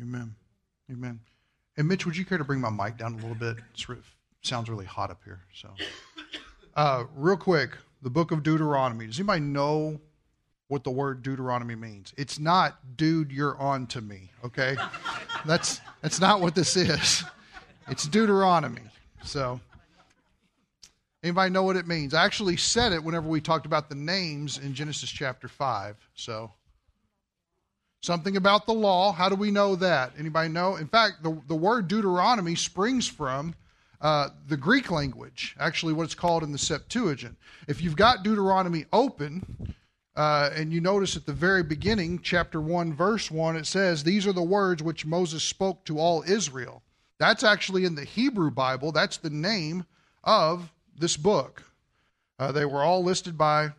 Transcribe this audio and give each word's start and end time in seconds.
Amen. 0.00 0.34
Amen. 0.90 1.20
And 1.76 1.88
Mitch, 1.88 2.06
would 2.06 2.16
you 2.16 2.24
care 2.24 2.38
to 2.38 2.44
bring 2.44 2.60
my 2.60 2.70
mic 2.70 2.96
down 2.96 3.14
a 3.14 3.16
little 3.16 3.34
bit? 3.34 3.58
It 4.40 4.46
sounds 4.46 4.68
really 4.68 4.84
hot 4.84 5.10
up 5.10 5.20
here. 5.24 5.40
So, 5.54 5.70
uh, 6.74 7.04
real 7.14 7.36
quick, 7.36 7.76
the 8.02 8.10
book 8.10 8.30
of 8.30 8.42
Deuteronomy. 8.42 9.06
Does 9.06 9.18
anybody 9.18 9.40
know 9.40 10.00
what 10.68 10.84
the 10.84 10.90
word 10.90 11.22
Deuteronomy 11.22 11.74
means? 11.74 12.12
It's 12.16 12.38
not, 12.38 12.96
dude, 12.96 13.30
you're 13.30 13.58
on 13.58 13.86
to 13.88 14.00
me. 14.00 14.30
Okay, 14.44 14.76
that's 15.46 15.80
that's 16.02 16.20
not 16.20 16.40
what 16.40 16.54
this 16.54 16.76
is. 16.76 17.24
It's 17.88 18.06
Deuteronomy. 18.06 18.82
So, 19.22 19.60
anybody 21.22 21.50
know 21.50 21.62
what 21.62 21.76
it 21.76 21.86
means? 21.86 22.14
I 22.14 22.24
actually 22.24 22.56
said 22.56 22.92
it 22.92 23.02
whenever 23.02 23.28
we 23.28 23.40
talked 23.40 23.66
about 23.66 23.88
the 23.88 23.94
names 23.94 24.58
in 24.58 24.74
Genesis 24.74 25.10
chapter 25.10 25.48
five. 25.48 25.96
So. 26.14 26.52
Something 28.02 28.36
about 28.36 28.66
the 28.66 28.74
law. 28.74 29.12
How 29.12 29.28
do 29.28 29.34
we 29.34 29.50
know 29.50 29.74
that? 29.76 30.12
Anybody 30.18 30.48
know? 30.48 30.76
In 30.76 30.86
fact, 30.86 31.22
the, 31.22 31.40
the 31.48 31.56
word 31.56 31.88
Deuteronomy 31.88 32.54
springs 32.54 33.08
from 33.08 33.54
uh, 34.00 34.28
the 34.48 34.56
Greek 34.56 34.90
language, 34.90 35.56
actually, 35.58 35.92
what 35.92 36.04
it's 36.04 36.14
called 36.14 36.42
in 36.42 36.52
the 36.52 36.58
Septuagint. 36.58 37.36
If 37.66 37.82
you've 37.82 37.96
got 37.96 38.22
Deuteronomy 38.22 38.84
open, 38.92 39.74
uh, 40.14 40.50
and 40.54 40.72
you 40.72 40.80
notice 40.80 41.16
at 41.16 41.26
the 41.26 41.32
very 41.32 41.62
beginning, 41.62 42.20
chapter 42.22 42.60
1, 42.60 42.94
verse 42.94 43.30
1, 43.30 43.56
it 43.56 43.66
says, 43.66 44.02
These 44.02 44.26
are 44.26 44.32
the 44.32 44.42
words 44.42 44.82
which 44.82 45.04
Moses 45.04 45.42
spoke 45.42 45.84
to 45.84 45.98
all 45.98 46.22
Israel. 46.26 46.82
That's 47.18 47.42
actually 47.42 47.84
in 47.84 47.94
the 47.94 48.04
Hebrew 48.04 48.50
Bible. 48.50 48.92
That's 48.92 49.16
the 49.18 49.30
name 49.30 49.84
of 50.24 50.72
this 50.98 51.16
book. 51.16 51.62
Uh, 52.38 52.52
they 52.52 52.64
were 52.64 52.82
all 52.82 53.02
listed 53.02 53.36
by 53.36 53.70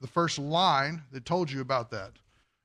the 0.00 0.06
first 0.06 0.38
line 0.38 1.02
that 1.12 1.24
told 1.24 1.50
you 1.50 1.60
about 1.60 1.90
that. 1.90 2.12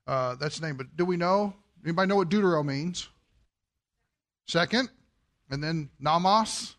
Uh, 0.07 0.35
that's 0.35 0.59
the 0.59 0.65
name. 0.65 0.77
But 0.77 0.95
do 0.95 1.05
we 1.05 1.17
know? 1.17 1.53
Anybody 1.83 2.07
know 2.07 2.15
what 2.15 2.29
Deutero 2.29 2.65
means? 2.65 3.09
Second. 4.47 4.89
And 5.49 5.63
then 5.63 5.89
Nomos, 5.99 6.75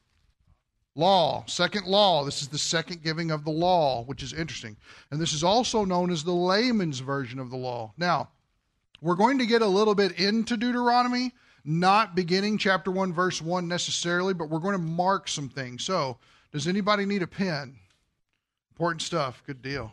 law. 0.95 1.45
Second 1.47 1.87
law. 1.87 2.25
This 2.25 2.43
is 2.43 2.49
the 2.49 2.59
second 2.59 3.03
giving 3.03 3.31
of 3.31 3.45
the 3.45 3.51
law, 3.51 4.05
which 4.05 4.23
is 4.23 4.33
interesting. 4.33 4.77
And 5.11 5.21
this 5.21 5.33
is 5.33 5.43
also 5.43 5.85
known 5.85 6.11
as 6.11 6.25
the 6.25 6.33
layman's 6.33 7.01
version 7.01 7.39
of 7.39 7.51
the 7.51 7.57
law. 7.57 7.93
Now, 7.97 8.29
we're 9.01 9.15
going 9.15 9.39
to 9.39 9.47
get 9.47 9.63
a 9.63 9.67
little 9.67 9.95
bit 9.95 10.19
into 10.19 10.57
Deuteronomy, 10.57 11.33
not 11.65 12.15
beginning 12.15 12.59
chapter 12.59 12.91
1, 12.91 13.13
verse 13.13 13.41
1 13.41 13.69
necessarily, 13.69 14.35
but 14.35 14.51
we're 14.51 14.59
going 14.59 14.73
to 14.73 14.79
mark 14.79 15.29
some 15.29 15.49
things. 15.49 15.85
So, 15.85 16.19
does 16.53 16.67
anybody 16.67 17.07
need 17.07 17.23
a 17.23 17.27
pen? 17.27 17.77
Important 18.73 19.03
stuff. 19.03 19.43
Good 19.47 19.63
deal. 19.63 19.93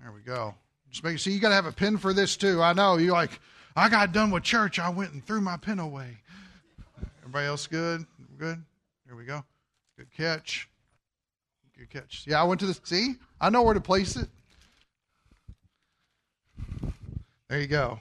There 0.00 0.12
we 0.12 0.20
go. 0.20 0.54
Just 0.90 1.04
make 1.04 1.18
see 1.18 1.32
you 1.32 1.40
got 1.40 1.50
to 1.50 1.54
have 1.54 1.66
a 1.66 1.72
pen 1.72 1.96
for 1.96 2.12
this 2.12 2.36
too. 2.36 2.62
I 2.62 2.72
know 2.72 2.96
You're 2.96 3.12
like. 3.12 3.40
I 3.76 3.88
got 3.88 4.12
done 4.12 4.30
with 4.30 4.42
church. 4.42 4.78
I 4.78 4.88
went 4.88 5.12
and 5.12 5.24
threw 5.24 5.40
my 5.40 5.56
pen 5.56 5.78
away. 5.78 6.18
Everybody 7.20 7.46
else 7.46 7.66
good? 7.66 8.04
Good. 8.38 8.62
Here 9.06 9.16
we 9.16 9.24
go. 9.24 9.44
Good 9.96 10.12
catch. 10.16 10.68
Good 11.78 11.90
catch. 11.90 12.24
Yeah, 12.26 12.40
I 12.40 12.44
went 12.44 12.60
to 12.60 12.66
the 12.66 12.78
see. 12.84 13.14
I 13.40 13.48
know 13.50 13.62
where 13.62 13.74
to 13.74 13.80
place 13.80 14.16
it. 14.16 14.28
There 17.48 17.60
you 17.60 17.66
go. 17.66 18.00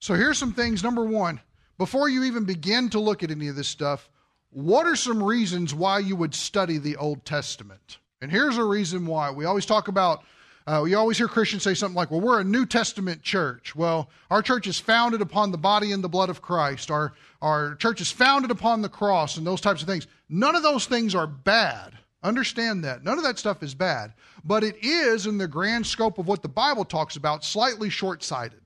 So 0.00 0.14
here's 0.14 0.38
some 0.38 0.52
things. 0.52 0.82
Number 0.82 1.04
one, 1.04 1.40
before 1.78 2.08
you 2.08 2.24
even 2.24 2.44
begin 2.44 2.88
to 2.90 3.00
look 3.00 3.22
at 3.22 3.30
any 3.30 3.48
of 3.48 3.56
this 3.56 3.68
stuff, 3.68 4.08
what 4.50 4.86
are 4.86 4.96
some 4.96 5.22
reasons 5.22 5.74
why 5.74 5.98
you 5.98 6.16
would 6.16 6.34
study 6.34 6.78
the 6.78 6.96
Old 6.96 7.24
Testament? 7.24 7.98
And 8.20 8.30
here's 8.30 8.58
a 8.58 8.64
reason 8.64 9.06
why. 9.06 9.30
We 9.30 9.44
always 9.44 9.66
talk 9.66 9.88
about 9.88 10.22
uh, 10.68 10.82
you 10.84 10.98
always 10.98 11.16
hear 11.16 11.28
Christians 11.28 11.62
say 11.62 11.74
something 11.74 11.94
like, 11.94 12.10
well, 12.10 12.20
we're 12.20 12.40
a 12.40 12.44
New 12.44 12.66
Testament 12.66 13.22
church. 13.22 13.76
Well, 13.76 14.10
our 14.30 14.42
church 14.42 14.66
is 14.66 14.80
founded 14.80 15.20
upon 15.20 15.52
the 15.52 15.58
body 15.58 15.92
and 15.92 16.02
the 16.02 16.08
blood 16.08 16.28
of 16.28 16.42
Christ. 16.42 16.90
Our, 16.90 17.12
our 17.40 17.76
church 17.76 18.00
is 18.00 18.10
founded 18.10 18.50
upon 18.50 18.82
the 18.82 18.88
cross 18.88 19.36
and 19.36 19.46
those 19.46 19.60
types 19.60 19.80
of 19.80 19.86
things. 19.86 20.08
None 20.28 20.56
of 20.56 20.64
those 20.64 20.86
things 20.86 21.14
are 21.14 21.28
bad. 21.28 21.92
Understand 22.24 22.82
that. 22.82 23.04
None 23.04 23.16
of 23.16 23.22
that 23.22 23.38
stuff 23.38 23.62
is 23.62 23.74
bad. 23.74 24.12
But 24.44 24.64
it 24.64 24.76
is, 24.82 25.26
in 25.26 25.38
the 25.38 25.46
grand 25.46 25.86
scope 25.86 26.18
of 26.18 26.26
what 26.26 26.42
the 26.42 26.48
Bible 26.48 26.84
talks 26.84 27.14
about, 27.14 27.44
slightly 27.44 27.88
short 27.88 28.24
sighted. 28.24 28.60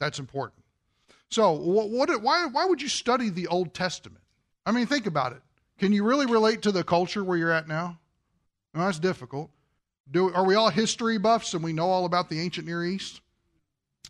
That's 0.00 0.18
important. 0.18 0.64
So, 1.30 1.52
what, 1.52 1.90
what, 1.90 2.22
why, 2.22 2.46
why 2.46 2.64
would 2.64 2.82
you 2.82 2.88
study 2.88 3.28
the 3.28 3.46
Old 3.46 3.72
Testament? 3.74 4.24
I 4.66 4.72
mean, 4.72 4.86
think 4.86 5.06
about 5.06 5.32
it. 5.32 5.42
Can 5.78 5.92
you 5.92 6.02
really 6.02 6.26
relate 6.26 6.62
to 6.62 6.72
the 6.72 6.82
culture 6.82 7.22
where 7.22 7.38
you're 7.38 7.52
at 7.52 7.68
now? 7.68 7.98
No, 8.74 8.84
that's 8.84 8.98
difficult. 8.98 9.50
Do, 10.12 10.32
are 10.32 10.44
we 10.44 10.54
all 10.54 10.68
history 10.68 11.18
buffs 11.18 11.54
and 11.54 11.64
we 11.64 11.72
know 11.72 11.88
all 11.88 12.04
about 12.04 12.28
the 12.28 12.38
ancient 12.38 12.66
Near 12.66 12.84
East? 12.84 13.22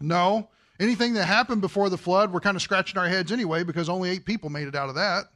No. 0.00 0.48
Anything 0.80 1.14
that 1.14 1.26
happened 1.26 1.60
before 1.60 1.88
the 1.88 1.98
flood, 1.98 2.32
we're 2.32 2.40
kind 2.40 2.56
of 2.56 2.62
scratching 2.62 2.98
our 2.98 3.08
heads 3.08 3.30
anyway 3.30 3.62
because 3.62 3.88
only 3.88 4.10
eight 4.10 4.24
people 4.24 4.50
made 4.50 4.66
it 4.66 4.74
out 4.74 4.88
of 4.88 4.96
that, 4.96 5.26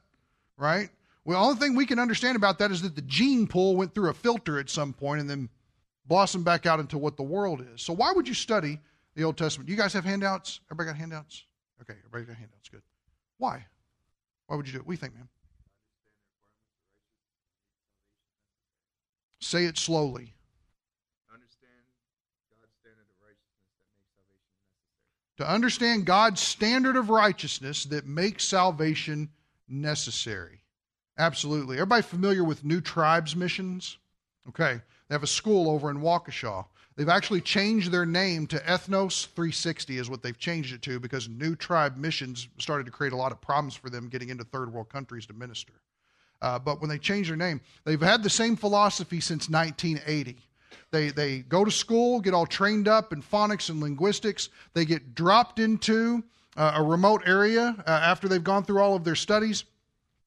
right? 0.58 0.90
Well, 1.24 1.38
the 1.38 1.46
only 1.46 1.58
thing 1.60 1.76
we 1.76 1.86
can 1.86 2.00
understand 2.00 2.36
about 2.36 2.58
that 2.58 2.72
is 2.72 2.82
that 2.82 2.96
the 2.96 3.02
gene 3.02 3.46
pool 3.46 3.76
went 3.76 3.94
through 3.94 4.10
a 4.10 4.14
filter 4.14 4.58
at 4.58 4.68
some 4.68 4.92
point 4.92 5.20
and 5.20 5.30
then 5.30 5.48
blossomed 6.06 6.44
back 6.44 6.66
out 6.66 6.80
into 6.80 6.98
what 6.98 7.16
the 7.16 7.22
world 7.22 7.64
is. 7.74 7.82
So 7.82 7.92
why 7.92 8.12
would 8.12 8.26
you 8.26 8.34
study 8.34 8.80
the 9.14 9.22
Old 9.22 9.36
Testament? 9.36 9.68
You 9.68 9.76
guys 9.76 9.92
have 9.92 10.04
handouts? 10.04 10.60
Everybody 10.66 10.88
got 10.88 10.98
handouts? 10.98 11.44
Okay, 11.82 11.94
everybody 11.98 12.24
got 12.24 12.36
handouts. 12.36 12.68
Good. 12.68 12.82
Why? 13.38 13.66
Why 14.46 14.56
would 14.56 14.66
you 14.66 14.72
do 14.72 14.80
it? 14.80 14.90
You 14.90 14.96
think, 14.96 15.14
man? 15.14 15.28
Say 19.40 19.66
it 19.66 19.78
slowly. 19.78 20.35
To 25.36 25.48
understand 25.48 26.06
God's 26.06 26.40
standard 26.40 26.96
of 26.96 27.10
righteousness 27.10 27.84
that 27.84 28.06
makes 28.06 28.44
salvation 28.44 29.30
necessary. 29.68 30.60
Absolutely. 31.18 31.76
Everybody 31.76 32.02
familiar 32.02 32.44
with 32.44 32.64
New 32.64 32.80
Tribes 32.80 33.34
missions? 33.34 33.98
Okay. 34.48 34.80
They 35.08 35.14
have 35.14 35.22
a 35.22 35.28
school 35.28 35.70
over 35.70 35.90
in 35.90 35.98
Waukesha. 35.98 36.64
They've 36.96 37.08
actually 37.08 37.42
changed 37.42 37.90
their 37.90 38.06
name 38.06 38.46
to 38.48 38.58
Ethnos 38.58 39.26
360 39.26 39.98
is 39.98 40.08
what 40.08 40.22
they've 40.22 40.38
changed 40.38 40.74
it 40.74 40.82
to 40.82 40.98
because 40.98 41.28
New 41.28 41.54
Tribe 41.54 41.96
missions 41.96 42.48
started 42.58 42.86
to 42.86 42.92
create 42.92 43.12
a 43.12 43.16
lot 43.16 43.32
of 43.32 43.40
problems 43.40 43.74
for 43.74 43.90
them 43.90 44.08
getting 44.08 44.30
into 44.30 44.44
third 44.44 44.72
world 44.72 44.88
countries 44.88 45.26
to 45.26 45.34
minister. 45.34 45.74
Uh, 46.40 46.58
but 46.58 46.80
when 46.80 46.88
they 46.88 46.98
changed 46.98 47.30
their 47.30 47.36
name, 47.36 47.60
they've 47.84 48.00
had 48.00 48.22
the 48.22 48.30
same 48.30 48.56
philosophy 48.56 49.20
since 49.20 49.48
1980. 49.48 50.36
They, 50.90 51.10
they 51.10 51.40
go 51.40 51.64
to 51.64 51.70
school, 51.70 52.20
get 52.20 52.34
all 52.34 52.46
trained 52.46 52.88
up 52.88 53.12
in 53.12 53.22
phonics 53.22 53.70
and 53.70 53.80
linguistics. 53.80 54.48
They 54.74 54.84
get 54.84 55.14
dropped 55.14 55.58
into 55.58 56.24
uh, 56.56 56.72
a 56.76 56.82
remote 56.82 57.22
area 57.26 57.76
uh, 57.86 57.90
after 57.90 58.28
they've 58.28 58.42
gone 58.42 58.64
through 58.64 58.80
all 58.80 58.94
of 58.94 59.04
their 59.04 59.14
studies 59.14 59.64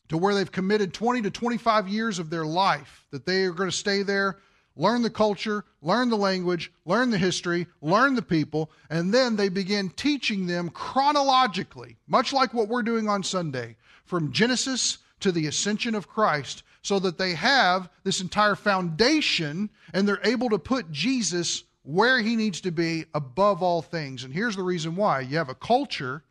to 0.09 0.17
where 0.17 0.33
they've 0.33 0.51
committed 0.51 0.93
20 0.93 1.21
to 1.23 1.31
25 1.31 1.87
years 1.87 2.19
of 2.19 2.29
their 2.29 2.45
life 2.45 3.05
that 3.11 3.25
they 3.25 3.43
are 3.43 3.51
going 3.51 3.69
to 3.69 3.75
stay 3.75 4.03
there, 4.03 4.37
learn 4.75 5.01
the 5.01 5.09
culture, 5.09 5.63
learn 5.81 6.09
the 6.09 6.17
language, 6.17 6.71
learn 6.85 7.09
the 7.09 7.17
history, 7.17 7.67
learn 7.81 8.15
the 8.15 8.21
people, 8.21 8.71
and 8.89 9.13
then 9.13 9.35
they 9.35 9.49
begin 9.49 9.89
teaching 9.91 10.47
them 10.47 10.69
chronologically, 10.69 11.97
much 12.07 12.33
like 12.33 12.53
what 12.53 12.67
we're 12.67 12.81
doing 12.81 13.07
on 13.07 13.23
Sunday, 13.23 13.75
from 14.05 14.31
Genesis 14.31 14.99
to 15.19 15.31
the 15.31 15.47
ascension 15.47 15.93
of 15.95 16.07
Christ 16.07 16.63
so 16.81 16.99
that 16.99 17.17
they 17.17 17.33
have 17.33 17.89
this 18.03 18.21
entire 18.21 18.55
foundation 18.55 19.69
and 19.93 20.07
they're 20.07 20.21
able 20.23 20.49
to 20.49 20.59
put 20.59 20.91
Jesus 20.91 21.63
where 21.83 22.19
he 22.19 22.35
needs 22.35 22.61
to 22.61 22.71
be 22.71 23.05
above 23.13 23.63
all 23.63 23.81
things. 23.81 24.23
And 24.23 24.33
here's 24.33 24.55
the 24.55 24.63
reason 24.63 24.95
why 24.95 25.21
you 25.21 25.37
have 25.37 25.49
a 25.49 25.55
culture 25.55 26.23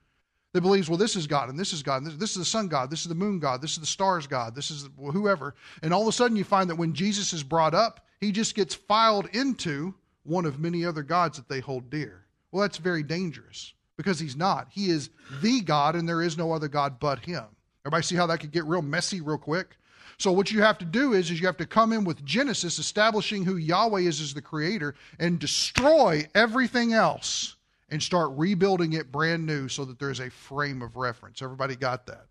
that 0.52 0.62
believes, 0.62 0.88
well, 0.88 0.98
this 0.98 1.16
is 1.16 1.26
God, 1.26 1.48
and 1.48 1.58
this 1.58 1.72
is 1.72 1.82
God, 1.82 1.98
and 1.98 2.06
this, 2.06 2.14
this, 2.14 2.30
is 2.30 2.36
the 2.36 2.44
sun 2.44 2.68
God, 2.68 2.90
this 2.90 3.02
is 3.02 3.08
the 3.08 3.14
moon 3.14 3.38
God, 3.38 3.60
this 3.60 3.72
is 3.72 3.80
the 3.80 3.86
stars 3.86 4.26
God, 4.26 4.54
this 4.54 4.70
is 4.70 4.88
whoever. 4.96 5.54
And 5.82 5.92
all 5.92 6.02
of 6.02 6.08
a 6.08 6.12
sudden, 6.12 6.36
you 6.36 6.44
find 6.44 6.70
that 6.70 6.76
when 6.76 6.94
Jesus 6.94 7.32
is 7.32 7.42
brought 7.42 7.74
up, 7.74 8.06
he 8.20 8.32
just 8.32 8.54
gets 8.54 8.74
filed 8.74 9.28
into 9.32 9.94
one 10.22 10.44
of 10.44 10.58
many 10.58 10.84
other 10.84 11.02
gods 11.02 11.36
that 11.36 11.48
they 11.48 11.60
hold 11.60 11.90
dear. 11.90 12.24
Well, 12.50 12.62
that's 12.62 12.78
very 12.78 13.02
dangerous 13.02 13.74
because 13.96 14.18
he's 14.18 14.36
not. 14.36 14.68
He 14.70 14.90
is 14.90 15.10
the 15.42 15.60
God, 15.60 15.96
and 15.96 16.08
there 16.08 16.22
is 16.22 16.38
no 16.38 16.52
other 16.52 16.68
God 16.68 16.98
but 16.98 17.20
him. 17.20 17.44
Everybody 17.84 18.04
see 18.04 18.16
how 18.16 18.26
that 18.26 18.38
could 18.38 18.52
get 18.52 18.64
real 18.64 18.82
messy 18.82 19.20
real 19.20 19.38
quick? 19.38 19.76
So 20.18 20.32
what 20.32 20.50
you 20.50 20.62
have 20.62 20.78
to 20.78 20.84
do 20.84 21.12
is, 21.12 21.30
is 21.30 21.40
you 21.40 21.46
have 21.46 21.56
to 21.58 21.66
come 21.66 21.92
in 21.92 22.04
with 22.04 22.24
Genesis, 22.24 22.78
establishing 22.78 23.44
who 23.44 23.56
Yahweh 23.56 24.00
is 24.00 24.20
as 24.20 24.34
the 24.34 24.42
creator, 24.42 24.94
and 25.18 25.38
destroy 25.38 26.26
everything 26.34 26.92
else 26.92 27.54
and 27.90 28.02
start 28.02 28.30
rebuilding 28.34 28.94
it 28.94 29.12
brand 29.12 29.46
new 29.46 29.68
so 29.68 29.84
that 29.84 29.98
there's 29.98 30.20
a 30.20 30.28
frame 30.28 30.82
of 30.82 30.96
reference. 30.96 31.40
Everybody 31.40 31.76
got 31.76 32.06
that? 32.06 32.26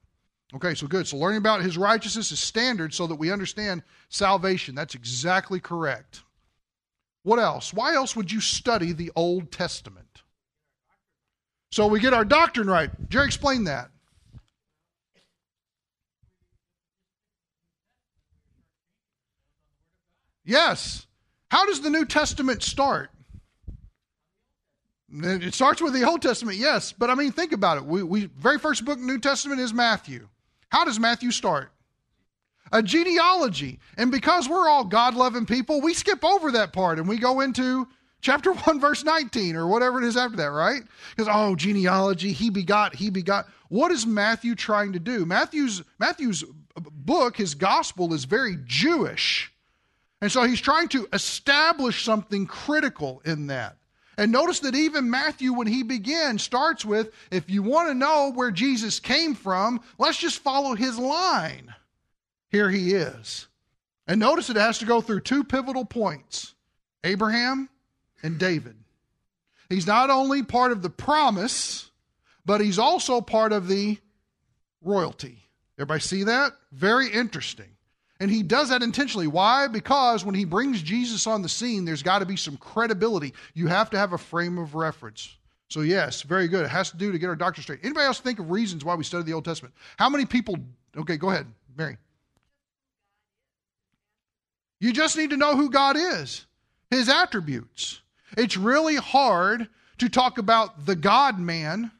Okay, 0.53 0.75
so 0.75 0.87
good. 0.87 1.07
So 1.07 1.17
learning 1.17 1.39
about 1.39 1.61
his 1.61 1.77
righteousness 1.77 2.31
is 2.31 2.39
standard 2.39 2.93
so 2.93 3.07
that 3.07 3.15
we 3.15 3.31
understand 3.31 3.83
salvation. 4.09 4.75
That's 4.75 4.95
exactly 4.95 5.59
correct. 5.59 6.23
What 7.23 7.39
else? 7.39 7.73
Why 7.73 7.95
else 7.95 8.15
would 8.15 8.31
you 8.31 8.39
study 8.39 8.91
the 8.93 9.11
Old 9.15 9.51
Testament? 9.51 10.23
So 11.71 11.87
we 11.87 11.99
get 11.99 12.13
our 12.13 12.23
doctrine 12.23 12.69
right. 12.69 12.89
Jerry, 13.09 13.25
explain 13.25 13.65
that. 13.65 13.89
Yes. 20.47 21.05
How 21.51 21.65
does 21.65 21.81
the 21.81 21.89
New 21.89 22.05
Testament 22.05 22.63
start? 22.63 23.11
It 25.11 25.53
starts 25.53 25.81
with 25.81 25.93
the 25.93 26.03
Old 26.03 26.21
Testament, 26.21 26.57
yes, 26.57 26.91
but 26.91 27.09
I 27.09 27.15
mean, 27.15 27.31
think 27.31 27.51
about 27.51 27.77
it. 27.77 27.85
We, 27.85 28.03
we 28.03 28.25
very 28.25 28.57
first 28.57 28.83
book 28.83 28.97
New 28.97 29.19
Testament 29.19 29.61
is 29.61 29.73
Matthew. 29.73 30.27
How 30.69 30.83
does 30.85 30.99
Matthew 30.99 31.31
start? 31.31 31.71
A 32.71 32.81
genealogy. 32.81 33.79
And 33.97 34.11
because 34.11 34.49
we're 34.49 34.67
all 34.67 34.83
God 34.83 35.15
loving 35.15 35.45
people, 35.45 35.79
we 35.79 35.93
skip 35.93 36.23
over 36.23 36.51
that 36.51 36.73
part 36.73 36.99
and 36.99 37.07
we 37.07 37.17
go 37.17 37.41
into 37.41 37.87
chapter 38.21 38.53
1, 38.53 38.79
verse 38.79 39.03
19, 39.03 39.55
or 39.55 39.67
whatever 39.67 40.01
it 40.01 40.05
is 40.05 40.17
after 40.17 40.37
that, 40.37 40.51
right? 40.51 40.83
Because, 41.15 41.29
oh, 41.33 41.55
genealogy, 41.55 42.31
he 42.31 42.49
begot, 42.49 42.95
he 42.95 43.09
begot. 43.09 43.47
What 43.69 43.91
is 43.91 44.05
Matthew 44.05 44.55
trying 44.55 44.93
to 44.93 44.99
do? 44.99 45.25
Matthew's, 45.25 45.83
Matthew's 45.99 46.43
book, 46.75 47.37
his 47.37 47.53
gospel, 47.53 48.13
is 48.13 48.25
very 48.25 48.57
Jewish. 48.65 49.53
And 50.21 50.31
so 50.31 50.43
he's 50.43 50.61
trying 50.61 50.87
to 50.89 51.07
establish 51.13 52.03
something 52.03 52.47
critical 52.47 53.21
in 53.23 53.47
that. 53.47 53.77
And 54.17 54.31
notice 54.31 54.61
that 54.61 54.73
even 54.73 55.11
Matthew, 55.11 55.53
when 55.53 55.67
he 55.67 55.83
begins, 55.83 56.41
starts 56.41 56.83
with 56.83 57.11
if 57.29 57.49
you 57.49 57.61
want 57.61 57.89
to 57.89 57.93
know 57.93 58.31
where 58.33 58.49
Jesus 58.49 58.99
came 58.99 59.35
from, 59.35 59.79
let's 59.99 60.17
just 60.17 60.39
follow 60.39 60.73
his 60.73 60.97
line. 60.97 61.73
Here 62.49 62.69
he 62.69 62.93
is. 62.93 63.47
And 64.07 64.19
notice 64.19 64.49
it 64.49 64.55
has 64.55 64.79
to 64.79 64.85
go 64.85 65.01
through 65.01 65.19
two 65.21 65.43
pivotal 65.43 65.85
points 65.85 66.55
Abraham 67.03 67.69
and 68.23 68.39
David. 68.39 68.75
He's 69.69 69.85
not 69.85 70.09
only 70.09 70.41
part 70.41 70.71
of 70.71 70.81
the 70.81 70.89
promise, 70.89 71.91
but 72.45 72.61
he's 72.61 72.79
also 72.79 73.21
part 73.21 73.51
of 73.51 73.67
the 73.67 73.97
royalty. 74.81 75.43
Everybody 75.77 75.99
see 75.99 76.23
that? 76.23 76.53
Very 76.71 77.09
interesting. 77.11 77.76
And 78.19 78.31
he 78.31 78.41
does 78.41 78.69
that 78.69 78.81
intentionally. 78.81 79.27
Why? 79.27 79.67
Because 79.67 80.25
when 80.25 80.33
he 80.33 80.45
brings 80.45 80.81
Jesus 80.81 81.27
on 81.27 81.41
the 81.41 81.49
scene, 81.49 81.85
there's 81.85 82.01
got 82.01 82.19
to 82.19 82.25
be 82.25 82.35
some 82.35 82.57
credibility. 82.57 83.33
You 83.53 83.67
have 83.67 83.89
to 83.91 83.97
have 83.97 84.13
a 84.13 84.17
frame 84.17 84.57
of 84.57 84.73
reference. 84.73 85.35
So, 85.69 85.81
yes, 85.81 86.21
very 86.21 86.47
good. 86.47 86.65
It 86.65 86.69
has 86.69 86.91
to 86.91 86.97
do 86.97 87.11
to 87.11 87.19
get 87.19 87.27
our 87.27 87.35
doctrine 87.35 87.63
straight. 87.63 87.79
Anybody 87.83 88.05
else 88.05 88.19
think 88.19 88.39
of 88.39 88.49
reasons 88.49 88.83
why 88.83 88.95
we 88.95 89.03
study 89.03 89.23
the 89.23 89.33
Old 89.33 89.45
Testament? 89.45 89.75
How 89.97 90.09
many 90.09 90.25
people? 90.25 90.55
Okay, 90.95 91.17
go 91.17 91.29
ahead, 91.29 91.45
Mary. 91.75 91.97
You 94.79 94.93
just 94.93 95.17
need 95.17 95.31
to 95.31 95.37
know 95.37 95.55
who 95.55 95.69
God 95.69 95.97
is, 95.97 96.45
his 96.89 97.09
attributes. 97.09 98.01
It's 98.37 98.57
really 98.57 98.95
hard 98.95 99.67
to 99.97 100.09
talk 100.09 100.37
about 100.37 100.85
the 100.85 100.95
God 100.95 101.39
man 101.39 101.91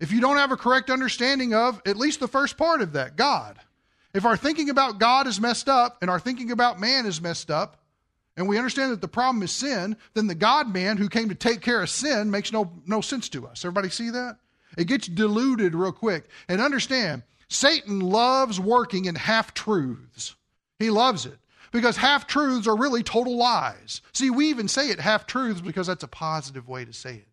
if 0.00 0.10
you 0.12 0.20
don't 0.20 0.36
have 0.36 0.52
a 0.52 0.56
correct 0.56 0.90
understanding 0.90 1.54
of 1.54 1.80
at 1.86 1.96
least 1.96 2.20
the 2.20 2.28
first 2.28 2.56
part 2.56 2.80
of 2.80 2.92
that 2.94 3.16
God. 3.16 3.58
If 4.14 4.24
our 4.24 4.36
thinking 4.36 4.70
about 4.70 4.98
God 4.98 5.26
is 5.26 5.40
messed 5.40 5.68
up 5.68 5.98
and 6.02 6.10
our 6.10 6.20
thinking 6.20 6.50
about 6.50 6.80
man 6.80 7.06
is 7.06 7.20
messed 7.20 7.50
up, 7.50 7.78
and 8.36 8.48
we 8.48 8.56
understand 8.56 8.92
that 8.92 9.00
the 9.00 9.08
problem 9.08 9.42
is 9.42 9.52
sin, 9.52 9.96
then 10.14 10.26
the 10.26 10.34
God 10.34 10.72
man 10.72 10.96
who 10.96 11.08
came 11.08 11.28
to 11.28 11.34
take 11.34 11.60
care 11.60 11.82
of 11.82 11.90
sin 11.90 12.30
makes 12.30 12.52
no, 12.52 12.72
no 12.86 13.00
sense 13.00 13.28
to 13.30 13.46
us. 13.46 13.64
Everybody 13.64 13.90
see 13.90 14.10
that? 14.10 14.38
It 14.78 14.86
gets 14.86 15.06
diluted 15.06 15.74
real 15.74 15.92
quick. 15.92 16.24
And 16.48 16.60
understand, 16.60 17.22
Satan 17.48 18.00
loves 18.00 18.58
working 18.58 19.04
in 19.04 19.14
half 19.14 19.52
truths. 19.52 20.34
He 20.78 20.88
loves 20.88 21.26
it 21.26 21.38
because 21.72 21.96
half 21.96 22.26
truths 22.26 22.66
are 22.66 22.76
really 22.76 23.02
total 23.02 23.36
lies. 23.36 24.00
See, 24.12 24.30
we 24.30 24.48
even 24.48 24.68
say 24.68 24.88
it 24.88 25.00
half 25.00 25.26
truths 25.26 25.60
because 25.60 25.86
that's 25.86 26.04
a 26.04 26.08
positive 26.08 26.68
way 26.68 26.84
to 26.84 26.92
say 26.92 27.16
it. 27.16 27.28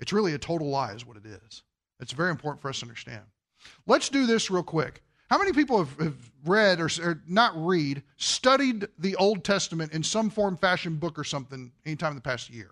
It's 0.00 0.12
really 0.12 0.34
a 0.34 0.38
total 0.38 0.68
lie, 0.68 0.92
is 0.92 1.06
what 1.06 1.16
it 1.16 1.26
is. 1.26 1.62
It's 1.98 2.12
very 2.12 2.30
important 2.30 2.62
for 2.62 2.68
us 2.68 2.80
to 2.80 2.86
understand. 2.86 3.22
Let's 3.86 4.08
do 4.08 4.26
this 4.26 4.50
real 4.50 4.62
quick. 4.62 5.02
How 5.30 5.38
many 5.38 5.52
people 5.52 5.78
have, 5.78 5.96
have 6.00 6.32
read 6.44 6.80
or, 6.80 6.88
or, 7.02 7.22
not 7.28 7.52
read, 7.54 8.02
studied 8.16 8.88
the 8.98 9.14
Old 9.14 9.44
Testament 9.44 9.92
in 9.92 10.02
some 10.02 10.28
form, 10.28 10.56
fashion, 10.56 10.96
book, 10.96 11.18
or 11.18 11.24
something 11.24 11.70
anytime 11.86 12.10
in 12.10 12.16
the 12.16 12.22
past 12.22 12.50
year? 12.50 12.70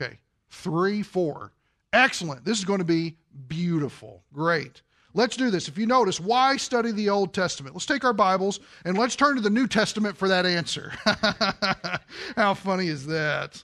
Okay, 0.00 0.18
three, 0.50 1.02
four. 1.02 1.52
Excellent. 1.92 2.44
This 2.44 2.58
is 2.58 2.64
going 2.64 2.78
to 2.78 2.84
be 2.84 3.16
beautiful. 3.48 4.22
Great. 4.32 4.82
Let's 5.12 5.36
do 5.36 5.50
this. 5.50 5.68
If 5.68 5.76
you 5.76 5.86
notice, 5.86 6.20
why 6.20 6.56
study 6.56 6.92
the 6.92 7.10
Old 7.10 7.34
Testament? 7.34 7.74
Let's 7.74 7.84
take 7.84 8.04
our 8.04 8.14
Bibles 8.14 8.60
and 8.84 8.96
let's 8.96 9.16
turn 9.16 9.34
to 9.34 9.42
the 9.42 9.50
New 9.50 9.66
Testament 9.66 10.16
for 10.16 10.28
that 10.28 10.46
answer. 10.46 10.92
How 12.36 12.54
funny 12.54 12.86
is 12.86 13.06
that? 13.06 13.62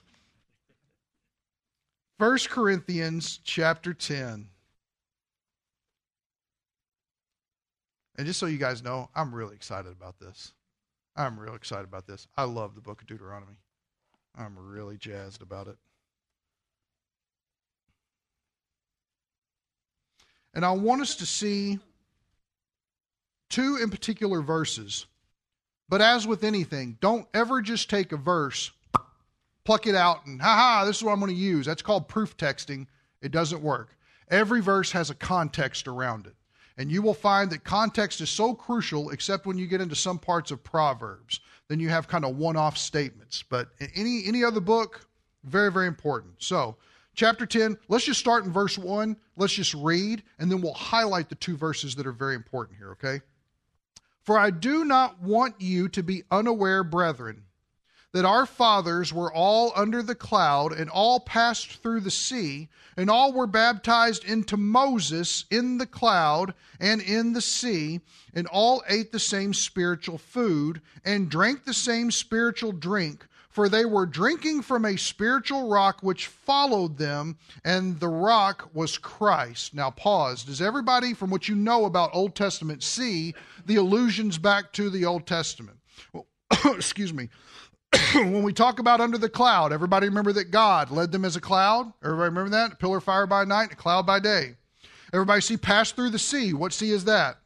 1 2.17 2.37
Corinthians 2.49 3.39
chapter 3.43 3.93
10. 3.93 4.49
And 8.19 8.25
just 8.25 8.37
so 8.37 8.47
you 8.47 8.57
guys 8.57 8.83
know, 8.83 9.09
I'm 9.15 9.33
really 9.33 9.55
excited 9.55 9.93
about 9.93 10.19
this. 10.19 10.51
I'm 11.15 11.39
real 11.39 11.55
excited 11.55 11.85
about 11.85 12.05
this. 12.05 12.27
I 12.35 12.43
love 12.43 12.75
the 12.75 12.81
book 12.81 12.99
of 12.99 13.07
Deuteronomy. 13.07 13.55
I'm 14.37 14.59
really 14.59 14.97
jazzed 14.97 15.41
about 15.41 15.69
it. 15.69 15.77
And 20.53 20.65
I 20.65 20.71
want 20.71 21.01
us 21.01 21.15
to 21.15 21.25
see 21.25 21.79
two 23.49 23.79
in 23.81 23.89
particular 23.89 24.41
verses. 24.41 25.05
But 25.87 26.01
as 26.01 26.27
with 26.27 26.43
anything, 26.43 26.97
don't 26.99 27.25
ever 27.33 27.61
just 27.61 27.89
take 27.89 28.11
a 28.11 28.17
verse, 28.17 28.69
pluck 29.63 29.87
it 29.87 29.95
out, 29.95 30.25
and 30.25 30.41
ha 30.41 30.55
ha, 30.55 30.85
this 30.85 30.97
is 30.97 31.03
what 31.03 31.13
I'm 31.13 31.21
going 31.21 31.31
to 31.31 31.37
use. 31.37 31.65
That's 31.65 31.81
called 31.81 32.09
proof 32.09 32.35
texting. 32.35 32.87
It 33.21 33.31
doesn't 33.31 33.61
work. 33.61 33.95
Every 34.29 34.59
verse 34.59 34.91
has 34.91 35.09
a 35.09 35.15
context 35.15 35.87
around 35.87 36.27
it. 36.27 36.35
And 36.79 36.89
you 36.89 37.01
will 37.01 37.13
find 37.13 37.51
that 37.51 37.65
context 37.65 38.21
is 38.21 38.29
so 38.29 38.53
crucial, 38.53 39.09
except 39.09 39.45
when 39.45 39.57
you 39.57 39.67
get 39.67 39.81
into 39.81 39.95
some 39.95 40.17
parts 40.17 40.49
of 40.49 40.63
Proverbs. 40.63 41.41
Then 41.67 41.79
you 41.81 41.89
have 41.89 42.07
kind 42.07 42.23
of 42.23 42.37
one 42.37 42.55
off 42.55 42.77
statements. 42.77 43.43
But 43.43 43.69
any, 43.95 44.23
any 44.25 44.45
other 44.45 44.61
book, 44.61 45.05
very, 45.43 45.71
very 45.71 45.87
important. 45.87 46.35
So, 46.37 46.77
chapter 47.15 47.45
10, 47.45 47.77
let's 47.89 48.05
just 48.05 48.21
start 48.21 48.45
in 48.45 48.53
verse 48.53 48.77
1. 48.77 49.17
Let's 49.35 49.53
just 49.53 49.73
read, 49.73 50.23
and 50.39 50.49
then 50.49 50.61
we'll 50.61 50.73
highlight 50.73 51.27
the 51.27 51.35
two 51.35 51.57
verses 51.57 51.95
that 51.95 52.07
are 52.07 52.13
very 52.13 52.33
important 52.33 52.77
here, 52.77 52.91
okay? 52.91 53.19
For 54.23 54.39
I 54.39 54.49
do 54.49 54.85
not 54.85 55.21
want 55.21 55.55
you 55.59 55.89
to 55.89 56.01
be 56.01 56.23
unaware, 56.31 56.85
brethren 56.85 57.43
that 58.11 58.25
our 58.25 58.45
fathers 58.45 59.13
were 59.13 59.31
all 59.31 59.71
under 59.75 60.01
the 60.01 60.15
cloud 60.15 60.73
and 60.73 60.89
all 60.89 61.19
passed 61.19 61.81
through 61.81 61.99
the 61.99 62.11
sea, 62.11 62.67
and 62.97 63.09
all 63.09 63.31
were 63.31 63.47
baptized 63.47 64.23
into 64.23 64.57
Moses 64.57 65.45
in 65.51 65.77
the 65.77 65.85
cloud 65.85 66.53
and 66.79 67.01
in 67.01 67.33
the 67.33 67.41
sea, 67.41 68.01
and 68.33 68.47
all 68.47 68.83
ate 68.87 69.11
the 69.11 69.19
same 69.19 69.53
spiritual 69.53 70.17
food 70.17 70.81
and 71.05 71.29
drank 71.29 71.65
the 71.65 71.73
same 71.73 72.09
spiritual 72.09 72.71
drink. 72.71 73.25
For 73.49 73.67
they 73.67 73.83
were 73.83 74.05
drinking 74.05 74.61
from 74.61 74.85
a 74.85 74.95
spiritual 74.95 75.69
rock 75.69 76.01
which 76.01 76.27
followed 76.27 76.97
them, 76.97 77.37
and 77.65 77.99
the 77.99 78.07
rock 78.07 78.69
was 78.73 78.97
Christ. 78.97 79.73
Now, 79.73 79.89
pause. 79.89 80.43
Does 80.43 80.61
everybody, 80.61 81.13
from 81.13 81.29
what 81.29 81.47
you 81.47 81.55
know 81.55 81.85
about 81.85 82.11
Old 82.13 82.35
Testament, 82.35 82.83
see 82.83 83.33
the 83.65 83.75
allusions 83.75 84.37
back 84.37 84.71
to 84.73 84.89
the 84.89 85.05
Old 85.05 85.25
Testament? 85.25 85.79
Well, 86.13 86.27
excuse 86.75 87.13
me. 87.13 87.29
when 88.13 88.43
we 88.43 88.53
talk 88.53 88.79
about 88.79 89.01
under 89.01 89.17
the 89.17 89.29
cloud, 89.29 89.73
everybody 89.73 90.07
remember 90.07 90.33
that 90.33 90.51
God 90.51 90.91
led 90.91 91.11
them 91.11 91.25
as 91.25 91.35
a 91.35 91.41
cloud? 91.41 91.91
Everybody 92.03 92.29
remember 92.29 92.51
that? 92.51 92.73
A 92.73 92.75
pillar 92.75 92.97
of 92.97 93.03
fire 93.03 93.25
by 93.25 93.45
night, 93.45 93.71
a 93.71 93.75
cloud 93.75 94.05
by 94.05 94.19
day. 94.19 94.55
Everybody 95.13 95.41
see 95.41 95.57
pass 95.57 95.91
through 95.91 96.11
the 96.11 96.19
sea. 96.19 96.53
What 96.53 96.73
sea 96.73 96.91
is 96.91 97.05
that? 97.05 97.37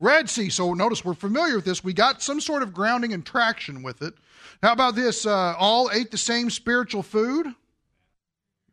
Red 0.00 0.28
Sea. 0.28 0.50
So 0.50 0.74
notice 0.74 1.04
we're 1.04 1.14
familiar 1.14 1.56
with 1.56 1.64
this. 1.64 1.84
We 1.84 1.92
got 1.92 2.22
some 2.22 2.40
sort 2.40 2.62
of 2.62 2.72
grounding 2.72 3.12
and 3.12 3.24
traction 3.24 3.82
with 3.82 4.02
it. 4.02 4.14
How 4.62 4.72
about 4.72 4.94
this? 4.94 5.26
Uh, 5.26 5.54
all 5.58 5.90
ate 5.92 6.10
the 6.10 6.18
same 6.18 6.50
spiritual 6.50 7.02
food. 7.02 7.46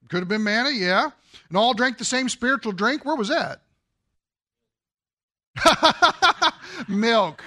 Could 0.09 0.19
have 0.19 0.27
been 0.27 0.43
manna, 0.43 0.71
yeah. 0.71 1.09
And 1.49 1.57
all 1.57 1.73
drank 1.73 1.99
the 1.99 2.05
same 2.05 2.29
spiritual 2.29 2.71
drink. 2.71 3.05
Where 3.05 3.15
was 3.15 3.29
that? 3.29 3.61
Milk. 6.87 7.43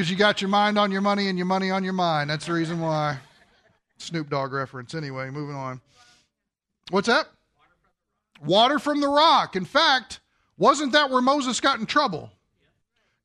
Because 0.00 0.10
you 0.10 0.16
got 0.16 0.40
your 0.40 0.48
mind 0.48 0.78
on 0.78 0.90
your 0.90 1.02
money 1.02 1.28
and 1.28 1.36
your 1.36 1.46
money 1.46 1.70
on 1.70 1.84
your 1.84 1.92
mind. 1.92 2.30
That's 2.30 2.46
the 2.46 2.54
reason 2.54 2.80
why. 2.80 3.18
Snoop 3.98 4.30
Dogg 4.30 4.50
reference. 4.50 4.94
Anyway, 4.94 5.28
moving 5.28 5.54
on. 5.54 5.82
What's 6.88 7.08
that? 7.08 7.26
Water 8.42 8.78
from 8.78 9.02
the 9.02 9.08
rock. 9.08 9.56
In 9.56 9.66
fact, 9.66 10.20
wasn't 10.56 10.92
that 10.92 11.10
where 11.10 11.20
Moses 11.20 11.60
got 11.60 11.80
in 11.80 11.84
trouble? 11.84 12.30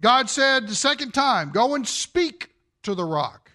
God 0.02 0.30
said 0.30 0.68
the 0.68 0.76
second 0.76 1.14
time, 1.14 1.52
go 1.52 1.76
and 1.76 1.88
speak 1.88 2.50
to 2.84 2.94
the 2.94 3.06
rock. 3.06 3.52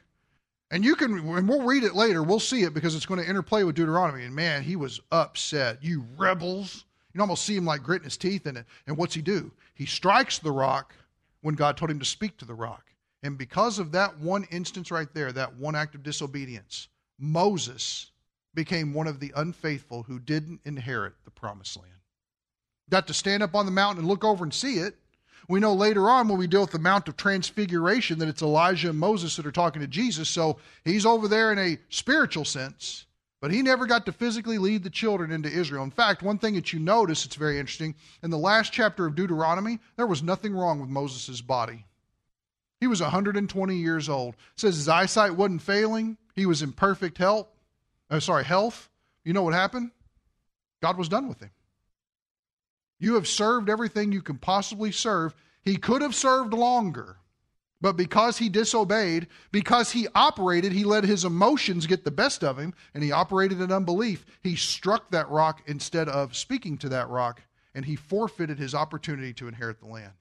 And 0.70 0.82
you 0.82 0.96
can, 0.96 1.18
and 1.18 1.46
we'll 1.46 1.66
read 1.66 1.84
it 1.84 1.94
later, 1.94 2.22
we'll 2.22 2.40
see 2.40 2.62
it 2.62 2.72
because 2.72 2.94
it's 2.94 3.04
going 3.04 3.20
to 3.20 3.28
interplay 3.28 3.64
with 3.64 3.76
Deuteronomy. 3.76 4.24
And 4.24 4.34
man, 4.34 4.62
he 4.62 4.76
was 4.76 4.98
upset. 5.12 5.84
You 5.84 6.06
rebels. 6.16 6.86
You 7.08 7.18
can 7.18 7.20
almost 7.20 7.44
see 7.44 7.54
him 7.54 7.66
like 7.66 7.82
gritting 7.82 8.04
his 8.04 8.16
teeth 8.16 8.46
in 8.46 8.56
it. 8.56 8.64
And 8.86 8.96
what's 8.96 9.14
he 9.14 9.20
do? 9.20 9.52
He 9.74 9.84
strikes 9.84 10.38
the 10.38 10.52
rock 10.52 10.94
when 11.42 11.54
God 11.54 11.76
told 11.76 11.90
him 11.90 11.98
to 11.98 12.06
speak 12.06 12.38
to 12.38 12.46
the 12.46 12.54
rock. 12.54 12.86
And 13.22 13.36
because 13.36 13.78
of 13.78 13.92
that 13.92 14.18
one 14.18 14.44
instance 14.50 14.90
right 14.90 15.12
there, 15.12 15.30
that 15.32 15.56
one 15.56 15.74
act 15.74 15.94
of 15.94 16.02
disobedience, 16.02 16.88
Moses 17.18 18.10
became 18.54 18.94
one 18.94 19.06
of 19.06 19.20
the 19.20 19.32
unfaithful 19.36 20.02
who 20.04 20.18
didn't 20.18 20.60
inherit 20.64 21.12
the 21.24 21.30
promised 21.30 21.76
land. 21.76 21.92
Got 22.88 23.06
to 23.06 23.14
stand 23.14 23.42
up 23.42 23.54
on 23.54 23.66
the 23.66 23.72
mountain 23.72 24.00
and 24.00 24.08
look 24.08 24.24
over 24.24 24.42
and 24.42 24.52
see 24.52 24.78
it, 24.78 24.96
We 25.50 25.58
know 25.58 25.74
later 25.74 26.08
on 26.08 26.28
when 26.28 26.38
we 26.38 26.46
deal 26.46 26.60
with 26.60 26.70
the 26.70 26.78
Mount 26.78 27.08
of 27.08 27.16
Transfiguration 27.16 28.20
that 28.20 28.28
it's 28.28 28.40
Elijah 28.40 28.90
and 28.90 28.98
Moses 28.98 29.34
that 29.34 29.46
are 29.46 29.50
talking 29.50 29.82
to 29.82 29.88
Jesus. 29.88 30.28
So 30.28 30.58
he's 30.84 31.04
over 31.04 31.26
there 31.26 31.50
in 31.50 31.58
a 31.58 31.78
spiritual 31.88 32.44
sense, 32.44 33.06
but 33.40 33.50
he 33.50 33.60
never 33.60 33.86
got 33.86 34.06
to 34.06 34.12
physically 34.12 34.58
lead 34.58 34.84
the 34.84 34.90
children 34.90 35.32
into 35.32 35.48
Israel. 35.48 35.82
In 35.82 35.90
fact, 35.90 36.22
one 36.22 36.38
thing 36.38 36.54
that 36.54 36.72
you 36.72 36.78
notice, 36.78 37.24
it's 37.24 37.34
very 37.34 37.58
interesting, 37.58 37.96
in 38.22 38.30
the 38.30 38.38
last 38.38 38.72
chapter 38.72 39.06
of 39.06 39.16
Deuteronomy, 39.16 39.80
there 39.96 40.06
was 40.06 40.22
nothing 40.22 40.54
wrong 40.54 40.80
with 40.80 40.88
Moses' 40.88 41.40
body. 41.40 41.84
He 42.80 42.87
was 42.87 43.02
120 43.02 43.76
years 43.76 44.08
old. 44.08 44.34
Says 44.56 44.76
his 44.76 44.88
eyesight 44.88 45.37
wasn't 45.37 45.62
failing. 45.62 46.16
He 46.34 46.46
was 46.46 46.62
in 46.62 46.72
perfect 46.72 47.18
health. 47.18 47.46
Uh, 48.08 48.20
sorry, 48.20 48.44
health. 48.44 48.88
You 49.22 49.34
know 49.34 49.42
what 49.42 49.54
happened? 49.54 49.90
God 50.80 50.96
was 50.96 51.08
done 51.08 51.28
with 51.28 51.40
him. 51.40 51.50
You 52.99 53.14
have 53.14 53.28
served 53.28 53.68
everything 53.68 54.12
you 54.12 54.22
can 54.22 54.38
possibly 54.38 54.92
serve. 54.92 55.34
He 55.62 55.76
could 55.76 56.02
have 56.02 56.14
served 56.14 56.54
longer, 56.54 57.16
but 57.80 57.96
because 57.96 58.38
he 58.38 58.49
disobeyed, 58.49 59.26
because 59.52 59.92
he 59.92 60.08
operated, 60.14 60.72
he 60.72 60.84
let 60.84 61.04
his 61.04 61.25
emotions 61.25 61.87
get 61.87 62.04
the 62.04 62.10
best 62.10 62.42
of 62.42 62.58
him, 62.58 62.75
and 62.94 63.02
he 63.02 63.12
operated 63.12 63.60
in 63.60 63.72
unbelief. 63.72 64.25
He 64.42 64.56
struck 64.56 65.10
that 65.10 65.28
rock 65.28 65.62
instead 65.66 66.08
of 66.08 66.37
speaking 66.37 66.78
to 66.78 66.88
that 66.90 67.08
rock, 67.08 67.42
and 67.75 67.84
he 67.84 67.96
forfeited 67.96 68.58
his 68.58 68.75
opportunity 68.75 69.32
to 69.34 69.49
inherit 69.49 69.80
the 69.80 69.87
land. 69.87 70.12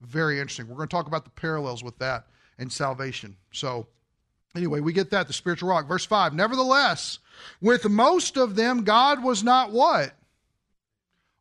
Very 0.00 0.38
interesting. 0.38 0.68
We're 0.68 0.76
going 0.76 0.88
to 0.88 0.94
talk 0.94 1.06
about 1.06 1.24
the 1.24 1.30
parallels 1.30 1.82
with 1.82 1.98
that 1.98 2.26
and 2.58 2.72
salvation. 2.72 3.36
So, 3.52 3.86
anyway, 4.54 4.80
we 4.80 4.92
get 4.92 5.10
that, 5.10 5.26
the 5.26 5.32
spiritual 5.32 5.70
rock. 5.70 5.88
Verse 5.88 6.04
5 6.04 6.34
Nevertheless, 6.34 7.18
with 7.60 7.88
most 7.88 8.36
of 8.36 8.54
them, 8.56 8.84
God 8.84 9.22
was 9.22 9.42
not 9.42 9.72
what? 9.72 10.14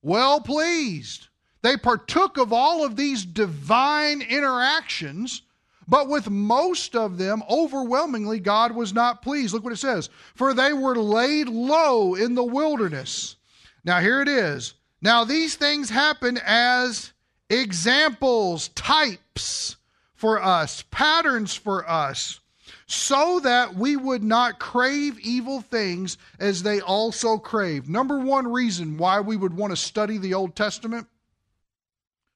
Well 0.02 0.42
pleased. 0.42 1.28
They 1.62 1.76
partook 1.76 2.38
of 2.38 2.54
all 2.54 2.86
of 2.86 2.96
these 2.96 3.26
divine 3.26 4.22
interactions, 4.22 5.42
but 5.88 6.08
with 6.08 6.30
most 6.30 6.96
of 6.96 7.18
them, 7.18 7.44
overwhelmingly, 7.50 8.40
God 8.40 8.74
was 8.74 8.94
not 8.94 9.22
pleased. 9.22 9.54
Look 9.54 9.64
what 9.64 9.74
it 9.74 9.78
says 9.78 10.10
For 10.36 10.54
they 10.54 10.74
were 10.74 10.96
laid 10.96 11.50
low 11.50 12.16
in 12.16 12.36
the 12.36 12.44
wilderness. 12.44 13.36
Now, 13.84 14.00
here 14.00 14.22
it 14.22 14.28
is. 14.28 14.74
Now, 15.02 15.24
these 15.24 15.56
things 15.56 15.90
happen 15.90 16.40
as 16.44 17.14
examples, 17.50 18.70
types 18.70 19.78
for 20.14 20.42
us, 20.42 20.84
patterns 20.92 21.54
for 21.54 21.88
us, 21.90 22.40
so 22.88 23.40
that 23.42 23.76
we 23.76 23.96
would 23.96 24.24
not 24.24 24.60
crave 24.60 25.20
evil 25.20 25.62
things 25.62 26.18
as 26.40 26.64
they 26.64 26.82
also 26.82 27.38
crave. 27.38 27.90
Number 27.90 28.20
one 28.20 28.52
reason 28.52 28.98
why 28.98 29.20
we 29.20 29.36
would 29.36 29.56
want 29.56 29.72
to 29.72 29.78
study 29.78 30.18
the 30.18 30.34
Old 30.34 30.56
Testament 30.56 31.08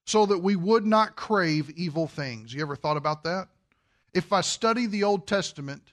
so 0.05 0.25
that 0.25 0.39
we 0.39 0.55
would 0.55 0.85
not 0.85 1.15
crave 1.15 1.69
evil 1.71 2.07
things. 2.07 2.53
You 2.53 2.61
ever 2.61 2.75
thought 2.75 2.97
about 2.97 3.23
that? 3.23 3.47
If 4.13 4.33
I 4.33 4.41
study 4.41 4.85
the 4.85 5.03
Old 5.03 5.25
Testament, 5.25 5.83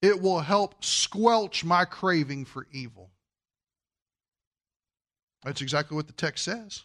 it 0.00 0.20
will 0.20 0.40
help 0.40 0.82
squelch 0.82 1.64
my 1.64 1.84
craving 1.84 2.46
for 2.46 2.66
evil. 2.72 3.10
That's 5.44 5.60
exactly 5.60 5.94
what 5.94 6.06
the 6.06 6.14
text 6.14 6.44
says. 6.44 6.84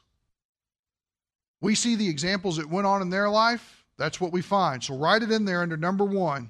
We 1.62 1.76
see 1.76 1.96
the 1.96 2.10
examples 2.10 2.58
that 2.58 2.70
went 2.70 2.88
on 2.88 3.02
in 3.02 3.10
their 3.10 3.30
life. 3.30 3.84
That's 3.98 4.22
what 4.22 4.32
we 4.32 4.42
find. 4.42 4.84
So 4.84 4.96
write 4.96 5.24
it 5.24 5.32
in 5.32 5.46
there 5.46 5.62
under 5.62 5.78
number 5.78 6.06
one 6.06 6.50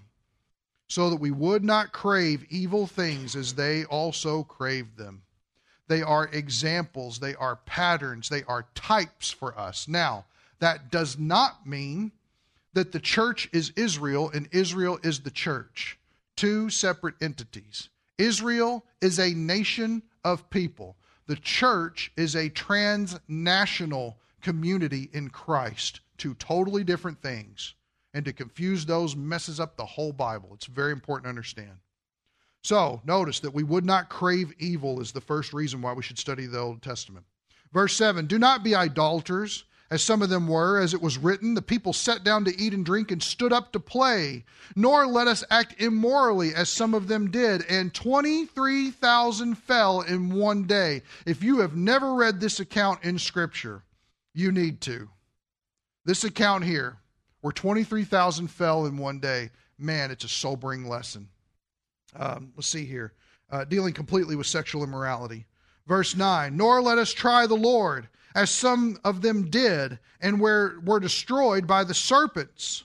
so 0.87 1.09
that 1.09 1.19
we 1.19 1.31
would 1.31 1.63
not 1.63 1.93
crave 1.93 2.45
evil 2.49 2.87
things 2.87 3.35
as 3.35 3.53
they 3.53 3.85
also 3.85 4.43
craved 4.43 4.97
them. 4.97 5.21
They 5.87 6.01
are 6.01 6.27
examples, 6.27 7.19
they 7.19 7.35
are 7.35 7.55
patterns, 7.55 8.29
they 8.29 8.43
are 8.43 8.67
types 8.75 9.31
for 9.31 9.57
us. 9.57 9.87
Now, 9.87 10.25
that 10.59 10.91
does 10.91 11.17
not 11.17 11.65
mean 11.65 12.11
that 12.73 12.91
the 12.91 12.99
church 12.99 13.49
is 13.51 13.71
Israel 13.75 14.29
and 14.33 14.47
Israel 14.51 14.99
is 15.03 15.19
the 15.21 15.31
church. 15.31 15.97
Two 16.35 16.69
separate 16.69 17.15
entities. 17.21 17.89
Israel 18.17 18.83
is 19.01 19.19
a 19.19 19.33
nation 19.33 20.03
of 20.23 20.49
people, 20.49 20.95
the 21.27 21.35
church 21.35 22.11
is 22.17 22.35
a 22.35 22.49
transnational 22.49 24.17
community 24.41 25.10
in 25.13 25.29
Christ. 25.29 26.01
Two 26.17 26.34
totally 26.36 26.84
different 26.84 27.22
things. 27.22 27.75
And 28.13 28.25
to 28.25 28.34
confuse 28.34 28.86
those 28.86 29.15
messes 29.15 29.60
up 29.60 29.77
the 29.77 29.86
whole 29.86 30.12
Bible. 30.12 30.50
It's 30.53 30.65
very 30.65 30.91
important 30.91 31.25
to 31.25 31.29
understand. 31.29 31.77
So, 32.63 33.01
notice 33.05 33.39
that 33.41 33.53
we 33.53 33.63
would 33.63 33.86
not 33.86 34.10
crave 34.10 34.53
evil 34.58 35.00
is 35.00 35.12
the 35.12 35.22
first 35.22 35.53
reason 35.53 35.81
why 35.81 35.93
we 35.93 36.03
should 36.03 36.19
study 36.19 36.46
the 36.46 36.60
Old 36.60 36.81
Testament. 36.81 37.25
Verse 37.72 37.96
7 37.96 38.25
Do 38.25 38.38
not 38.39 38.63
be 38.63 38.75
idolaters, 38.75 39.63
as 39.91 40.03
some 40.03 40.22
of 40.22 40.29
them 40.29 40.48
were, 40.48 40.79
as 40.79 40.93
it 40.93 41.01
was 41.01 41.17
written, 41.17 41.55
the 41.55 41.63
people 41.63 41.93
sat 41.93 42.24
down 42.24 42.46
to 42.46 42.62
eat 42.62 42.75
and 42.75 42.86
drink 42.86 43.10
and 43.10 43.24
stood 43.24 43.51
up 43.51 43.72
to 43.72 43.79
play. 43.79 44.46
Nor 44.75 45.08
let 45.08 45.27
us 45.27 45.43
act 45.50 45.81
immorally, 45.81 46.53
as 46.53 46.69
some 46.69 46.93
of 46.93 47.08
them 47.08 47.31
did. 47.31 47.65
And 47.67 47.91
23,000 47.91 49.55
fell 49.55 50.01
in 50.01 50.29
one 50.29 50.65
day. 50.65 51.01
If 51.25 51.41
you 51.41 51.60
have 51.62 51.75
never 51.75 52.13
read 52.13 52.39
this 52.39 52.60
account 52.60 53.03
in 53.03 53.17
Scripture, 53.17 53.81
you 54.33 54.51
need 54.51 54.81
to. 54.81 55.09
This 56.05 56.24
account 56.24 56.63
here, 56.63 56.98
where 57.41 57.51
23,000 57.51 58.48
fell 58.48 58.86
in 58.86 58.98
one 58.98 59.19
day, 59.19 59.51
man, 59.77 60.12
it's 60.12 60.24
a 60.24 60.29
sobering 60.29 60.88
lesson. 60.88 61.29
Um, 62.15 62.53
let's 62.55 62.67
see 62.67 62.86
here. 62.86 63.13
Uh, 63.51 63.65
dealing 63.65 63.93
completely 63.93 64.36
with 64.36 64.48
sexual 64.48 64.83
immorality. 64.83 65.45
Verse 65.88 66.15
9 66.15 66.55
Nor 66.55 66.81
let 66.81 66.98
us 66.98 67.12
try 67.12 67.48
the 67.48 67.55
Lord, 67.55 68.07
as 68.36 68.50
some 68.50 69.00
of 69.03 69.21
them 69.21 69.50
did, 69.50 70.00
and 70.21 70.39
were, 70.39 70.79
were 70.83 71.00
destroyed 71.00 71.65
by 71.65 71.83
the 71.83 71.93
serpents, 71.93 72.83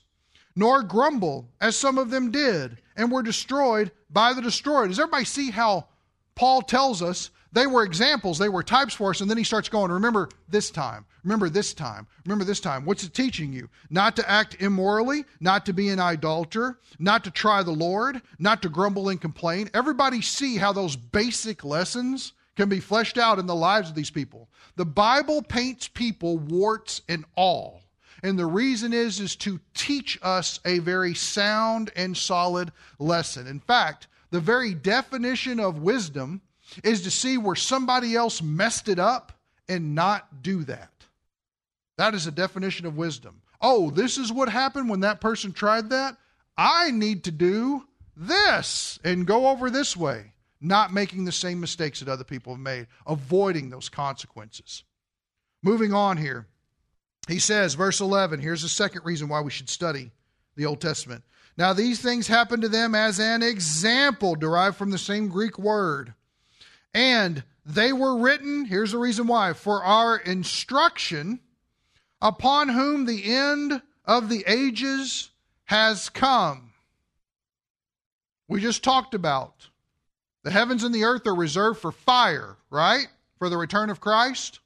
nor 0.57 0.83
grumble, 0.83 1.51
as 1.61 1.77
some 1.77 1.99
of 1.99 2.11
them 2.11 2.31
did, 2.31 2.79
and 2.97 3.11
were 3.11 3.23
destroyed 3.23 3.91
by 4.11 4.33
the 4.33 4.43
destroyed. 4.43 4.89
Does 4.89 4.99
everybody 4.99 5.25
see 5.25 5.51
how 5.51 5.89
Paul 6.35 6.63
tells 6.63 7.03
us 7.03 7.31
they 7.55 7.69
were 7.69 7.85
examples, 7.85 8.37
they 8.37 8.49
were 8.49 8.65
types 8.65 8.95
for 8.95 9.11
us. 9.11 9.21
And 9.21 9.31
then 9.31 9.39
he 9.39 9.45
starts 9.45 9.69
going, 9.69 9.91
Remember 9.91 10.29
this 10.49 10.71
time, 10.71 11.07
remember 11.23 11.49
this 11.49 11.73
time, 11.73 12.07
remember 12.27 12.45
this 12.45 12.61
time. 12.61 12.85
What's 12.85 13.05
it 13.05 13.15
teaching 13.15 13.53
you? 13.53 13.71
Not 13.91 14.17
to 14.17 14.29
act 14.29 14.61
immorally, 14.61 15.25
not 15.41 15.65
to 15.67 15.73
be 15.73 15.89
an 15.89 16.01
idolater, 16.01 16.81
not 16.99 17.23
to 17.25 17.31
try 17.31 17.63
the 17.63 17.71
Lord, 17.71 18.21
not 18.41 18.61
to 18.63 18.69
grumble 18.69 19.09
and 19.09 19.21
complain. 19.21 19.71
Everybody 19.73 20.21
see 20.21 20.57
how 20.57 20.73
those 20.73 20.97
basic 20.97 21.65
lessons 21.65 22.33
can 22.57 22.69
be 22.69 22.81
fleshed 22.81 23.19
out 23.19 23.39
in 23.39 23.47
the 23.47 23.55
lives 23.55 23.89
of 23.89 23.95
these 23.95 24.11
people. 24.11 24.49
The 24.77 24.85
Bible 24.85 25.41
paints 25.41 25.87
people 25.87 26.39
warts 26.39 27.03
and 27.09 27.25
all. 27.37 27.83
And 28.25 28.39
the 28.39 28.47
reason 28.47 28.93
is 28.93 29.21
is 29.21 29.37
to 29.37 29.61
teach 29.75 30.19
us 30.23 30.59
a 30.65 30.81
very 30.81 31.15
sound 31.15 31.93
and 31.95 32.17
solid 32.17 32.73
lesson. 32.99 33.47
In 33.47 33.61
fact, 33.61 34.09
the 34.31 34.41
very 34.41 34.75
definition 34.75 35.61
of 35.61 35.79
wisdom 35.79 36.41
is 36.83 37.02
to 37.02 37.11
see 37.11 37.38
where 37.38 37.57
somebody 37.57 38.16
else 38.16 38.43
messed 38.43 38.88
it 38.88 38.99
up 38.99 39.33
and 39.69 39.95
not 39.95 40.43
do 40.43 40.64
that. 40.64 40.90
That 41.97 42.14
is 42.14 42.26
a 42.26 42.33
definition 42.33 42.87
of 42.87 42.97
wisdom. 42.97 43.43
Oh, 43.61 43.90
this 43.90 44.19
is 44.19 44.33
what 44.33 44.49
happened 44.49 44.88
when 44.88 45.00
that 45.00 45.21
person 45.21 45.52
tried 45.52 45.90
that? 45.90 46.16
I 46.57 46.90
need 46.90 47.25
to 47.25 47.31
do 47.31 47.85
this 48.16 48.99
and 49.04 49.26
go 49.26 49.49
over 49.49 49.71
this 49.71 49.97
way, 49.97 50.33
not 50.61 50.93
making 50.93 51.25
the 51.25 51.33
same 51.33 51.61
mistakes 51.61 52.00
that 52.00 52.09
other 52.09 52.25
people 52.25 52.52
have 52.54 52.61
made, 52.61 52.87
avoiding 53.07 53.71
those 53.71 53.88
consequences. 53.88 54.85
Moving 55.62 55.93
on 55.93 56.16
here, 56.16 56.47
he 57.26 57.38
says, 57.38 57.75
verse 57.75 58.00
11, 58.00 58.40
here's 58.40 58.62
the 58.62 58.69
second 58.69 59.04
reason 59.04 59.28
why 59.28 59.40
we 59.40 59.50
should 59.50 59.71
study 59.71 60.11
the 60.57 60.66
Old 60.66 60.81
Testament. 60.81 61.25
Now, 61.57 61.73
these 61.73 62.00
things 62.00 62.26
happened 62.26 62.62
to 62.62 62.69
them 62.69 62.95
as 62.95 63.21
an 63.21 63.43
example, 63.43 64.35
derived 64.35 64.76
from 64.76 64.90
the 64.90 64.99
same 64.99 65.28
Greek 65.28 65.59
word 65.59 66.12
and 66.95 67.43
they 67.67 67.93
were 67.93 68.17
written, 68.19 68.65
here's 68.65 68.93
the 68.93 68.99
reason 68.99 69.27
why, 69.27 69.53
for 69.53 69.83
our 69.83 70.17
instruction, 70.17 71.41
upon 72.23 72.69
whom 72.69 73.05
the 73.05 73.25
end 73.25 73.83
of 74.05 74.29
the 74.29 74.45
ages 74.47 75.31
has 75.65 76.09
come. 76.09 76.71
We 78.49 78.61
just 78.61 78.85
talked 78.85 79.15
about 79.15 79.69
the 80.43 80.51
heavens 80.51 80.85
and 80.85 80.95
the 80.95 81.05
earth 81.05 81.27
are 81.27 81.35
reserved 81.35 81.81
for 81.81 81.91
fire, 81.91 82.57
right? 82.71 83.09
For 83.39 83.49
the 83.49 83.57
return 83.57 83.91
of 83.91 84.01
Christ. 84.01 84.61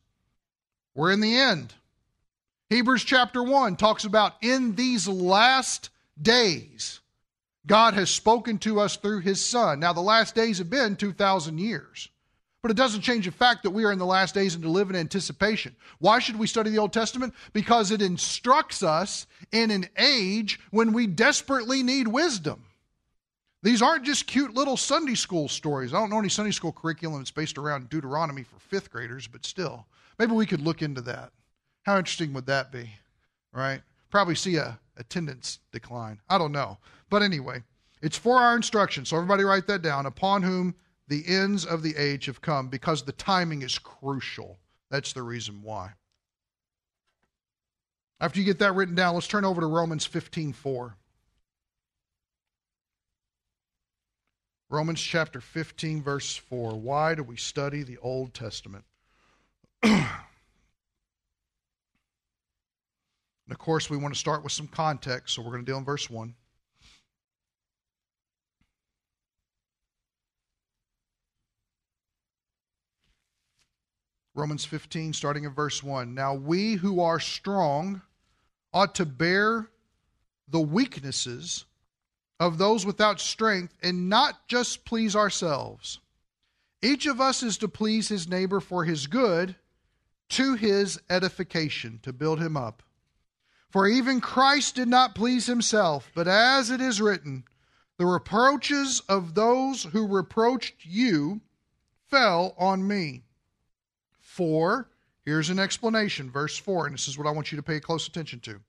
We're 0.94 1.12
in 1.12 1.20
the 1.20 1.36
end. 1.36 1.72
Hebrews 2.68 3.04
chapter 3.04 3.42
1 3.42 3.76
talks 3.76 4.04
about 4.04 4.34
in 4.42 4.74
these 4.74 5.06
last 5.06 5.90
days, 6.20 7.00
God 7.66 7.94
has 7.94 8.10
spoken 8.10 8.58
to 8.58 8.80
us 8.80 8.96
through 8.96 9.20
his 9.20 9.44
Son. 9.44 9.78
Now, 9.78 9.92
the 9.92 10.00
last 10.00 10.34
days 10.34 10.58
have 10.58 10.68
been 10.68 10.96
2,000 10.96 11.58
years. 11.58 12.08
But 12.68 12.76
it 12.76 12.82
doesn't 12.82 13.00
change 13.00 13.24
the 13.24 13.32
fact 13.32 13.62
that 13.62 13.70
we 13.70 13.86
are 13.86 13.92
in 13.92 13.98
the 13.98 14.04
last 14.04 14.34
days 14.34 14.52
and 14.52 14.62
to 14.62 14.68
live 14.68 14.90
in 14.90 14.96
anticipation. 14.96 15.74
Why 16.00 16.18
should 16.18 16.38
we 16.38 16.46
study 16.46 16.68
the 16.68 16.76
Old 16.76 16.92
Testament? 16.92 17.32
Because 17.54 17.90
it 17.90 18.02
instructs 18.02 18.82
us 18.82 19.26
in 19.52 19.70
an 19.70 19.88
age 19.96 20.60
when 20.70 20.92
we 20.92 21.06
desperately 21.06 21.82
need 21.82 22.08
wisdom. 22.08 22.66
These 23.62 23.80
aren't 23.80 24.04
just 24.04 24.26
cute 24.26 24.52
little 24.52 24.76
Sunday 24.76 25.14
school 25.14 25.48
stories. 25.48 25.94
I 25.94 25.98
don't 25.98 26.10
know 26.10 26.18
any 26.18 26.28
Sunday 26.28 26.50
school 26.50 26.72
curriculum 26.72 27.20
that's 27.20 27.30
based 27.30 27.56
around 27.56 27.88
Deuteronomy 27.88 28.42
for 28.42 28.58
fifth 28.58 28.92
graders, 28.92 29.26
but 29.26 29.46
still, 29.46 29.86
maybe 30.18 30.32
we 30.32 30.44
could 30.44 30.60
look 30.60 30.82
into 30.82 31.00
that. 31.00 31.32
How 31.84 31.96
interesting 31.96 32.34
would 32.34 32.44
that 32.48 32.70
be? 32.70 32.90
right? 33.50 33.80
Probably 34.10 34.34
see 34.34 34.56
a 34.56 34.78
attendance 34.98 35.60
decline. 35.72 36.20
I 36.28 36.36
don't 36.36 36.52
know. 36.52 36.76
But 37.08 37.22
anyway, 37.22 37.62
it's 38.02 38.18
for 38.18 38.38
our 38.38 38.54
instruction. 38.54 39.06
So 39.06 39.16
everybody 39.16 39.44
write 39.44 39.66
that 39.68 39.80
down. 39.80 40.04
Upon 40.04 40.42
whom 40.42 40.74
the 41.08 41.24
ends 41.26 41.64
of 41.64 41.82
the 41.82 41.96
age 41.96 42.26
have 42.26 42.40
come, 42.40 42.68
because 42.68 43.02
the 43.02 43.12
timing 43.12 43.62
is 43.62 43.78
crucial. 43.78 44.58
That's 44.90 45.12
the 45.12 45.22
reason 45.22 45.62
why. 45.62 45.92
After 48.20 48.38
you 48.38 48.44
get 48.44 48.58
that 48.58 48.74
written 48.74 48.94
down, 48.94 49.14
let's 49.14 49.28
turn 49.28 49.44
over 49.44 49.60
to 49.60 49.66
Romans 49.66 50.04
15 50.04 50.52
4. 50.52 50.96
Romans 54.70 55.00
chapter 55.00 55.40
15, 55.40 56.02
verse 56.02 56.36
4. 56.36 56.78
Why 56.78 57.14
do 57.14 57.22
we 57.22 57.36
study 57.36 57.82
the 57.82 57.96
Old 57.98 58.34
Testament? 58.34 58.84
and 59.82 60.04
of 63.50 63.58
course, 63.58 63.88
we 63.88 63.96
want 63.96 64.12
to 64.12 64.20
start 64.20 64.42
with 64.42 64.52
some 64.52 64.68
context, 64.68 65.34
so 65.34 65.42
we're 65.42 65.52
going 65.52 65.64
to 65.64 65.70
deal 65.70 65.78
in 65.78 65.84
verse 65.84 66.10
1. 66.10 66.34
Romans 74.38 74.64
15, 74.64 75.14
starting 75.14 75.44
at 75.46 75.52
verse 75.52 75.82
1. 75.82 76.14
Now 76.14 76.32
we 76.32 76.74
who 76.74 77.00
are 77.00 77.18
strong 77.18 78.02
ought 78.72 78.94
to 78.94 79.04
bear 79.04 79.68
the 80.46 80.60
weaknesses 80.60 81.64
of 82.38 82.56
those 82.56 82.86
without 82.86 83.20
strength 83.20 83.74
and 83.82 84.08
not 84.08 84.46
just 84.46 84.84
please 84.84 85.16
ourselves. 85.16 85.98
Each 86.80 87.04
of 87.06 87.20
us 87.20 87.42
is 87.42 87.58
to 87.58 87.68
please 87.68 88.08
his 88.08 88.28
neighbor 88.28 88.60
for 88.60 88.84
his 88.84 89.08
good, 89.08 89.56
to 90.28 90.54
his 90.54 91.00
edification, 91.10 91.98
to 92.04 92.12
build 92.12 92.40
him 92.40 92.56
up. 92.56 92.84
For 93.70 93.88
even 93.88 94.20
Christ 94.20 94.76
did 94.76 94.86
not 94.86 95.16
please 95.16 95.46
himself, 95.46 96.12
but 96.14 96.28
as 96.28 96.70
it 96.70 96.80
is 96.80 97.00
written, 97.00 97.42
the 97.96 98.06
reproaches 98.06 99.02
of 99.08 99.34
those 99.34 99.82
who 99.82 100.06
reproached 100.06 100.86
you 100.86 101.40
fell 102.06 102.54
on 102.56 102.86
me. 102.86 103.24
For, 104.38 104.88
here's 105.24 105.50
an 105.50 105.58
explanation, 105.58 106.30
verse 106.30 106.56
4, 106.56 106.86
and 106.86 106.94
this 106.94 107.08
is 107.08 107.18
what 107.18 107.26
I 107.26 107.32
want 107.32 107.50
you 107.50 107.56
to 107.56 107.62
pay 107.62 107.80
close 107.80 108.06
attention 108.06 108.38
to. 108.42 108.60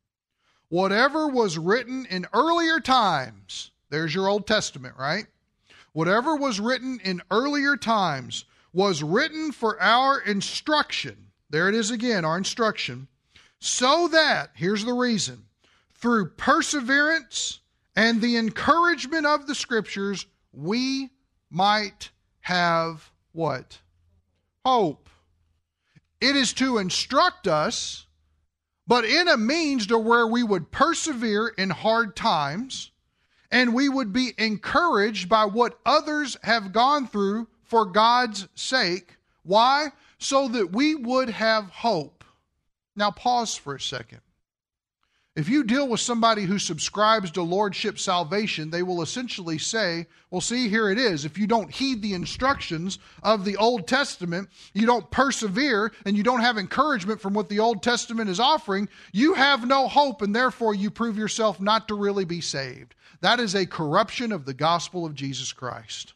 Whatever 0.69 1.27
was 1.27 1.59
written 1.59 2.07
in 2.07 2.25
earlier 2.33 2.79
times, 2.79 3.69
there's 3.91 4.15
your 4.15 4.27
Old 4.27 4.47
Testament, 4.47 4.95
right? 4.97 5.27
Whatever 5.93 6.35
was 6.35 6.59
written 6.59 6.99
in 7.03 7.21
earlier 7.29 7.77
times 7.77 8.45
was 8.73 9.03
written 9.03 9.51
for 9.51 9.79
our 9.79 10.19
instruction. 10.21 11.27
There 11.51 11.69
it 11.69 11.75
is 11.75 11.91
again, 11.91 12.25
our 12.25 12.39
instruction. 12.39 13.07
So 13.59 14.07
that, 14.07 14.49
here's 14.55 14.85
the 14.85 14.93
reason, 14.93 15.45
through 15.93 16.31
perseverance 16.31 17.59
and 17.95 18.21
the 18.21 18.37
encouragement 18.37 19.27
of 19.27 19.45
the 19.45 19.53
scriptures, 19.53 20.25
we 20.51 21.11
might 21.51 22.09
have 22.41 23.11
what? 23.33 23.77
Hope. 24.65 25.08
It 26.21 26.35
is 26.35 26.53
to 26.53 26.77
instruct 26.77 27.47
us, 27.47 28.05
but 28.87 29.05
in 29.05 29.27
a 29.27 29.37
means 29.37 29.87
to 29.87 29.97
where 29.97 30.27
we 30.27 30.43
would 30.43 30.71
persevere 30.71 31.47
in 31.47 31.69
hard 31.69 32.15
times 32.15 32.91
and 33.51 33.73
we 33.73 33.89
would 33.89 34.13
be 34.13 34.33
encouraged 34.37 35.27
by 35.29 35.45
what 35.45 35.79
others 35.85 36.37
have 36.43 36.71
gone 36.71 37.07
through 37.07 37.47
for 37.63 37.85
God's 37.85 38.47
sake. 38.55 39.17
Why? 39.43 39.89
So 40.17 40.47
that 40.49 40.71
we 40.71 40.95
would 40.95 41.29
have 41.29 41.65
hope. 41.69 42.23
Now, 42.95 43.11
pause 43.11 43.55
for 43.55 43.75
a 43.75 43.79
second. 43.79 44.19
If 45.39 45.47
you 45.47 45.63
deal 45.63 45.87
with 45.87 46.01
somebody 46.01 46.43
who 46.43 46.59
subscribes 46.59 47.31
to 47.31 47.41
Lordship 47.41 47.97
salvation, 47.97 48.71
they 48.71 48.83
will 48.83 49.01
essentially 49.01 49.57
say, 49.57 50.05
Well, 50.29 50.41
see, 50.41 50.67
here 50.67 50.89
it 50.89 50.99
is. 50.99 51.23
If 51.23 51.37
you 51.37 51.47
don't 51.47 51.71
heed 51.71 52.01
the 52.01 52.13
instructions 52.13 52.99
of 53.23 53.45
the 53.45 53.55
Old 53.55 53.87
Testament, 53.87 54.49
you 54.73 54.85
don't 54.85 55.09
persevere, 55.11 55.93
and 56.05 56.17
you 56.17 56.23
don't 56.23 56.41
have 56.41 56.57
encouragement 56.57 57.21
from 57.21 57.33
what 57.33 57.47
the 57.47 57.59
Old 57.59 57.81
Testament 57.81 58.29
is 58.29 58.41
offering, 58.41 58.89
you 59.13 59.33
have 59.33 59.65
no 59.65 59.87
hope, 59.87 60.21
and 60.21 60.35
therefore 60.35 60.75
you 60.75 60.91
prove 60.91 61.17
yourself 61.17 61.61
not 61.61 61.87
to 61.87 61.95
really 61.95 62.25
be 62.25 62.41
saved. 62.41 62.93
That 63.21 63.39
is 63.39 63.55
a 63.55 63.65
corruption 63.65 64.33
of 64.33 64.43
the 64.43 64.53
gospel 64.53 65.05
of 65.05 65.15
Jesus 65.15 65.53
Christ. 65.53 66.15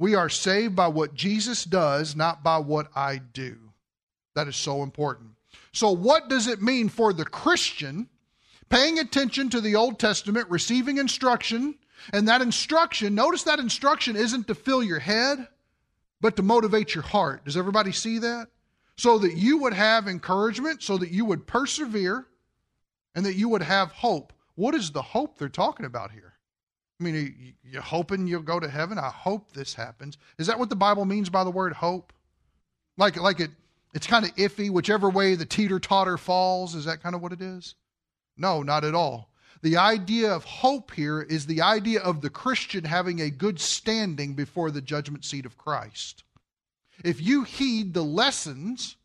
We 0.00 0.16
are 0.16 0.28
saved 0.28 0.74
by 0.74 0.88
what 0.88 1.14
Jesus 1.14 1.62
does, 1.62 2.16
not 2.16 2.42
by 2.42 2.58
what 2.58 2.88
I 2.96 3.18
do. 3.18 3.56
That 4.34 4.48
is 4.48 4.56
so 4.56 4.82
important. 4.82 5.30
So, 5.70 5.92
what 5.92 6.28
does 6.28 6.48
it 6.48 6.60
mean 6.60 6.88
for 6.88 7.12
the 7.12 7.24
Christian? 7.24 8.08
Paying 8.68 8.98
attention 8.98 9.50
to 9.50 9.60
the 9.60 9.76
Old 9.76 9.98
Testament, 9.98 10.48
receiving 10.50 10.98
instruction, 10.98 11.74
and 12.12 12.28
that 12.28 12.42
instruction, 12.42 13.14
notice 13.14 13.42
that 13.44 13.58
instruction 13.58 14.16
isn't 14.16 14.46
to 14.46 14.54
fill 14.54 14.82
your 14.82 14.98
head, 14.98 15.46
but 16.20 16.36
to 16.36 16.42
motivate 16.42 16.94
your 16.94 17.04
heart. 17.04 17.44
Does 17.44 17.56
everybody 17.56 17.92
see 17.92 18.18
that? 18.18 18.48
So 18.96 19.18
that 19.18 19.36
you 19.36 19.58
would 19.58 19.74
have 19.74 20.08
encouragement, 20.08 20.82
so 20.82 20.98
that 20.98 21.10
you 21.10 21.24
would 21.24 21.46
persevere, 21.46 22.26
and 23.14 23.24
that 23.24 23.34
you 23.34 23.48
would 23.48 23.62
have 23.62 23.92
hope. 23.92 24.32
What 24.54 24.74
is 24.74 24.90
the 24.90 25.02
hope 25.02 25.38
they're 25.38 25.48
talking 25.48 25.86
about 25.86 26.10
here? 26.10 26.34
I 27.00 27.04
mean, 27.04 27.54
you're 27.62 27.80
hoping 27.80 28.26
you'll 28.26 28.42
go 28.42 28.58
to 28.58 28.68
heaven? 28.68 28.98
I 28.98 29.10
hope 29.10 29.52
this 29.52 29.74
happens. 29.74 30.18
Is 30.36 30.48
that 30.48 30.58
what 30.58 30.68
the 30.68 30.76
Bible 30.76 31.04
means 31.04 31.30
by 31.30 31.44
the 31.44 31.50
word 31.50 31.74
hope? 31.74 32.12
Like, 32.96 33.16
like 33.16 33.38
it, 33.38 33.50
it's 33.94 34.08
kind 34.08 34.24
of 34.24 34.34
iffy, 34.34 34.68
whichever 34.68 35.08
way 35.08 35.36
the 35.36 35.46
teeter 35.46 35.78
totter 35.78 36.16
falls. 36.16 36.74
Is 36.74 36.86
that 36.86 37.00
kind 37.00 37.14
of 37.14 37.22
what 37.22 37.32
it 37.32 37.40
is? 37.40 37.76
No, 38.38 38.62
not 38.62 38.84
at 38.84 38.94
all. 38.94 39.30
The 39.60 39.76
idea 39.76 40.32
of 40.32 40.44
hope 40.44 40.92
here 40.92 41.20
is 41.20 41.46
the 41.46 41.60
idea 41.60 42.00
of 42.00 42.20
the 42.20 42.30
Christian 42.30 42.84
having 42.84 43.20
a 43.20 43.30
good 43.30 43.58
standing 43.58 44.34
before 44.34 44.70
the 44.70 44.80
judgment 44.80 45.24
seat 45.24 45.44
of 45.44 45.58
Christ. 45.58 46.22
If 47.04 47.20
you 47.20 47.42
heed 47.42 47.92
the 47.92 48.04
lessons 48.04 48.96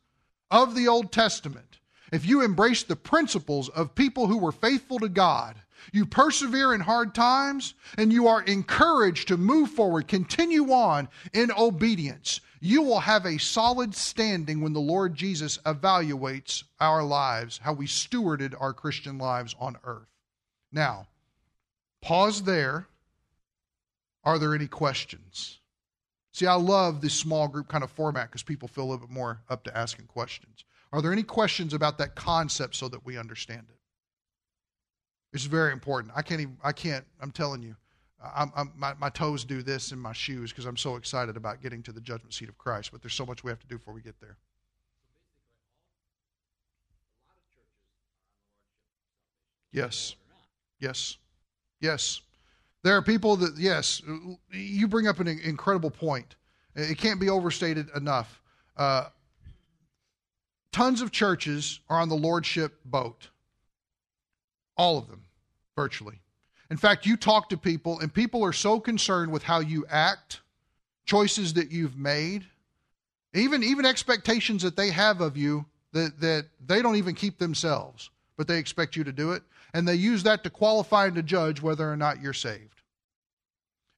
of 0.52 0.76
the 0.76 0.88
Old 0.88 1.12
Testament, 1.12 1.80
if 2.12 2.26
you 2.28 2.44
embrace 2.44 2.84
the 2.84 2.96
principles 2.96 3.70
of 3.70 3.96
people 3.96 4.28
who 4.28 4.38
were 4.38 4.52
faithful 4.52 5.00
to 5.00 5.10
God, 5.10 5.56
you 5.92 6.06
persevere 6.06 6.74
in 6.74 6.82
hard 6.82 7.14
times, 7.14 7.74
and 7.98 8.14
you 8.14 8.28
are 8.28 8.42
encouraged 8.44 9.28
to 9.28 9.38
move 9.38 9.70
forward, 9.70 10.08
continue 10.08 10.72
on 10.72 11.10
in 11.34 11.52
obedience 11.52 12.42
you 12.66 12.82
will 12.82 13.02
have 13.02 13.26
a 13.26 13.38
solid 13.38 13.94
standing 13.94 14.62
when 14.62 14.72
the 14.72 14.80
Lord 14.80 15.16
Jesus 15.16 15.58
evaluates 15.66 16.64
our 16.80 17.04
lives, 17.04 17.60
how 17.62 17.74
we 17.74 17.88
stewarded 17.88 18.56
our 18.58 18.72
Christian 18.72 19.18
lives 19.18 19.54
on 19.60 19.76
earth. 19.84 20.08
Now, 20.72 21.08
pause 22.02 22.44
there. 22.44 22.88
Are 24.24 24.40
there 24.40 24.56
any 24.56 24.68
questions? 24.68 25.60
See, 26.32 26.48
I 26.48 26.54
love 26.54 27.02
this 27.02 27.14
small 27.14 27.50
group 27.50 27.68
kind 27.68 27.84
of 27.84 27.92
format 27.92 28.30
because 28.30 28.44
people 28.44 28.70
feel 28.70 28.86
a 28.86 28.90
little 28.92 29.08
bit 29.08 29.14
more 29.14 29.42
up 29.50 29.66
to 29.66 29.78
asking 29.78 30.06
questions. 30.06 30.64
Are 30.94 31.02
there 31.02 31.12
any 31.12 31.24
questions 31.24 31.74
about 31.74 31.98
that 31.98 32.16
concept 32.16 32.76
so 32.76 32.88
that 32.88 33.06
we 33.06 33.18
understand 33.18 33.66
it? 33.70 33.80
It's 35.34 35.46
very 35.46 35.74
important. 35.74 36.14
I 36.16 36.22
can't 36.22 36.42
even, 36.42 36.58
I 36.64 36.72
can't, 36.72 37.04
I'm 37.20 37.32
telling 37.32 37.64
you, 37.64 37.76
I'm, 38.24 38.52
I'm, 38.56 38.72
my, 38.78 38.94
my 39.00 39.10
toes 39.10 39.44
do 39.44 39.62
this 39.62 39.92
in 39.92 40.00
my 40.00 40.14
shoes 40.14 40.52
because 40.52 40.66
I'm 40.66 40.78
so 40.78 40.96
excited 40.96 41.36
about 41.36 41.62
getting 41.62 41.84
to 41.84 41.92
the 41.92 42.00
judgment 42.00 42.34
seat 42.34 42.48
of 42.48 42.58
Christ. 42.58 42.92
But 42.92 43.02
there's 43.02 43.16
so 43.16 43.26
much 43.26 43.44
we 43.44 43.50
have 43.50 43.60
to 43.60 43.68
do 43.68 43.78
before 43.78 43.94
we 43.94 44.02
get 44.02 44.20
there. 44.22 44.38
Yes. 49.72 50.16
Yes. 50.80 51.18
Yes. 51.82 52.22
There 52.84 52.96
are 52.96 53.02
people 53.02 53.36
that, 53.38 53.58
yes, 53.58 54.02
you 54.52 54.88
bring 54.88 55.08
up 55.08 55.20
an 55.20 55.28
incredible 55.28 55.90
point. 55.90 56.36
It 56.76 56.98
can't 56.98 57.20
be 57.20 57.30
overstated 57.30 57.90
enough. 57.96 58.42
Uh, 58.78 59.06
tons 60.72 61.02
of 61.02 61.12
churches 61.12 61.80
are 61.90 62.00
on 62.00 62.10
the 62.10 62.16
lordship 62.16 62.80
boat. 62.86 63.30
All 64.76 64.98
of 64.98 65.08
them, 65.08 65.23
virtually. 65.76 66.20
In 66.70 66.78
fact, 66.78 67.06
you 67.06 67.18
talk 67.18 67.50
to 67.50 67.58
people, 67.58 68.00
and 68.00 68.14
people 68.14 68.44
are 68.44 68.54
so 68.54 68.80
concerned 68.80 69.32
with 69.32 69.44
how 69.44 69.60
you 69.60 69.86
act, 69.90 70.42
choices 71.06 71.54
that 71.54 71.72
you've 71.72 71.98
made, 71.98 72.46
even, 73.34 73.64
even 73.64 73.86
expectations 73.86 74.64
that 74.64 74.76
they 74.76 74.90
have 74.90 75.22
of 75.22 75.38
you 75.38 75.66
that, 75.92 76.20
that 76.20 76.48
they 76.66 76.82
don't 76.82 76.96
even 76.96 77.16
keep 77.16 77.38
themselves, 77.38 78.10
but 78.38 78.48
they 78.48 78.58
expect 78.58 78.96
you 78.96 79.04
to 79.04 79.12
do 79.12 79.32
it. 79.32 79.44
And 79.74 79.88
they 79.88 79.96
use 79.96 80.24
that 80.24 80.44
to 80.44 80.50
qualify 80.50 81.08
and 81.08 81.16
to 81.16 81.24
judge 81.24 81.62
whether 81.62 81.92
or 81.92 81.98
not 81.98 82.22
you're 82.22 82.34
saved. 82.34 82.82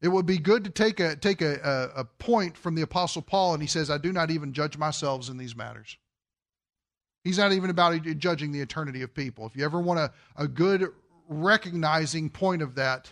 It 0.02 0.08
would 0.10 0.26
be 0.26 0.38
good 0.38 0.64
to 0.66 0.70
take 0.70 1.00
a 1.00 1.16
take 1.16 1.42
a, 1.42 1.92
a, 1.96 2.02
a, 2.02 2.04
point 2.04 2.58
from 2.58 2.76
the 2.76 2.82
Apostle 2.84 3.22
Paul, 3.22 3.54
and 3.54 3.64
he 3.64 3.68
says, 3.68 3.90
I 3.90 3.98
do 3.98 4.14
not 4.14 4.30
even 4.30 4.54
judge 4.54 4.78
myself 4.78 5.30
in 5.30 5.38
these 5.38 5.56
matters. 5.56 5.98
He's 7.24 7.40
not 7.40 7.54
even 7.54 7.72
about 7.72 8.00
judging 8.20 8.52
the 8.52 8.60
eternity 8.60 9.02
of 9.02 9.16
people. 9.16 9.48
If 9.48 9.56
you 9.56 9.66
ever 9.66 9.80
want 9.80 10.00
a, 10.00 10.12
a 10.36 10.48
good 10.48 10.92
recognizing 11.28 12.30
point 12.30 12.62
of 12.62 12.76
that, 12.76 13.12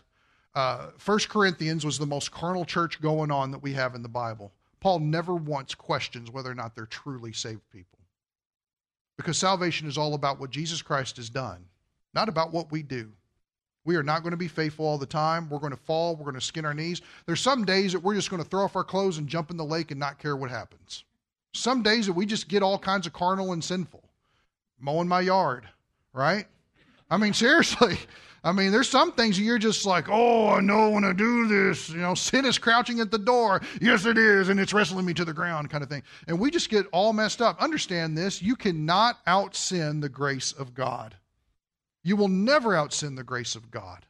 uh, 0.56 0.88
First 0.98 1.30
Corinthians 1.30 1.86
was 1.86 1.98
the 1.98 2.06
most 2.06 2.32
carnal 2.32 2.66
church 2.66 3.02
going 3.02 3.32
on 3.32 3.52
that 3.52 3.64
we 3.64 3.74
have 3.74 3.96
in 3.96 4.04
the 4.04 4.10
Bible. 4.10 4.52
Paul 4.80 5.00
never 5.00 5.34
once 5.34 5.74
questions 5.74 6.30
whether 6.30 6.52
or 6.52 6.56
not 6.56 6.76
they're 6.76 6.86
truly 6.86 7.34
saved 7.34 7.62
people. 7.72 8.00
Because 9.18 9.38
salvation 9.38 9.88
is 9.88 9.98
all 9.98 10.14
about 10.14 10.40
what 10.40 10.50
Jesus 10.50 10.82
Christ 10.82 11.18
has 11.18 11.30
done. 11.30 11.66
not 12.14 12.30
about 12.30 12.54
what 12.54 12.72
we 12.72 12.84
do. 12.84 13.12
We 13.86 13.96
are 13.96 14.04
not 14.04 14.22
going 14.22 14.32
to 14.32 14.38
be 14.38 14.48
faithful 14.48 14.86
all 14.86 14.98
the 14.98 15.06
time. 15.06 15.50
We're 15.50 15.60
going 15.60 15.72
to 15.72 15.78
fall. 15.78 16.16
We're 16.16 16.26
going 16.26 16.36
to 16.36 16.42
skin 16.42 16.66
our 16.66 16.74
knees. 16.74 17.02
There's 17.26 17.42
some 17.42 17.66
days 17.66 17.94
that 17.94 18.00
we're 18.00 18.16
just 18.16 18.30
going 18.30 18.42
to 18.42 18.48
throw 18.48 18.64
off 18.64 18.76
our 18.76 18.84
clothes 18.84 19.18
and 19.18 19.28
jump 19.28 19.52
in 19.52 19.58
the 19.58 19.66
lake 19.66 19.92
and 19.92 20.00
not 20.00 20.20
care 20.20 20.36
what 20.36 20.50
happens. 20.50 21.04
Some 21.54 21.82
days 21.82 22.06
that 22.08 22.14
we 22.14 22.26
just 22.26 22.48
get 22.48 22.64
all 22.64 22.78
kinds 22.78 23.08
of 23.08 23.14
carnal 23.14 23.52
and 23.52 23.64
sinful. 23.64 24.04
Mowing 24.80 25.08
my 25.08 25.22
yard, 25.22 25.68
right? 26.14 26.46
I 27.10 27.18
mean, 27.18 27.34
seriously. 27.34 27.98
I 28.46 28.52
mean, 28.52 28.74
there's 28.74 28.90
some 28.90 29.14
things 29.14 29.40
you're 29.40 29.58
just 29.58 29.86
like, 29.86 30.10
oh, 30.10 30.50
I 30.50 30.60
know 30.60 30.90
when 30.90 31.06
I 31.06 31.14
do 31.14 31.48
this. 31.48 31.90
You 31.90 32.00
know, 32.00 32.14
sin 32.14 32.44
is 32.44 32.58
crouching 32.58 33.00
at 33.00 33.10
the 33.10 33.18
door. 33.18 33.62
Yes, 33.80 34.06
it 34.06 34.18
is, 34.18 34.50
and 34.50 34.60
it's 34.60 34.74
wrestling 34.74 35.06
me 35.06 35.14
to 35.14 35.24
the 35.24 35.34
ground, 35.34 35.70
kind 35.70 35.82
of 35.82 35.90
thing. 35.90 36.04
And 36.28 36.38
we 36.38 36.52
just 36.52 36.70
get 36.70 36.86
all 36.92 37.14
messed 37.14 37.42
up. 37.42 37.62
Understand 37.62 38.18
this 38.18 38.42
you 38.42 38.58
cannot 38.58 39.20
out 39.28 39.56
sin 39.56 40.02
the 40.02 40.10
grace 40.10 40.52
of 40.52 40.74
God. 40.74 41.16
You 42.04 42.18
will 42.18 42.28
never 42.28 42.76
out 42.76 42.92
sin 42.92 43.16
the 43.16 43.24
grace 43.24 43.56
of 43.56 43.72
God. 43.72 44.06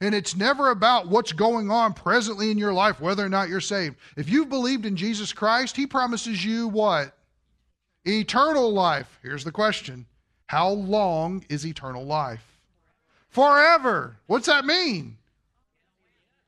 And 0.00 0.14
it's 0.14 0.36
never 0.36 0.70
about 0.70 1.08
what's 1.08 1.32
going 1.32 1.68
on 1.68 1.92
presently 1.92 2.52
in 2.52 2.58
your 2.58 2.72
life, 2.72 3.00
whether 3.00 3.26
or 3.26 3.28
not 3.28 3.48
you're 3.48 3.60
saved. 3.60 3.96
If 4.16 4.28
you've 4.28 4.48
believed 4.48 4.86
in 4.86 4.94
Jesus 4.94 5.32
Christ, 5.32 5.74
He 5.74 5.88
promises 5.88 6.44
you 6.44 6.68
what? 6.68 7.12
Eternal 8.04 8.72
life. 8.72 9.18
Here's 9.20 9.42
the 9.42 9.50
question 9.50 10.06
How 10.48 10.70
long 10.70 11.44
is 11.50 11.66
eternal 11.66 12.04
life? 12.04 12.58
Forever. 13.28 14.16
What's 14.26 14.46
that 14.46 14.64
mean? 14.64 15.18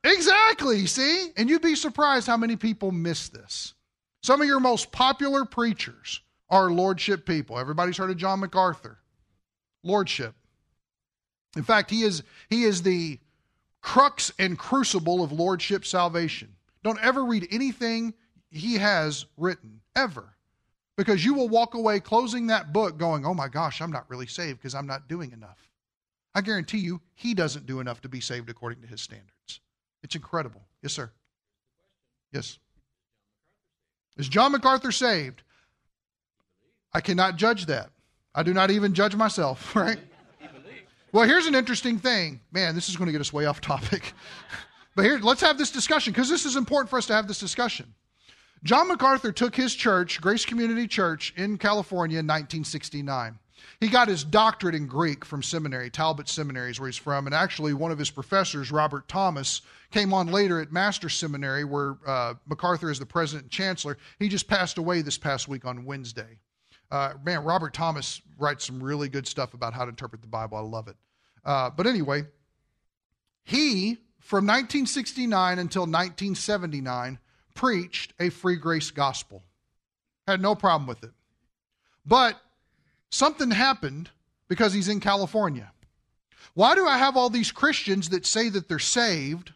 Exactly, 0.02 0.86
see? 0.86 1.28
And 1.36 1.50
you'd 1.50 1.60
be 1.60 1.74
surprised 1.74 2.26
how 2.26 2.38
many 2.38 2.56
people 2.56 2.92
miss 2.92 3.28
this. 3.28 3.74
Some 4.22 4.40
of 4.40 4.46
your 4.46 4.58
most 4.58 4.90
popular 4.90 5.44
preachers 5.44 6.20
are 6.48 6.70
lordship 6.70 7.26
people. 7.26 7.58
Everybody's 7.58 7.98
heard 7.98 8.10
of 8.10 8.16
John 8.16 8.40
MacArthur. 8.40 8.98
Lordship. 9.82 10.34
In 11.54 11.62
fact, 11.62 11.90
he 11.90 12.02
is 12.02 12.22
he 12.48 12.64
is 12.64 12.82
the 12.82 13.18
crux 13.82 14.32
and 14.38 14.58
crucible 14.58 15.22
of 15.22 15.30
lordship 15.30 15.84
salvation. 15.84 16.54
Don't 16.82 17.02
ever 17.02 17.24
read 17.24 17.46
anything 17.50 18.14
he 18.50 18.78
has 18.78 19.26
written 19.36 19.80
ever. 19.94 20.34
Because 21.00 21.24
you 21.24 21.32
will 21.32 21.48
walk 21.48 21.72
away 21.72 21.98
closing 21.98 22.48
that 22.48 22.74
book 22.74 22.98
going, 22.98 23.24
"Oh 23.24 23.32
my 23.32 23.48
gosh, 23.48 23.80
I'm 23.80 23.90
not 23.90 24.04
really 24.10 24.26
saved 24.26 24.58
because 24.58 24.74
I'm 24.74 24.86
not 24.86 25.08
doing 25.08 25.32
enough." 25.32 25.70
I 26.34 26.42
guarantee 26.42 26.76
you, 26.76 27.00
he 27.14 27.32
doesn't 27.32 27.64
do 27.64 27.80
enough 27.80 28.02
to 28.02 28.10
be 28.10 28.20
saved 28.20 28.50
according 28.50 28.82
to 28.82 28.86
his 28.86 29.00
standards. 29.00 29.60
It's 30.02 30.14
incredible. 30.14 30.60
Yes, 30.82 30.92
sir. 30.92 31.10
Yes. 32.32 32.58
Is 34.18 34.28
John 34.28 34.52
MacArthur 34.52 34.92
saved? 34.92 35.42
I 36.92 37.00
cannot 37.00 37.36
judge 37.36 37.64
that. 37.64 37.88
I 38.34 38.42
do 38.42 38.52
not 38.52 38.70
even 38.70 38.92
judge 38.92 39.16
myself, 39.16 39.74
right? 39.76 39.98
Well, 41.12 41.26
here's 41.26 41.46
an 41.46 41.54
interesting 41.54 41.98
thing. 41.98 42.40
Man, 42.52 42.74
this 42.74 42.90
is 42.90 42.96
going 42.96 43.06
to 43.06 43.12
get 43.12 43.22
us 43.22 43.32
way 43.32 43.46
off 43.46 43.62
topic. 43.62 44.12
but 44.94 45.06
here, 45.06 45.18
let's 45.18 45.40
have 45.40 45.56
this 45.56 45.70
discussion 45.70 46.12
because 46.12 46.28
this 46.28 46.44
is 46.44 46.56
important 46.56 46.90
for 46.90 46.98
us 46.98 47.06
to 47.06 47.14
have 47.14 47.26
this 47.26 47.40
discussion. 47.40 47.94
John 48.62 48.88
MacArthur 48.88 49.32
took 49.32 49.56
his 49.56 49.74
church, 49.74 50.20
Grace 50.20 50.44
Community 50.44 50.86
Church 50.86 51.32
in 51.36 51.56
California 51.56 52.18
in 52.18 52.26
1969. 52.26 53.38
He 53.78 53.88
got 53.88 54.08
his 54.08 54.24
doctorate 54.24 54.74
in 54.74 54.86
Greek 54.86 55.24
from 55.24 55.42
seminary, 55.42 55.90
Talbot 55.90 56.28
Seminary 56.28 56.70
is 56.70 56.78
where 56.78 56.88
he's 56.88 56.96
from. 56.96 57.26
And 57.26 57.34
actually, 57.34 57.72
one 57.72 57.90
of 57.90 57.98
his 57.98 58.10
professors, 58.10 58.70
Robert 58.70 59.08
Thomas, 59.08 59.62
came 59.90 60.12
on 60.12 60.28
later 60.28 60.60
at 60.60 60.72
Master 60.72 61.08
Seminary, 61.08 61.64
where 61.64 61.96
uh, 62.06 62.34
MacArthur 62.46 62.90
is 62.90 62.98
the 62.98 63.06
president 63.06 63.44
and 63.44 63.50
chancellor. 63.50 63.96
He 64.18 64.28
just 64.28 64.48
passed 64.48 64.76
away 64.76 65.02
this 65.02 65.18
past 65.18 65.48
week 65.48 65.64
on 65.64 65.84
Wednesday. 65.84 66.38
Uh, 66.90 67.14
man, 67.24 67.44
Robert 67.44 67.72
Thomas 67.72 68.20
writes 68.38 68.66
some 68.66 68.82
really 68.82 69.08
good 69.08 69.26
stuff 69.26 69.54
about 69.54 69.72
how 69.72 69.84
to 69.84 69.90
interpret 69.90 70.20
the 70.20 70.28
Bible. 70.28 70.58
I 70.58 70.62
love 70.62 70.88
it. 70.88 70.96
Uh, 71.44 71.70
but 71.70 71.86
anyway, 71.86 72.24
he, 73.44 73.96
from 74.18 74.46
1969 74.46 75.58
until 75.58 75.82
1979, 75.82 77.18
preached 77.60 78.14
a 78.18 78.30
free 78.30 78.56
grace 78.56 78.90
gospel. 78.90 79.42
Had 80.26 80.40
no 80.40 80.54
problem 80.54 80.86
with 80.86 81.04
it. 81.04 81.10
But 82.06 82.40
something 83.10 83.50
happened 83.50 84.08
because 84.48 84.72
he's 84.72 84.88
in 84.88 84.98
California. 84.98 85.70
Why 86.54 86.74
do 86.74 86.86
I 86.86 86.96
have 86.96 87.18
all 87.18 87.28
these 87.28 87.52
Christians 87.52 88.08
that 88.08 88.24
say 88.24 88.48
that 88.48 88.66
they're 88.66 88.78
saved, 88.78 89.52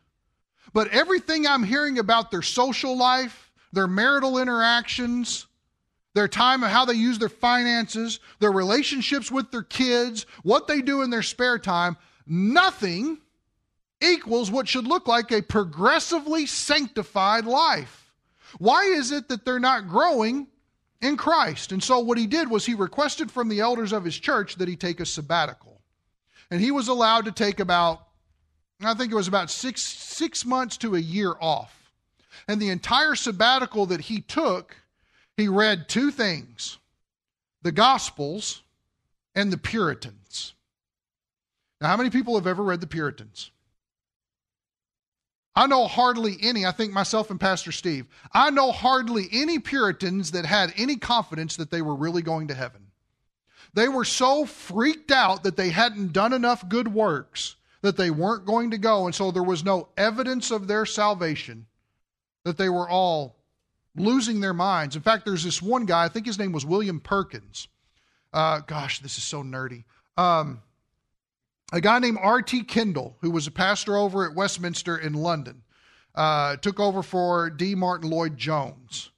but 0.74 0.88
everything 0.88 1.46
I'm 1.46 1.62
hearing 1.62 1.98
about 1.98 2.30
their 2.30 2.42
social 2.42 2.94
life, 2.94 3.50
their 3.72 3.88
marital 3.88 4.36
interactions, 4.36 5.46
their 6.12 6.28
time 6.28 6.62
and 6.62 6.70
how 6.70 6.84
they 6.84 6.92
use 6.92 7.18
their 7.18 7.30
finances, 7.30 8.20
their 8.38 8.52
relationships 8.52 9.32
with 9.32 9.50
their 9.50 9.62
kids, 9.62 10.26
what 10.42 10.68
they 10.68 10.82
do 10.82 11.00
in 11.00 11.08
their 11.08 11.22
spare 11.22 11.58
time, 11.58 11.96
nothing 12.26 13.16
equals 14.04 14.50
what 14.50 14.68
should 14.68 14.86
look 14.86 15.08
like 15.08 15.32
a 15.32 15.42
progressively 15.42 16.46
sanctified 16.46 17.44
life. 17.44 18.12
Why 18.58 18.84
is 18.84 19.10
it 19.10 19.28
that 19.28 19.44
they're 19.44 19.58
not 19.58 19.88
growing 19.88 20.46
in 21.00 21.16
Christ? 21.16 21.72
And 21.72 21.82
so, 21.82 21.98
what 21.98 22.18
he 22.18 22.26
did 22.26 22.48
was 22.48 22.66
he 22.66 22.74
requested 22.74 23.30
from 23.30 23.48
the 23.48 23.60
elders 23.60 23.92
of 23.92 24.04
his 24.04 24.18
church 24.18 24.56
that 24.56 24.68
he 24.68 24.76
take 24.76 25.00
a 25.00 25.06
sabbatical. 25.06 25.80
And 26.50 26.60
he 26.60 26.70
was 26.70 26.88
allowed 26.88 27.24
to 27.24 27.32
take 27.32 27.58
about, 27.58 28.06
I 28.82 28.94
think 28.94 29.10
it 29.10 29.16
was 29.16 29.28
about 29.28 29.50
six, 29.50 29.82
six 29.82 30.44
months 30.44 30.76
to 30.78 30.94
a 30.94 31.00
year 31.00 31.34
off. 31.40 31.92
And 32.46 32.60
the 32.60 32.68
entire 32.68 33.14
sabbatical 33.14 33.86
that 33.86 34.02
he 34.02 34.20
took 34.20 34.76
he 35.36 35.48
read 35.48 35.88
two 35.88 36.10
things 36.10 36.78
the 37.62 37.72
Gospels 37.72 38.62
and 39.34 39.52
the 39.52 39.58
Puritans. 39.58 40.54
Now, 41.80 41.88
how 41.88 41.96
many 41.96 42.10
people 42.10 42.34
have 42.36 42.46
ever 42.46 42.62
read 42.62 42.80
the 42.80 42.86
Puritans? 42.86 43.50
I 45.56 45.66
know 45.66 45.86
hardly 45.86 46.36
any, 46.40 46.66
I 46.66 46.72
think 46.72 46.92
myself 46.92 47.30
and 47.30 47.38
Pastor 47.38 47.70
Steve, 47.70 48.06
I 48.32 48.50
know 48.50 48.72
hardly 48.72 49.28
any 49.30 49.58
Puritans 49.58 50.32
that 50.32 50.46
had 50.46 50.74
any 50.76 50.96
confidence 50.96 51.56
that 51.56 51.70
they 51.70 51.80
were 51.80 51.94
really 51.94 52.22
going 52.22 52.48
to 52.48 52.54
heaven. 52.54 52.88
They 53.72 53.88
were 53.88 54.04
so 54.04 54.46
freaked 54.46 55.10
out 55.10 55.44
that 55.44 55.56
they 55.56 55.70
hadn't 55.70 56.12
done 56.12 56.32
enough 56.32 56.68
good 56.68 56.88
works 56.88 57.56
that 57.82 57.96
they 57.96 58.10
weren't 58.10 58.46
going 58.46 58.70
to 58.70 58.78
go, 58.78 59.04
and 59.04 59.14
so 59.14 59.30
there 59.30 59.42
was 59.42 59.62
no 59.62 59.88
evidence 59.96 60.50
of 60.50 60.66
their 60.66 60.86
salvation, 60.86 61.66
that 62.44 62.56
they 62.56 62.68
were 62.68 62.88
all 62.88 63.36
losing 63.94 64.40
their 64.40 64.54
minds. 64.54 64.96
In 64.96 65.02
fact, 65.02 65.24
there's 65.24 65.44
this 65.44 65.60
one 65.60 65.84
guy, 65.84 66.04
I 66.04 66.08
think 66.08 66.24
his 66.26 66.38
name 66.38 66.52
was 66.52 66.64
William 66.64 66.98
Perkins. 66.98 67.68
Uh, 68.32 68.60
gosh, 68.60 69.00
this 69.00 69.18
is 69.18 69.24
so 69.24 69.42
nerdy. 69.42 69.84
Um, 70.16 70.62
a 71.72 71.80
guy 71.80 71.98
named 71.98 72.18
R.T. 72.20 72.64
Kendall, 72.64 73.16
who 73.20 73.30
was 73.30 73.46
a 73.46 73.50
pastor 73.50 73.96
over 73.96 74.28
at 74.28 74.34
Westminster 74.34 74.96
in 74.98 75.14
London, 75.14 75.62
uh, 76.14 76.56
took 76.56 76.78
over 76.78 77.02
for 77.02 77.50
D. 77.50 77.74
Martyn 77.74 78.10
Lloyd-Jones. 78.10 79.10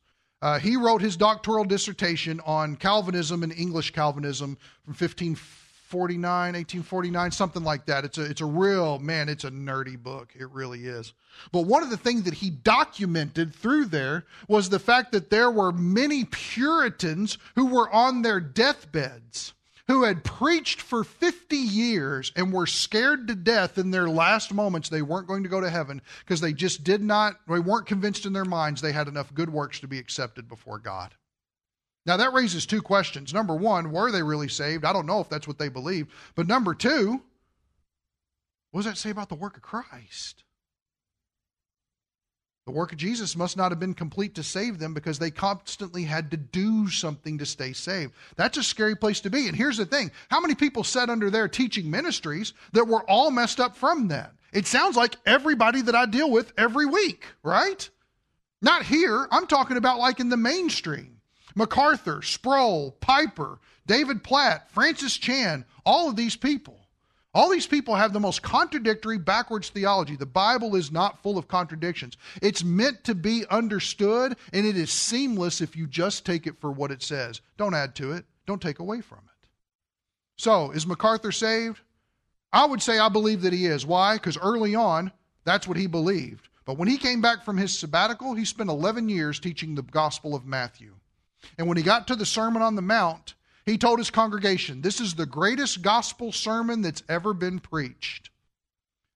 Uh, 0.42 0.58
he 0.58 0.76
wrote 0.76 1.00
his 1.00 1.16
doctoral 1.16 1.64
dissertation 1.64 2.40
on 2.44 2.76
Calvinism 2.76 3.42
and 3.42 3.52
English 3.52 3.90
Calvinism 3.92 4.56
from 4.84 4.92
1549, 4.92 6.22
1849, 6.22 7.30
something 7.30 7.64
like 7.64 7.86
that. 7.86 8.04
It's 8.04 8.18
a, 8.18 8.24
it's 8.24 8.42
a 8.42 8.46
real, 8.46 8.98
man, 8.98 9.28
it's 9.28 9.44
a 9.44 9.50
nerdy 9.50 9.98
book. 9.98 10.32
It 10.38 10.50
really 10.50 10.86
is. 10.86 11.14
But 11.52 11.62
one 11.62 11.82
of 11.82 11.90
the 11.90 11.96
things 11.96 12.22
that 12.24 12.34
he 12.34 12.50
documented 12.50 13.54
through 13.54 13.86
there 13.86 14.24
was 14.46 14.68
the 14.68 14.78
fact 14.78 15.12
that 15.12 15.30
there 15.30 15.50
were 15.50 15.72
many 15.72 16.24
Puritans 16.24 17.38
who 17.54 17.66
were 17.66 17.90
on 17.90 18.22
their 18.22 18.40
deathbeds, 18.40 19.54
who 19.88 20.02
had 20.02 20.24
preached 20.24 20.80
for 20.80 21.04
50 21.04 21.56
years 21.56 22.32
and 22.34 22.52
were 22.52 22.66
scared 22.66 23.28
to 23.28 23.34
death 23.34 23.78
in 23.78 23.90
their 23.90 24.08
last 24.08 24.52
moments 24.52 24.88
they 24.88 25.02
weren't 25.02 25.28
going 25.28 25.44
to 25.44 25.48
go 25.48 25.60
to 25.60 25.70
heaven 25.70 26.02
because 26.20 26.40
they 26.40 26.52
just 26.52 26.82
did 26.82 27.02
not, 27.02 27.36
they 27.48 27.60
weren't 27.60 27.86
convinced 27.86 28.26
in 28.26 28.32
their 28.32 28.44
minds 28.44 28.80
they 28.80 28.92
had 28.92 29.08
enough 29.08 29.32
good 29.32 29.50
works 29.50 29.80
to 29.80 29.88
be 29.88 29.98
accepted 29.98 30.48
before 30.48 30.78
God. 30.78 31.14
Now, 32.04 32.16
that 32.16 32.32
raises 32.32 32.66
two 32.66 32.82
questions. 32.82 33.34
Number 33.34 33.54
one, 33.54 33.90
were 33.90 34.12
they 34.12 34.22
really 34.22 34.48
saved? 34.48 34.84
I 34.84 34.92
don't 34.92 35.06
know 35.06 35.20
if 35.20 35.28
that's 35.28 35.48
what 35.48 35.58
they 35.58 35.68
believed. 35.68 36.10
But 36.36 36.46
number 36.46 36.72
two, 36.72 37.20
what 38.70 38.82
does 38.82 38.92
that 38.92 38.98
say 38.98 39.10
about 39.10 39.28
the 39.28 39.34
work 39.34 39.56
of 39.56 39.62
Christ? 39.62 40.44
The 42.66 42.72
work 42.72 42.90
of 42.90 42.98
Jesus 42.98 43.36
must 43.36 43.56
not 43.56 43.70
have 43.70 43.78
been 43.78 43.94
complete 43.94 44.34
to 44.34 44.42
save 44.42 44.80
them 44.80 44.92
because 44.92 45.20
they 45.20 45.30
constantly 45.30 46.02
had 46.02 46.32
to 46.32 46.36
do 46.36 46.90
something 46.90 47.38
to 47.38 47.46
stay 47.46 47.72
saved. 47.72 48.12
That's 48.34 48.58
a 48.58 48.62
scary 48.64 48.96
place 48.96 49.20
to 49.20 49.30
be. 49.30 49.46
And 49.46 49.56
here's 49.56 49.76
the 49.76 49.86
thing 49.86 50.10
how 50.28 50.40
many 50.40 50.56
people 50.56 50.82
sat 50.82 51.08
under 51.08 51.30
their 51.30 51.46
teaching 51.46 51.88
ministries 51.88 52.54
that 52.72 52.88
were 52.88 53.08
all 53.08 53.30
messed 53.30 53.60
up 53.60 53.76
from 53.76 54.08
that? 54.08 54.32
It 54.52 54.66
sounds 54.66 54.96
like 54.96 55.14
everybody 55.24 55.80
that 55.82 55.94
I 55.94 56.06
deal 56.06 56.28
with 56.28 56.52
every 56.58 56.86
week, 56.86 57.26
right? 57.44 57.88
Not 58.60 58.82
here. 58.82 59.28
I'm 59.30 59.46
talking 59.46 59.76
about 59.76 60.00
like 60.00 60.18
in 60.18 60.28
the 60.28 60.36
mainstream. 60.36 61.20
MacArthur, 61.54 62.20
Sproul, 62.20 62.96
Piper, 63.00 63.60
David 63.86 64.24
Platt, 64.24 64.70
Francis 64.72 65.16
Chan, 65.16 65.64
all 65.84 66.08
of 66.08 66.16
these 66.16 66.34
people. 66.34 66.75
All 67.36 67.50
these 67.50 67.66
people 67.66 67.94
have 67.94 68.14
the 68.14 68.18
most 68.18 68.40
contradictory, 68.40 69.18
backwards 69.18 69.68
theology. 69.68 70.16
The 70.16 70.24
Bible 70.24 70.74
is 70.74 70.90
not 70.90 71.22
full 71.22 71.36
of 71.36 71.48
contradictions. 71.48 72.16
It's 72.40 72.64
meant 72.64 73.04
to 73.04 73.14
be 73.14 73.44
understood, 73.50 74.38
and 74.54 74.64
it 74.64 74.74
is 74.74 74.90
seamless 74.90 75.60
if 75.60 75.76
you 75.76 75.86
just 75.86 76.24
take 76.24 76.46
it 76.46 76.58
for 76.58 76.70
what 76.72 76.90
it 76.90 77.02
says. 77.02 77.42
Don't 77.58 77.74
add 77.74 77.94
to 77.96 78.12
it, 78.12 78.24
don't 78.46 78.62
take 78.62 78.78
away 78.78 79.02
from 79.02 79.18
it. 79.18 79.48
So, 80.38 80.70
is 80.70 80.86
MacArthur 80.86 81.30
saved? 81.30 81.80
I 82.54 82.64
would 82.64 82.80
say 82.80 82.98
I 82.98 83.10
believe 83.10 83.42
that 83.42 83.52
he 83.52 83.66
is. 83.66 83.84
Why? 83.84 84.14
Because 84.14 84.38
early 84.38 84.74
on, 84.74 85.12
that's 85.44 85.68
what 85.68 85.76
he 85.76 85.86
believed. 85.86 86.48
But 86.64 86.78
when 86.78 86.88
he 86.88 86.96
came 86.96 87.20
back 87.20 87.44
from 87.44 87.58
his 87.58 87.78
sabbatical, 87.78 88.32
he 88.32 88.46
spent 88.46 88.70
11 88.70 89.10
years 89.10 89.38
teaching 89.38 89.74
the 89.74 89.82
Gospel 89.82 90.34
of 90.34 90.46
Matthew. 90.46 90.94
And 91.58 91.68
when 91.68 91.76
he 91.76 91.82
got 91.82 92.06
to 92.06 92.16
the 92.16 92.24
Sermon 92.24 92.62
on 92.62 92.76
the 92.76 92.82
Mount, 92.82 93.34
he 93.66 93.76
told 93.76 93.98
his 93.98 94.10
congregation, 94.10 94.80
This 94.80 95.00
is 95.00 95.14
the 95.14 95.26
greatest 95.26 95.82
gospel 95.82 96.32
sermon 96.32 96.82
that's 96.82 97.02
ever 97.08 97.34
been 97.34 97.58
preached. 97.58 98.30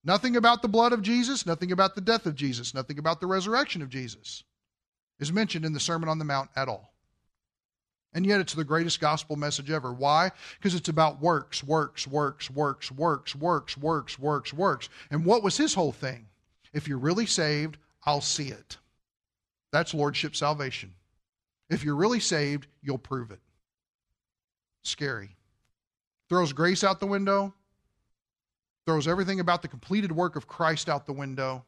Nothing 0.05 0.37
about 0.37 0.61
the 0.63 0.69
blood 0.69 0.93
of 0.93 1.03
Jesus, 1.03 1.47
nothing 1.47 1.73
about 1.73 1.95
the 1.95 2.01
death 2.01 2.27
of 2.27 2.35
Jesus, 2.35 2.75
nothing 2.75 2.99
about 2.99 3.21
the 3.21 3.27
resurrection 3.27 3.81
of 3.81 3.89
Jesus 3.89 4.43
is 5.21 5.33
mentioned 5.33 5.65
in 5.65 5.73
the 5.73 5.81
Sermon 5.81 6.09
on 6.09 6.19
the 6.19 6.25
Mount 6.25 6.51
at 6.57 6.69
all. 6.69 6.93
And 8.13 8.27
yet 8.27 8.41
it's 8.41 8.55
the 8.55 8.65
greatest 8.65 8.99
gospel 9.01 9.37
message 9.37 9.71
ever. 9.71 9.93
Why? 9.93 10.33
Because 10.59 10.75
it's 10.75 10.89
about 10.89 11.21
works, 11.21 11.63
works, 11.63 12.09
works, 12.09 12.51
works, 12.51 12.91
works, 12.91 13.37
works, 13.37 13.77
works, 13.77 14.19
works, 14.19 14.53
works. 14.53 14.89
And 15.11 15.25
what 15.25 15.45
was 15.45 15.57
his 15.57 15.75
whole 15.75 15.93
thing? 15.93 16.27
If 16.73 16.89
you're 16.89 16.99
really 16.99 17.27
saved, 17.27 17.77
I'll 18.05 18.21
see 18.21 18.49
it. 18.49 18.79
That's 19.71 19.95
lordship 19.95 20.35
salvation. 20.35 20.95
If 21.69 21.85
you're 21.85 21.95
really 21.95 22.19
saved, 22.19 22.67
you'll 22.83 22.99
prove 22.99 23.31
it. 23.31 23.39
Scary. 24.83 25.37
Throws 26.29 26.53
grace 26.53 26.85
out 26.85 27.01
the 27.01 27.07
window, 27.07 27.55
throws 28.87 29.09
everything 29.09 29.41
about 29.41 29.63
the 29.63 29.69
completed 29.69 30.13
work 30.13 30.37
of 30.37 30.47
Christ 30.47 30.89
out 30.89 31.07
the 31.07 31.13
window. 31.13 31.65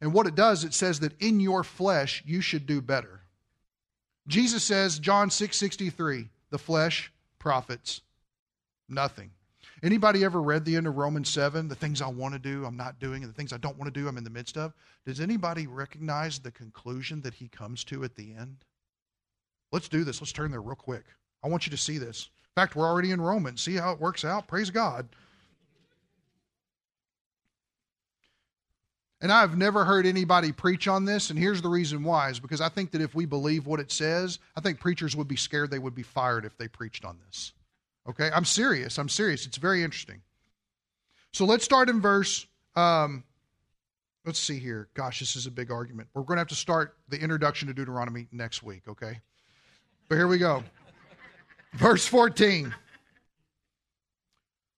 And 0.00 0.12
what 0.12 0.26
it 0.26 0.34
does, 0.34 0.64
it 0.64 0.74
says 0.74 1.00
that 1.00 1.20
in 1.20 1.40
your 1.40 1.62
flesh 1.62 2.22
you 2.26 2.40
should 2.40 2.66
do 2.66 2.80
better. 2.80 3.20
Jesus 4.26 4.62
says, 4.64 4.98
John 4.98 5.30
6 5.30 5.56
63, 5.56 6.28
the 6.50 6.58
flesh 6.58 7.12
profits 7.38 8.00
nothing. 8.88 9.30
Anybody 9.82 10.24
ever 10.24 10.40
read 10.40 10.64
the 10.64 10.76
end 10.76 10.86
of 10.86 10.96
Romans 10.96 11.28
7? 11.28 11.66
The 11.66 11.74
things 11.74 12.00
I 12.00 12.06
want 12.06 12.34
to 12.34 12.38
do, 12.38 12.64
I'm 12.64 12.76
not 12.76 13.00
doing, 13.00 13.24
and 13.24 13.32
the 13.32 13.36
things 13.36 13.52
I 13.52 13.56
don't 13.56 13.76
want 13.78 13.92
to 13.92 14.00
do, 14.00 14.06
I'm 14.06 14.16
in 14.16 14.22
the 14.22 14.30
midst 14.30 14.56
of. 14.56 14.72
Does 15.04 15.20
anybody 15.20 15.66
recognize 15.66 16.38
the 16.38 16.52
conclusion 16.52 17.20
that 17.22 17.34
he 17.34 17.48
comes 17.48 17.82
to 17.84 18.04
at 18.04 18.14
the 18.14 18.32
end? 18.34 18.58
Let's 19.72 19.88
do 19.88 20.04
this. 20.04 20.20
Let's 20.20 20.32
turn 20.32 20.52
there 20.52 20.62
real 20.62 20.76
quick. 20.76 21.04
I 21.42 21.48
want 21.48 21.66
you 21.66 21.70
to 21.70 21.76
see 21.76 21.98
this. 21.98 22.28
In 22.44 22.60
fact, 22.60 22.76
we're 22.76 22.86
already 22.86 23.10
in 23.10 23.20
Romans. 23.20 23.60
See 23.60 23.76
how 23.76 23.92
it 23.92 24.00
works 24.00 24.24
out? 24.24 24.46
Praise 24.46 24.70
God. 24.70 25.08
And 29.22 29.30
I've 29.30 29.56
never 29.56 29.84
heard 29.84 30.04
anybody 30.04 30.50
preach 30.50 30.88
on 30.88 31.04
this, 31.04 31.30
and 31.30 31.38
here's 31.38 31.62
the 31.62 31.68
reason 31.68 32.02
why 32.02 32.30
is 32.30 32.40
because 32.40 32.60
I 32.60 32.68
think 32.68 32.90
that 32.90 33.00
if 33.00 33.14
we 33.14 33.24
believe 33.24 33.66
what 33.66 33.78
it 33.78 33.92
says, 33.92 34.40
I 34.56 34.60
think 34.60 34.80
preachers 34.80 35.14
would 35.14 35.28
be 35.28 35.36
scared 35.36 35.70
they 35.70 35.78
would 35.78 35.94
be 35.94 36.02
fired 36.02 36.44
if 36.44 36.58
they 36.58 36.66
preached 36.66 37.04
on 37.04 37.18
this. 37.24 37.52
Okay? 38.08 38.30
I'm 38.34 38.44
serious. 38.44 38.98
I'm 38.98 39.08
serious. 39.08 39.46
It's 39.46 39.58
very 39.58 39.84
interesting. 39.84 40.22
So 41.32 41.44
let's 41.44 41.64
start 41.64 41.88
in 41.88 42.00
verse. 42.00 42.46
Um, 42.74 43.22
let's 44.26 44.40
see 44.40 44.58
here. 44.58 44.88
Gosh, 44.94 45.20
this 45.20 45.36
is 45.36 45.46
a 45.46 45.52
big 45.52 45.70
argument. 45.70 46.08
We're 46.14 46.22
going 46.22 46.36
to 46.36 46.40
have 46.40 46.48
to 46.48 46.56
start 46.56 46.96
the 47.08 47.20
introduction 47.20 47.68
to 47.68 47.74
Deuteronomy 47.74 48.26
next 48.32 48.64
week, 48.64 48.82
okay? 48.88 49.20
But 50.08 50.16
here 50.16 50.26
we 50.26 50.38
go. 50.38 50.64
Verse 51.74 52.06
14. 52.06 52.74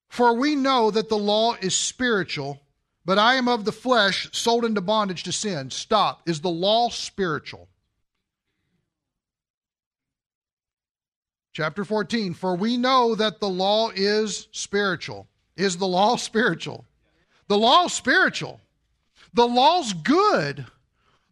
For 0.09 0.35
we 0.35 0.55
know 0.55 0.91
that 0.91 1.09
the 1.09 1.19
law 1.19 1.55
is 1.55 1.77
spiritual, 1.77 2.63
but 3.05 3.19
I 3.19 3.35
am 3.35 3.49
of 3.49 3.65
the 3.65 3.73
flesh, 3.73 4.29
sold 4.33 4.65
into 4.65 4.81
bondage 4.81 5.25
to 5.25 5.33
sin. 5.33 5.71
Stop. 5.71 6.23
Is 6.29 6.41
the 6.41 6.51
law 6.51 6.89
spiritual? 6.89 7.69
Chapter 11.53 11.85
14. 11.85 12.35
For 12.35 12.55
we 12.55 12.77
know 12.77 13.15
that 13.15 13.41
the 13.41 13.49
law 13.49 13.91
is 13.95 14.49
spiritual. 14.53 15.27
Is 15.57 15.77
the 15.77 15.87
law 15.87 16.17
spiritual? 16.31 16.85
The 17.49 17.59
law 17.59 17.87
is 17.87 17.93
spiritual. 17.93 18.61
The 19.35 19.47
law's 19.47 19.93
good. 19.93 20.65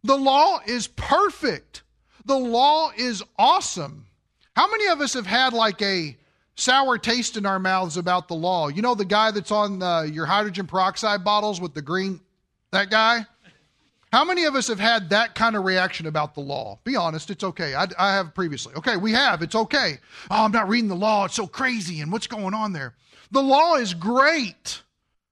The 0.03 0.17
law 0.17 0.59
is 0.65 0.87
perfect. 0.87 1.83
The 2.25 2.37
law 2.37 2.91
is 2.97 3.23
awesome. 3.39 4.05
How 4.55 4.69
many 4.69 4.87
of 4.87 5.01
us 5.01 5.13
have 5.13 5.25
had 5.25 5.53
like 5.53 5.81
a 5.81 6.15
sour 6.55 6.97
taste 6.97 7.37
in 7.37 7.45
our 7.45 7.59
mouths 7.59 7.97
about 7.97 8.27
the 8.27 8.35
law? 8.35 8.67
You 8.67 8.81
know 8.81 8.95
the 8.95 9.05
guy 9.05 9.31
that's 9.31 9.51
on 9.51 9.81
uh, 9.81 10.03
your 10.03 10.25
hydrogen 10.25 10.67
peroxide 10.67 11.23
bottles 11.23 11.59
with 11.59 11.73
the 11.73 11.81
green, 11.81 12.19
that 12.71 12.89
guy? 12.89 13.25
How 14.11 14.23
many 14.23 14.43
of 14.43 14.53
us 14.53 14.67
have 14.67 14.79
had 14.79 15.09
that 15.09 15.33
kind 15.33 15.55
of 15.55 15.65
reaction 15.65 16.05
about 16.05 16.35
the 16.35 16.41
law? 16.41 16.77
Be 16.83 16.95
honest, 16.95 17.31
it's 17.31 17.43
okay. 17.43 17.73
I, 17.73 17.87
I 17.97 18.13
have 18.13 18.35
previously. 18.35 18.75
Okay, 18.75 18.95
we 18.95 19.11
have. 19.11 19.41
It's 19.41 19.55
okay. 19.55 19.97
Oh, 20.29 20.45
I'm 20.45 20.51
not 20.51 20.69
reading 20.69 20.87
the 20.87 20.95
law. 20.95 21.25
It's 21.25 21.33
so 21.33 21.47
crazy. 21.47 21.99
And 22.01 22.11
what's 22.11 22.27
going 22.27 22.53
on 22.53 22.73
there? 22.73 22.93
The 23.31 23.41
law 23.41 23.73
is 23.73 23.95
great. 23.95 24.83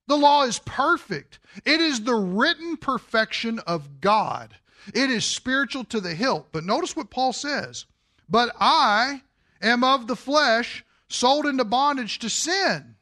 The 0.08 0.18
law 0.18 0.46
is 0.46 0.58
perfect. 0.58 1.38
It 1.64 1.80
is 1.80 2.02
the 2.02 2.16
written 2.16 2.76
perfection 2.76 3.60
of 3.60 4.02
God. 4.02 4.56
It 4.96 5.12
is 5.12 5.26
spiritual 5.26 5.84
to 5.86 6.02
the 6.02 6.16
hilt. 6.16 6.48
But 6.52 6.64
notice 6.64 6.96
what 6.96 7.12
Paul 7.12 7.34
says 7.34 7.86
but 8.32 8.56
I 8.60 9.22
am 9.62 9.84
of 9.84 10.08
the 10.08 10.15
flesh, 10.15 10.86
sold 11.10 11.46
into 11.46 11.65
bondage 11.65 12.20
to 12.20 12.30
sin. 12.30 12.96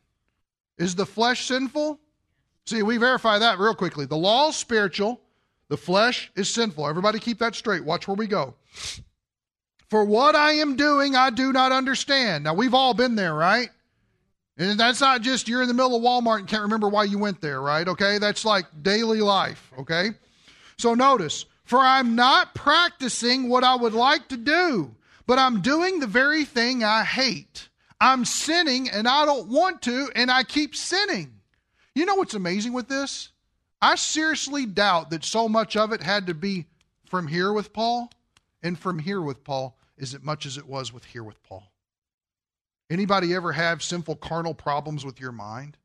Is 0.80 0.96
the 0.96 1.06
flesh 1.06 1.46
sinful? 1.46 2.00
See, 2.66 2.82
we 2.82 2.98
verify 2.98 3.38
that 3.38 3.60
real 3.60 3.76
quickly. 3.76 4.06
The 4.06 4.18
law 4.18 4.50
is 4.50 4.56
spiritual, 4.56 5.22
the 5.70 5.78
flesh 5.78 6.32
is 6.36 6.50
sinful. 6.50 6.88
Everybody 6.88 7.20
keep 7.20 7.40
that 7.40 7.54
straight. 7.54 7.86
Watch 7.86 8.08
where 8.08 8.16
we 8.16 8.26
go. 8.26 8.56
For 9.90 10.04
what 10.04 10.36
I 10.36 10.54
am 10.54 10.76
doing, 10.76 11.16
I 11.16 11.30
do 11.30 11.54
not 11.54 11.72
understand. 11.72 12.44
Now, 12.44 12.56
we've 12.56 12.74
all 12.74 12.94
been 12.94 13.16
there, 13.16 13.34
right? 13.34 13.70
And 14.58 14.80
that's 14.80 15.00
not 15.02 15.22
just 15.22 15.48
you're 15.48 15.62
in 15.62 15.68
the 15.68 15.74
middle 15.74 15.96
of 15.96 16.02
Walmart 16.02 16.40
and 16.40 16.48
can't 16.48 16.64
remember 16.64 16.90
why 16.90 17.06
you 17.06 17.18
went 17.18 17.40
there, 17.40 17.62
right? 17.62 17.88
Okay? 17.88 18.18
That's 18.18 18.46
like 18.46 18.66
daily 18.82 19.22
life, 19.22 19.72
okay? 19.80 20.10
So 20.78 20.96
notice, 20.96 21.46
for 21.64 21.80
I'm 21.80 22.16
not 22.16 22.54
practicing 22.56 23.48
what 23.48 23.64
I 23.64 23.76
would 23.76 23.94
like 23.94 24.28
to 24.30 24.38
do, 24.38 24.96
but 25.30 25.38
I'm 25.38 25.62
doing 25.62 26.00
the 26.00 26.08
very 26.08 26.44
thing 26.44 26.84
I 26.84 27.04
hate. 27.04 27.70
I'm 28.02 28.26
sinning 28.26 28.90
and 28.90 29.08
I 29.08 29.26
don't 29.26 29.48
want 29.48 29.84
to, 29.84 30.10
and 30.16 30.32
I 30.32 30.42
keep 30.42 30.76
sinning. 30.76 31.36
You 31.94 32.08
know 32.08 32.16
what's 32.16 32.34
amazing 32.34 32.74
with 32.74 32.88
this? 32.88 33.30
I 33.80 33.94
seriously 33.94 34.66
doubt 34.66 35.12
that 35.12 35.24
so 35.24 35.48
much 35.48 35.78
of 35.78 35.94
it 35.94 36.02
had 36.02 36.26
to 36.26 36.34
be 36.34 36.66
from 37.06 37.28
here 37.28 37.54
with 37.54 37.74
Paul 37.74 38.10
and 38.64 38.76
from 38.76 38.98
here 38.98 39.22
with 39.22 39.44
Paul 39.44 39.78
is 40.00 40.16
as 40.16 40.24
much 40.24 40.48
as 40.48 40.58
it 40.58 40.66
was 40.66 40.92
with 40.92 41.06
here 41.06 41.24
with 41.24 41.44
Paul. 41.44 41.72
Anybody 42.90 43.36
ever 43.36 43.52
have 43.52 43.84
sinful 43.84 44.16
carnal 44.16 44.56
problems 44.56 45.06
with 45.06 45.20
your 45.20 45.32
mind? 45.32 45.78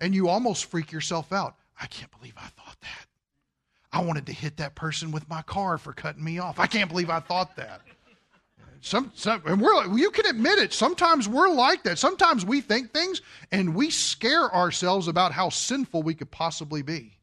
And 0.00 0.12
you 0.12 0.28
almost 0.28 0.64
freak 0.64 0.90
yourself 0.90 1.32
out. 1.32 1.54
I 1.80 1.86
can't 1.86 2.10
believe 2.18 2.34
I 2.36 2.48
thought 2.48 2.80
that. 2.80 3.06
I 3.92 4.02
wanted 4.02 4.26
to 4.26 4.32
hit 4.32 4.56
that 4.56 4.74
person 4.74 5.12
with 5.12 5.28
my 5.28 5.42
car 5.42 5.78
for 5.78 5.92
cutting 5.92 6.24
me 6.24 6.40
off. 6.40 6.58
I 6.58 6.66
can't 6.66 6.90
believe 6.90 7.10
I 7.10 7.20
thought 7.20 7.54
that. 7.54 7.82
Some, 8.80 9.12
some 9.14 9.42
and 9.46 9.60
we're 9.60 9.96
you 9.96 10.10
can 10.10 10.26
admit 10.26 10.58
it. 10.58 10.72
Sometimes 10.72 11.28
we're 11.28 11.48
like 11.48 11.82
that. 11.84 11.98
Sometimes 11.98 12.44
we 12.44 12.60
think 12.60 12.92
things 12.92 13.22
and 13.50 13.74
we 13.74 13.90
scare 13.90 14.54
ourselves 14.54 15.08
about 15.08 15.32
how 15.32 15.48
sinful 15.48 16.02
we 16.02 16.14
could 16.14 16.30
possibly 16.30 16.82
be. 16.82 17.18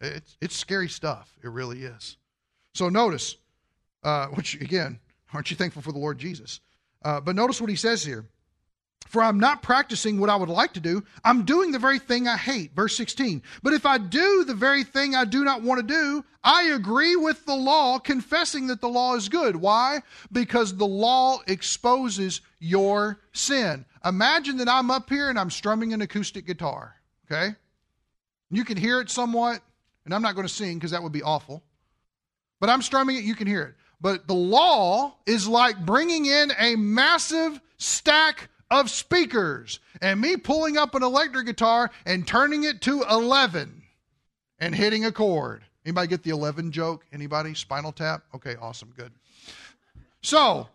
It's 0.00 0.36
it's 0.40 0.56
scary 0.56 0.88
stuff. 0.88 1.32
It 1.42 1.48
really 1.48 1.84
is. 1.84 2.16
So 2.74 2.88
notice, 2.88 3.36
uh, 4.02 4.26
which 4.28 4.54
again, 4.60 4.98
aren't 5.32 5.50
you 5.50 5.56
thankful 5.56 5.82
for 5.82 5.92
the 5.92 5.98
Lord 5.98 6.18
Jesus? 6.18 6.60
Uh, 7.02 7.20
but 7.20 7.36
notice 7.36 7.60
what 7.60 7.70
he 7.70 7.76
says 7.76 8.04
here. 8.04 8.26
For 9.06 9.22
I'm 9.22 9.38
not 9.38 9.62
practicing 9.62 10.18
what 10.18 10.30
I 10.30 10.36
would 10.36 10.48
like 10.48 10.72
to 10.74 10.80
do. 10.80 11.04
I'm 11.24 11.44
doing 11.44 11.70
the 11.70 11.78
very 11.78 11.98
thing 11.98 12.26
I 12.26 12.36
hate. 12.36 12.74
Verse 12.74 12.96
16. 12.96 13.42
But 13.62 13.74
if 13.74 13.84
I 13.84 13.98
do 13.98 14.44
the 14.44 14.54
very 14.54 14.84
thing 14.84 15.14
I 15.14 15.24
do 15.24 15.44
not 15.44 15.62
want 15.62 15.80
to 15.80 15.86
do, 15.86 16.24
I 16.42 16.70
agree 16.70 17.16
with 17.16 17.44
the 17.44 17.54
law, 17.54 17.98
confessing 17.98 18.68
that 18.68 18.80
the 18.80 18.88
law 18.88 19.14
is 19.14 19.28
good. 19.28 19.56
Why? 19.56 20.02
Because 20.32 20.76
the 20.76 20.86
law 20.86 21.40
exposes 21.46 22.40
your 22.58 23.20
sin. 23.32 23.84
Imagine 24.04 24.56
that 24.56 24.68
I'm 24.68 24.90
up 24.90 25.08
here 25.08 25.28
and 25.28 25.38
I'm 25.38 25.50
strumming 25.50 25.92
an 25.92 26.00
acoustic 26.00 26.46
guitar. 26.46 26.96
Okay? 27.30 27.54
You 28.50 28.64
can 28.64 28.76
hear 28.76 29.00
it 29.00 29.10
somewhat, 29.10 29.60
and 30.04 30.14
I'm 30.14 30.22
not 30.22 30.34
going 30.34 30.46
to 30.46 30.52
sing 30.52 30.74
because 30.78 30.90
that 30.90 31.02
would 31.02 31.12
be 31.12 31.22
awful. 31.22 31.62
But 32.60 32.70
I'm 32.70 32.82
strumming 32.82 33.16
it, 33.16 33.24
you 33.24 33.34
can 33.34 33.46
hear 33.46 33.62
it. 33.62 33.74
But 34.00 34.26
the 34.26 34.34
law 34.34 35.14
is 35.26 35.46
like 35.46 35.86
bringing 35.86 36.26
in 36.26 36.52
a 36.58 36.76
massive 36.76 37.60
stack 37.78 38.48
of 38.72 38.90
speakers 38.90 39.80
and 40.00 40.18
me 40.18 40.36
pulling 40.36 40.78
up 40.78 40.94
an 40.94 41.02
electric 41.02 41.46
guitar 41.46 41.90
and 42.06 42.26
turning 42.26 42.64
it 42.64 42.80
to 42.80 43.02
11 43.02 43.82
and 44.58 44.74
hitting 44.74 45.04
a 45.04 45.12
chord. 45.12 45.62
Anybody 45.84 46.08
get 46.08 46.22
the 46.22 46.30
11 46.30 46.72
joke? 46.72 47.04
Anybody? 47.12 47.54
Spinal 47.54 47.92
tap? 47.92 48.24
Okay, 48.34 48.56
awesome, 48.60 48.92
good. 48.96 49.12
So, 50.22 50.68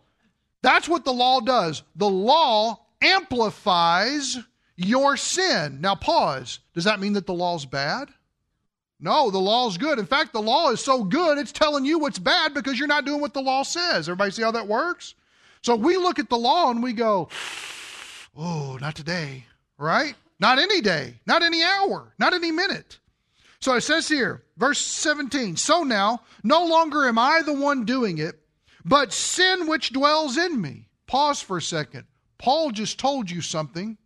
that's 0.62 0.88
what 0.88 1.04
the 1.04 1.12
law 1.12 1.40
does. 1.40 1.82
The 1.96 2.08
law 2.08 2.78
amplifies 3.02 4.38
your 4.76 5.16
sin. 5.16 5.80
Now, 5.80 5.96
pause. 5.96 6.60
Does 6.74 6.84
that 6.84 7.00
mean 7.00 7.14
that 7.14 7.26
the 7.26 7.34
law's 7.34 7.66
bad? 7.66 8.10
No, 9.00 9.30
the 9.30 9.38
law's 9.38 9.76
good. 9.76 9.98
In 9.98 10.06
fact, 10.06 10.32
the 10.32 10.42
law 10.42 10.70
is 10.70 10.80
so 10.80 11.02
good, 11.02 11.38
it's 11.38 11.52
telling 11.52 11.84
you 11.84 11.98
what's 11.98 12.18
bad 12.18 12.54
because 12.54 12.78
you're 12.78 12.88
not 12.88 13.04
doing 13.04 13.20
what 13.20 13.34
the 13.34 13.42
law 13.42 13.62
says. 13.62 14.08
Everybody 14.08 14.30
see 14.30 14.42
how 14.42 14.50
that 14.52 14.68
works? 14.68 15.14
So 15.62 15.74
we 15.74 15.96
look 15.96 16.18
at 16.18 16.28
the 16.28 16.36
law 16.36 16.70
and 16.70 16.82
we 16.82 16.92
go, 16.92 17.28
Oh, 18.38 18.78
not 18.80 18.94
today, 18.94 19.44
right? 19.76 20.14
not 20.40 20.58
any 20.58 20.80
day, 20.80 21.14
not 21.26 21.42
any 21.42 21.62
hour, 21.62 22.12
not 22.18 22.34
any 22.34 22.52
minute. 22.52 22.98
So 23.60 23.74
it 23.74 23.80
says 23.80 24.08
here, 24.08 24.44
verse 24.56 24.78
17 24.78 25.56
So 25.56 25.82
now, 25.82 26.22
no 26.44 26.64
longer 26.64 27.06
am 27.08 27.18
I 27.18 27.42
the 27.42 27.52
one 27.52 27.84
doing 27.84 28.18
it, 28.18 28.38
but 28.84 29.12
sin 29.12 29.66
which 29.66 29.92
dwells 29.92 30.36
in 30.36 30.60
me. 30.60 30.88
Pause 31.06 31.40
for 31.40 31.56
a 31.56 31.62
second. 31.62 32.04
Paul 32.38 32.70
just 32.70 32.98
told 32.98 33.28
you 33.28 33.40
something 33.40 33.98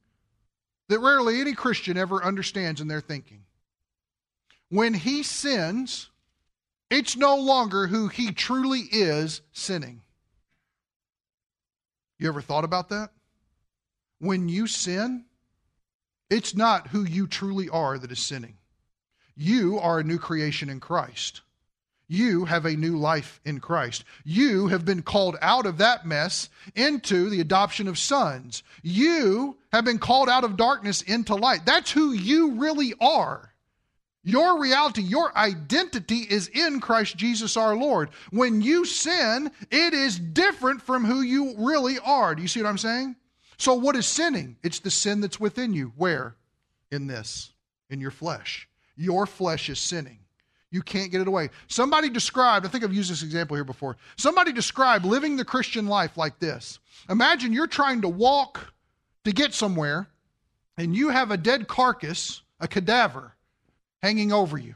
that 0.88 1.00
rarely 1.00 1.40
any 1.40 1.52
Christian 1.52 1.98
ever 1.98 2.24
understands 2.24 2.80
in 2.80 2.88
their 2.88 3.00
thinking. 3.00 3.44
When 4.70 4.94
he 4.94 5.22
sins, 5.22 6.08
it's 6.88 7.16
no 7.16 7.36
longer 7.36 7.88
who 7.88 8.08
he 8.08 8.32
truly 8.32 8.80
is 8.90 9.42
sinning. 9.52 10.00
You 12.18 12.28
ever 12.28 12.40
thought 12.40 12.64
about 12.64 12.88
that? 12.88 13.10
When 14.22 14.48
you 14.48 14.68
sin, 14.68 15.24
it's 16.30 16.54
not 16.54 16.86
who 16.86 17.02
you 17.02 17.26
truly 17.26 17.68
are 17.68 17.98
that 17.98 18.12
is 18.12 18.20
sinning. 18.20 18.56
You 19.34 19.80
are 19.80 19.98
a 19.98 20.04
new 20.04 20.16
creation 20.16 20.68
in 20.70 20.78
Christ. 20.78 21.40
You 22.06 22.44
have 22.44 22.64
a 22.64 22.76
new 22.76 22.98
life 22.98 23.40
in 23.44 23.58
Christ. 23.58 24.04
You 24.22 24.68
have 24.68 24.84
been 24.84 25.02
called 25.02 25.36
out 25.42 25.66
of 25.66 25.78
that 25.78 26.06
mess 26.06 26.50
into 26.76 27.30
the 27.30 27.40
adoption 27.40 27.88
of 27.88 27.98
sons. 27.98 28.62
You 28.80 29.56
have 29.72 29.84
been 29.84 29.98
called 29.98 30.28
out 30.28 30.44
of 30.44 30.56
darkness 30.56 31.02
into 31.02 31.34
light. 31.34 31.66
That's 31.66 31.90
who 31.90 32.12
you 32.12 32.60
really 32.60 32.94
are. 33.00 33.52
Your 34.22 34.60
reality, 34.60 35.02
your 35.02 35.36
identity 35.36 36.18
is 36.30 36.46
in 36.46 36.78
Christ 36.78 37.16
Jesus 37.16 37.56
our 37.56 37.74
Lord. 37.74 38.10
When 38.30 38.62
you 38.62 38.84
sin, 38.84 39.50
it 39.72 39.94
is 39.94 40.16
different 40.16 40.80
from 40.80 41.04
who 41.04 41.22
you 41.22 41.56
really 41.58 41.98
are. 41.98 42.36
Do 42.36 42.42
you 42.42 42.46
see 42.46 42.62
what 42.62 42.68
I'm 42.68 42.78
saying? 42.78 43.16
So, 43.56 43.74
what 43.74 43.96
is 43.96 44.06
sinning? 44.06 44.56
It's 44.62 44.80
the 44.80 44.90
sin 44.90 45.20
that's 45.20 45.40
within 45.40 45.72
you. 45.72 45.92
Where? 45.96 46.36
In 46.90 47.06
this, 47.06 47.52
in 47.90 48.00
your 48.00 48.10
flesh. 48.10 48.68
Your 48.96 49.26
flesh 49.26 49.68
is 49.68 49.78
sinning. 49.78 50.18
You 50.70 50.82
can't 50.82 51.12
get 51.12 51.20
it 51.20 51.28
away. 51.28 51.50
Somebody 51.68 52.08
described, 52.08 52.64
I 52.64 52.70
think 52.70 52.82
I've 52.82 52.94
used 52.94 53.10
this 53.10 53.22
example 53.22 53.56
here 53.56 53.64
before. 53.64 53.96
Somebody 54.16 54.52
described 54.52 55.04
living 55.04 55.36
the 55.36 55.44
Christian 55.44 55.86
life 55.86 56.16
like 56.16 56.38
this. 56.38 56.78
Imagine 57.10 57.52
you're 57.52 57.66
trying 57.66 58.00
to 58.02 58.08
walk 58.08 58.72
to 59.24 59.32
get 59.32 59.52
somewhere, 59.52 60.08
and 60.78 60.96
you 60.96 61.10
have 61.10 61.30
a 61.30 61.36
dead 61.36 61.68
carcass, 61.68 62.40
a 62.58 62.66
cadaver, 62.66 63.34
hanging 64.02 64.32
over 64.32 64.56
you 64.56 64.74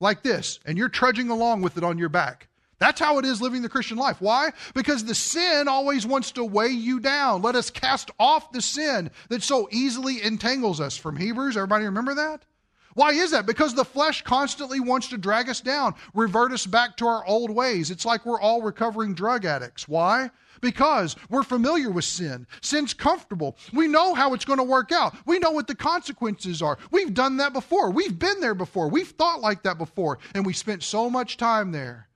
like 0.00 0.22
this, 0.22 0.60
and 0.64 0.78
you're 0.78 0.88
trudging 0.88 1.30
along 1.30 1.62
with 1.62 1.76
it 1.76 1.84
on 1.84 1.98
your 1.98 2.08
back. 2.08 2.48
That's 2.84 3.00
how 3.00 3.18
it 3.18 3.24
is 3.24 3.40
living 3.40 3.62
the 3.62 3.68
Christian 3.70 3.96
life. 3.96 4.20
Why? 4.20 4.52
Because 4.74 5.02
the 5.02 5.14
sin 5.14 5.68
always 5.68 6.06
wants 6.06 6.32
to 6.32 6.44
weigh 6.44 6.68
you 6.68 7.00
down. 7.00 7.40
Let 7.40 7.56
us 7.56 7.70
cast 7.70 8.10
off 8.18 8.52
the 8.52 8.60
sin 8.60 9.10
that 9.30 9.42
so 9.42 9.70
easily 9.72 10.22
entangles 10.22 10.82
us. 10.82 10.94
From 10.94 11.16
Hebrews, 11.16 11.56
everybody 11.56 11.86
remember 11.86 12.14
that? 12.14 12.44
Why 12.92 13.12
is 13.12 13.30
that? 13.30 13.46
Because 13.46 13.74
the 13.74 13.86
flesh 13.86 14.20
constantly 14.20 14.80
wants 14.80 15.08
to 15.08 15.16
drag 15.16 15.48
us 15.48 15.62
down, 15.62 15.94
revert 16.12 16.52
us 16.52 16.66
back 16.66 16.98
to 16.98 17.06
our 17.06 17.24
old 17.24 17.48
ways. 17.50 17.90
It's 17.90 18.04
like 18.04 18.26
we're 18.26 18.38
all 18.38 18.60
recovering 18.60 19.14
drug 19.14 19.46
addicts. 19.46 19.88
Why? 19.88 20.30
Because 20.60 21.16
we're 21.30 21.42
familiar 21.42 21.90
with 21.90 22.04
sin. 22.04 22.46
Sin's 22.60 22.92
comfortable. 22.92 23.56
We 23.72 23.88
know 23.88 24.12
how 24.12 24.34
it's 24.34 24.44
going 24.44 24.58
to 24.58 24.62
work 24.62 24.92
out. 24.92 25.14
We 25.24 25.38
know 25.38 25.52
what 25.52 25.68
the 25.68 25.74
consequences 25.74 26.60
are. 26.60 26.76
We've 26.90 27.14
done 27.14 27.38
that 27.38 27.54
before. 27.54 27.90
We've 27.90 28.18
been 28.18 28.40
there 28.40 28.54
before. 28.54 28.90
We've 28.90 29.08
thought 29.08 29.40
like 29.40 29.62
that 29.62 29.78
before. 29.78 30.18
And 30.34 30.44
we 30.44 30.52
spent 30.52 30.82
so 30.82 31.08
much 31.08 31.38
time 31.38 31.72
there. 31.72 32.08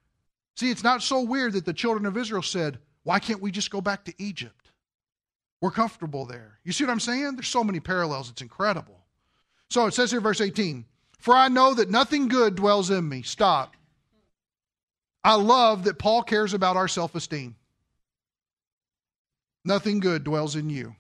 See, 0.59 0.73
it's 0.73 0.83
not 0.83 1.05
so 1.05 1.21
weird 1.21 1.53
that 1.53 1.65
the 1.65 1.73
children 1.73 2.05
of 2.05 2.17
Israel 2.17 2.43
said, 2.43 2.81
Why 3.05 3.21
can't 3.21 3.41
we 3.41 3.53
just 3.53 3.71
go 3.71 3.81
back 3.81 4.05
to 4.07 4.15
Egypt? 4.19 4.73
We're 5.61 5.71
comfortable 5.71 6.27
there. 6.27 6.59
You 6.65 6.73
see 6.73 6.83
what 6.83 6.91
I'm 6.91 6.99
saying? 6.99 7.37
There's 7.37 7.47
so 7.47 7.63
many 7.63 7.79
parallels. 7.79 8.29
It's 8.29 8.43
incredible. 8.43 8.99
So 9.71 9.87
it 9.87 9.95
says 9.95 10.11
here, 10.11 10.21
verse 10.21 10.41
18 10.41 10.85
For 11.21 11.37
I 11.37 11.47
know 11.47 11.75
that 11.75 11.91
nothing 11.91 12.27
good 12.27 12.57
dwells 12.57 12.91
in 12.91 13.09
me. 13.09 13.23
Stop. 13.23 13.77
I 15.23 15.37
love 15.37 15.85
that 15.85 16.01
Paul 16.01 16.25
cares 16.25 16.55
about 16.55 16.77
our 16.77 16.89
self 16.89 17.15
esteem. 17.15 17.55
Nothing 19.65 20.01
good 20.01 20.25
dwells 20.25 20.57
in 20.57 20.71
you. 20.71 20.97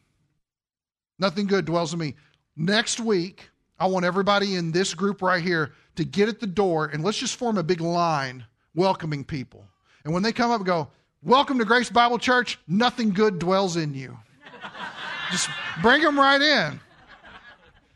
Nothing 1.18 1.48
good 1.48 1.64
dwells 1.64 1.92
in 1.92 1.98
me. 1.98 2.14
Next 2.54 3.00
week, 3.00 3.50
I 3.76 3.86
want 3.86 4.04
everybody 4.04 4.54
in 4.54 4.70
this 4.70 4.94
group 4.94 5.20
right 5.20 5.42
here 5.42 5.72
to 5.96 6.04
get 6.04 6.28
at 6.28 6.38
the 6.38 6.46
door 6.46 6.86
and 6.86 7.02
let's 7.02 7.18
just 7.18 7.34
form 7.34 7.58
a 7.58 7.64
big 7.64 7.80
line 7.80 8.44
welcoming 8.78 9.24
people. 9.24 9.66
And 10.04 10.14
when 10.14 10.22
they 10.22 10.32
come 10.32 10.50
up, 10.50 10.60
and 10.60 10.66
go, 10.66 10.88
Welcome 11.22 11.58
to 11.58 11.64
Grace 11.64 11.90
Bible 11.90 12.18
Church. 12.18 12.58
Nothing 12.68 13.10
good 13.10 13.40
dwells 13.40 13.76
in 13.76 13.92
you. 13.92 14.16
just 15.32 15.50
bring 15.82 16.00
them 16.00 16.18
right 16.18 16.40
in. 16.40 16.80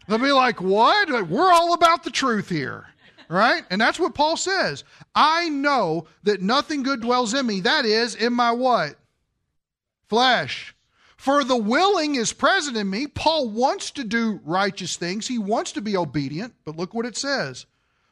They'll 0.09 0.18
be 0.18 0.33
like, 0.33 0.61
What? 0.61 1.29
We're 1.29 1.53
all 1.53 1.73
about 1.73 2.03
the 2.03 2.11
truth 2.11 2.49
here. 2.49 2.87
Right? 3.29 3.62
And 3.71 3.81
that's 3.81 3.99
what 3.99 4.14
Paul 4.14 4.37
says. 4.37 4.85
I 5.14 5.49
know 5.49 6.07
that 6.25 6.42
nothing 6.42 6.83
good 6.83 7.01
dwells 7.01 7.33
in 7.33 7.47
me. 7.47 7.61
That 7.61 7.87
is, 7.87 8.14
in 8.14 8.35
my 8.35 8.51
what? 8.51 8.97
Flesh. 10.09 10.75
For 11.16 11.45
the 11.45 11.57
willing 11.57 12.16
is 12.16 12.33
present 12.33 12.77
in 12.77 12.90
me. 12.90 13.07
Paul 13.07 13.49
wants 13.49 13.92
to 13.92 14.05
do 14.05 14.40
righteous 14.45 14.97
things, 14.97 15.29
he 15.29 15.38
wants 15.38 15.73
to 15.73 15.81
be 15.81 15.97
obedient. 15.97 16.55
But 16.64 16.77
look 16.77 16.92
what 16.92 17.07
it 17.07 17.16
says. 17.16 17.64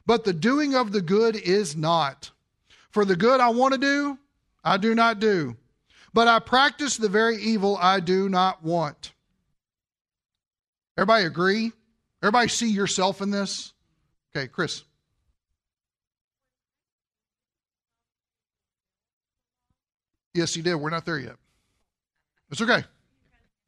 But 0.05 0.23
the 0.23 0.33
doing 0.33 0.73
of 0.73 0.93
the 0.93 1.01
good 1.01 1.35
is 1.35 1.75
not. 1.75 2.31
For 2.91 3.05
the 3.05 3.15
good 3.15 3.39
I 3.39 3.49
want 3.49 3.73
to 3.73 3.79
do, 3.79 4.17
I 4.63 4.77
do 4.77 4.93
not 4.93 5.19
do. 5.19 5.55
But 6.13 6.27
I 6.27 6.39
practice 6.39 6.97
the 6.97 7.09
very 7.09 7.37
evil 7.37 7.77
I 7.79 7.99
do 7.99 8.27
not 8.27 8.63
want. 8.63 9.13
Everybody 10.97 11.25
agree? 11.25 11.71
Everybody 12.21 12.49
see 12.49 12.69
yourself 12.69 13.21
in 13.21 13.31
this? 13.31 13.73
Okay, 14.35 14.47
Chris. 14.47 14.83
Yes, 20.33 20.53
he 20.53 20.61
did. 20.61 20.75
We're 20.75 20.89
not 20.89 21.05
there 21.05 21.17
yet. 21.17 21.35
It's 22.51 22.61
okay. 22.61 22.83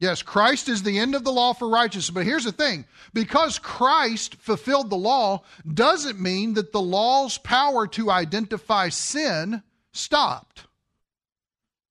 Yes, 0.00 0.22
Christ 0.22 0.68
is 0.68 0.82
the 0.82 0.98
end 0.98 1.14
of 1.14 1.24
the 1.24 1.32
law 1.32 1.52
for 1.52 1.68
righteousness. 1.68 2.10
But 2.10 2.26
here's 2.26 2.44
the 2.44 2.52
thing 2.52 2.84
because 3.12 3.58
Christ 3.58 4.34
fulfilled 4.36 4.90
the 4.90 4.96
law 4.96 5.42
doesn't 5.72 6.20
mean 6.20 6.54
that 6.54 6.72
the 6.72 6.80
law's 6.80 7.38
power 7.38 7.86
to 7.88 8.10
identify 8.10 8.88
sin 8.88 9.62
stopped. 9.92 10.66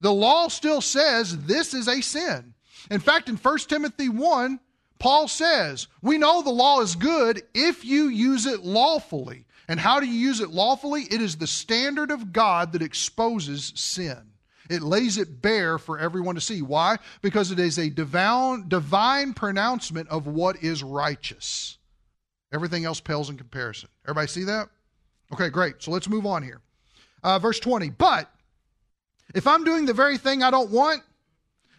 The 0.02 0.14
law 0.14 0.50
still 0.50 0.82
says 0.82 1.46
this 1.46 1.74
is 1.74 1.88
a 1.88 2.02
sin. 2.02 2.54
In 2.92 3.00
fact, 3.00 3.30
in 3.30 3.38
1 3.38 3.58
Timothy 3.60 4.10
1, 4.10 4.60
Paul 5.00 5.30
says, 5.30 5.88
We 6.02 6.18
know 6.18 6.42
the 6.42 6.50
law 6.50 6.82
is 6.82 6.96
good 6.96 7.42
if 7.54 7.86
you 7.86 8.10
use 8.10 8.46
it 8.46 8.64
lawfully. 8.64 9.46
And 9.68 9.80
how 9.80 10.02
do 10.02 10.06
you 10.06 10.14
use 10.14 10.42
it 10.42 10.50
lawfully? 10.50 11.04
It 11.04 11.22
is 11.22 11.38
the 11.38 11.48
standard 11.48 12.12
of 12.12 12.34
God 12.34 12.74
that 12.74 12.82
exposes 12.82 13.72
sin. 13.76 14.33
It 14.70 14.82
lays 14.82 15.18
it 15.18 15.42
bare 15.42 15.78
for 15.78 16.00
everyone 16.00 16.36
to 16.36 16.42
see. 16.42 16.62
Why? 16.62 16.98
Because 17.22 17.52
it 17.52 17.60
is 17.60 17.78
a 17.78 17.90
divine, 17.90 18.68
divine 18.68 19.34
pronouncement 19.34 20.10
of 20.10 20.28
what 20.28 20.64
is 20.64 20.84
righteous. 20.84 21.78
Everything 22.54 22.86
else 22.86 23.00
pales 23.00 23.30
in 23.30 23.38
comparison. 23.38 23.90
Everybody 24.06 24.28
see 24.28 24.44
that? 24.46 24.70
Okay, 25.34 25.50
great. 25.50 25.82
So 25.82 25.92
let's 25.92 26.08
move 26.08 26.26
on 26.26 26.44
here. 26.44 26.62
Uh, 27.24 27.40
verse 27.40 27.60
20. 27.60 27.90
But 27.90 28.30
if 29.34 29.48
I'm 29.48 29.64
doing 29.64 29.86
the 29.86 29.94
very 29.94 30.18
thing 30.18 30.44
I 30.44 30.52
don't 30.52 30.70
want, 30.70 31.02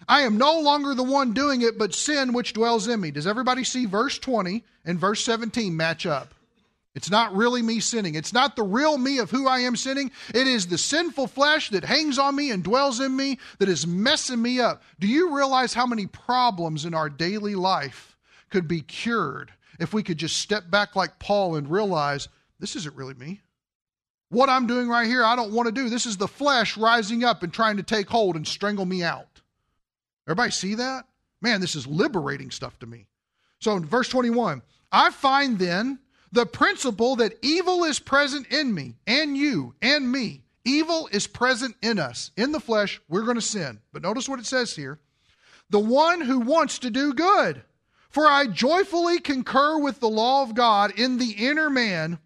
I 0.09 0.23
am 0.23 0.37
no 0.37 0.61
longer 0.61 0.95
the 0.95 1.03
one 1.03 1.33
doing 1.33 1.63
it, 1.63 1.79
but 1.79 1.95
sin 1.95 2.33
which 2.33 2.53
dwells 2.53 2.89
in 2.89 3.01
me. 3.01 3.11
Does 3.11 3.27
everybody 3.27 3.65
see 3.65 3.87
verse 3.87 4.19
20 4.19 4.65
and 4.85 4.99
verse 4.99 5.25
17 5.25 5.75
match 5.77 6.05
up? 6.05 6.34
It's 6.95 7.11
not 7.11 7.35
really 7.35 7.61
me 7.61 7.81
sinning. 7.81 8.15
It's 8.15 8.33
not 8.33 8.55
the 8.55 8.63
real 8.63 8.99
me 8.99 9.19
of 9.19 9.31
who 9.31 9.49
I 9.49 9.61
am 9.61 9.75
sinning. 9.75 10.13
It 10.29 10.47
is 10.47 10.67
the 10.67 10.79
sinful 10.79 11.27
flesh 11.27 11.71
that 11.71 11.85
hangs 11.85 12.19
on 12.19 12.37
me 12.37 12.53
and 12.53 12.63
dwells 12.63 13.01
in 13.01 13.17
me 13.17 13.39
that 13.59 13.69
is 13.69 13.87
messing 13.87 14.41
me 14.41 14.61
up. 14.61 14.83
Do 15.01 15.09
you 15.09 15.35
realize 15.35 15.75
how 15.75 15.87
many 15.87 16.07
problems 16.07 16.85
in 16.85 16.95
our 16.95 17.11
daily 17.11 17.57
life 17.57 18.17
could 18.51 18.69
be 18.69 18.81
cured 18.81 19.53
if 19.81 19.93
we 19.93 20.05
could 20.05 20.19
just 20.19 20.37
step 20.37 20.71
back 20.71 20.95
like 20.95 21.19
Paul 21.19 21.57
and 21.57 21.69
realize 21.69 22.29
this 22.61 22.77
isn't 22.77 22.95
really 22.95 23.15
me? 23.15 23.41
What 24.29 24.49
I'm 24.49 24.69
doing 24.69 24.89
right 24.89 25.07
here, 25.07 25.25
I 25.25 25.35
don't 25.35 25.53
want 25.53 25.67
to 25.67 25.73
do. 25.73 25.89
This 25.89 26.07
is 26.07 26.17
the 26.17 26.29
flesh 26.29 26.77
rising 26.77 27.25
up 27.25 27.43
and 27.43 27.53
trying 27.53 27.77
to 27.79 27.83
take 27.83 28.09
hold 28.09 28.37
and 28.37 28.47
strangle 28.47 28.87
me 28.87 29.03
out. 29.03 29.41
Everybody 30.29 30.53
see 30.53 30.77
that? 30.77 31.07
Man, 31.43 31.61
this 31.61 31.75
is 31.75 31.89
liberating 31.89 32.53
stuff 32.53 32.79
to 32.79 32.87
me. 32.87 33.07
So 33.61 33.77
in 33.77 33.85
verse 33.85 34.09
21, 34.09 34.63
I 34.93 35.11
find 35.11 35.59
then 35.59 35.99
the 36.35 36.45
principle 36.45 37.15
that 37.17 37.39
evil 37.43 37.85
is 37.85 38.01
present 38.01 38.49
in 38.49 38.75
me 38.75 38.97
and 39.07 39.37
you 39.37 39.75
and 39.81 40.11
me. 40.11 40.43
Evil 40.65 41.09
is 41.13 41.29
present 41.29 41.77
in 41.81 42.01
us. 42.01 42.33
In 42.37 42.51
the 42.51 42.59
flesh, 42.59 43.01
we're 43.09 43.23
going 43.23 43.37
to 43.37 43.41
sin. 43.41 43.81
But 43.93 44.03
notice 44.03 44.29
what 44.29 44.41
it 44.41 44.47
says 44.47 44.75
here 44.75 44.99
the 45.71 45.79
one 45.79 46.21
who 46.21 46.41
wants 46.41 46.81
to 46.81 46.91
do 46.91 47.15
good. 47.15 47.63
For 48.11 48.27
I 48.27 48.47
joyfully 48.47 49.19
concur 49.21 49.79
with 49.79 50.01
the 50.01 50.09
law 50.09 50.43
of 50.43 50.55
God 50.55 50.99
in 50.99 51.19
the 51.19 51.33
inner 51.33 51.71
man, 51.71 52.19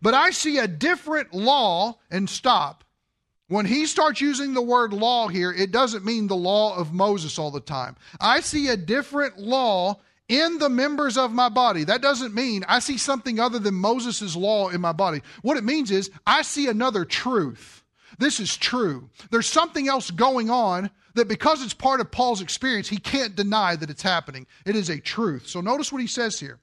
but 0.00 0.14
I 0.14 0.30
see 0.30 0.58
a 0.58 0.66
different 0.66 1.32
law, 1.32 1.98
and 2.10 2.28
stop, 2.28 2.84
when 3.48 3.66
he 3.66 3.86
starts 3.86 4.20
using 4.20 4.54
the 4.54 4.62
word 4.62 4.92
law 4.92 5.28
here, 5.28 5.52
it 5.52 5.70
doesn't 5.70 6.04
mean 6.04 6.26
the 6.26 6.34
law 6.34 6.76
of 6.76 6.92
Moses 6.92 7.38
all 7.38 7.52
the 7.52 7.60
time. 7.60 7.96
I 8.20 8.40
see 8.40 8.68
a 8.68 8.76
different 8.76 9.38
law 9.38 10.00
in 10.28 10.58
the 10.58 10.68
members 10.68 11.16
of 11.16 11.32
my 11.32 11.48
body. 11.48 11.84
That 11.84 12.02
doesn't 12.02 12.34
mean 12.34 12.64
I 12.68 12.80
see 12.80 12.98
something 12.98 13.38
other 13.38 13.58
than 13.58 13.74
Moses' 13.74 14.34
law 14.34 14.68
in 14.68 14.80
my 14.80 14.92
body. 14.92 15.22
What 15.42 15.56
it 15.56 15.64
means 15.64 15.90
is 15.90 16.10
I 16.26 16.42
see 16.42 16.68
another 16.68 17.04
truth. 17.04 17.84
This 18.18 18.40
is 18.40 18.56
true. 18.56 19.10
There's 19.30 19.46
something 19.46 19.88
else 19.88 20.10
going 20.10 20.50
on 20.50 20.90
that 21.14 21.28
because 21.28 21.62
it's 21.62 21.74
part 21.74 22.00
of 22.00 22.10
Paul's 22.10 22.40
experience, 22.40 22.88
he 22.88 22.98
can't 22.98 23.36
deny 23.36 23.76
that 23.76 23.90
it's 23.90 24.02
happening. 24.02 24.46
It 24.64 24.76
is 24.76 24.90
a 24.90 25.00
truth. 25.00 25.46
So 25.46 25.60
notice 25.60 25.92
what 25.92 26.00
he 26.00 26.06
says 26.06 26.38
here. 26.40 26.58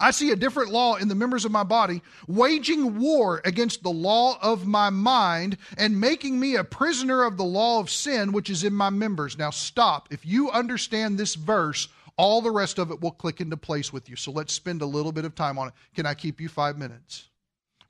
I 0.00 0.12
see 0.12 0.30
a 0.30 0.36
different 0.36 0.70
law 0.70 0.94
in 0.94 1.08
the 1.08 1.16
members 1.16 1.44
of 1.44 1.50
my 1.50 1.64
body, 1.64 2.02
waging 2.28 3.00
war 3.00 3.40
against 3.44 3.82
the 3.82 3.90
law 3.90 4.38
of 4.40 4.64
my 4.64 4.90
mind 4.90 5.58
and 5.76 6.00
making 6.00 6.38
me 6.38 6.54
a 6.54 6.62
prisoner 6.62 7.24
of 7.24 7.36
the 7.36 7.44
law 7.44 7.80
of 7.80 7.90
sin 7.90 8.30
which 8.30 8.48
is 8.48 8.62
in 8.62 8.72
my 8.72 8.90
members. 8.90 9.36
Now, 9.36 9.50
stop. 9.50 10.08
If 10.12 10.24
you 10.24 10.50
understand 10.50 11.18
this 11.18 11.34
verse, 11.34 11.88
all 12.18 12.42
the 12.42 12.50
rest 12.50 12.78
of 12.78 12.90
it 12.90 13.00
will 13.00 13.12
click 13.12 13.40
into 13.40 13.56
place 13.56 13.92
with 13.92 14.10
you. 14.10 14.16
So 14.16 14.30
let's 14.30 14.52
spend 14.52 14.82
a 14.82 14.86
little 14.86 15.12
bit 15.12 15.24
of 15.24 15.34
time 15.34 15.58
on 15.58 15.68
it. 15.68 15.74
Can 15.94 16.04
I 16.04 16.12
keep 16.12 16.40
you 16.40 16.48
five 16.48 16.76
minutes? 16.76 17.28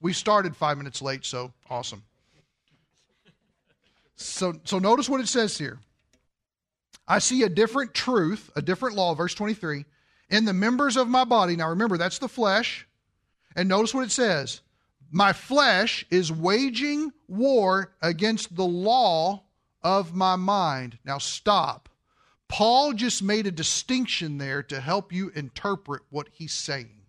We 0.00 0.12
started 0.12 0.54
five 0.54 0.78
minutes 0.78 1.02
late, 1.02 1.24
so 1.24 1.52
awesome. 1.68 2.04
So, 4.14 4.54
so 4.64 4.78
notice 4.78 5.08
what 5.08 5.20
it 5.20 5.28
says 5.28 5.58
here. 5.58 5.80
I 7.08 7.18
see 7.18 7.42
a 7.42 7.48
different 7.48 7.94
truth, 7.94 8.50
a 8.54 8.62
different 8.62 8.94
law, 8.94 9.14
verse 9.14 9.34
23 9.34 9.84
in 10.30 10.44
the 10.44 10.52
members 10.52 10.96
of 10.96 11.08
my 11.08 11.24
body. 11.24 11.56
Now 11.56 11.70
remember, 11.70 11.96
that's 11.96 12.18
the 12.18 12.28
flesh. 12.28 12.86
And 13.56 13.68
notice 13.68 13.94
what 13.94 14.04
it 14.04 14.12
says 14.12 14.60
My 15.10 15.32
flesh 15.32 16.04
is 16.10 16.30
waging 16.30 17.12
war 17.28 17.92
against 18.02 18.54
the 18.54 18.66
law 18.66 19.42
of 19.82 20.14
my 20.14 20.36
mind. 20.36 20.98
Now 21.04 21.18
stop. 21.18 21.87
Paul 22.48 22.94
just 22.94 23.22
made 23.22 23.46
a 23.46 23.52
distinction 23.52 24.38
there 24.38 24.62
to 24.64 24.80
help 24.80 25.12
you 25.12 25.30
interpret 25.34 26.02
what 26.10 26.28
he's 26.32 26.52
saying. 26.52 27.02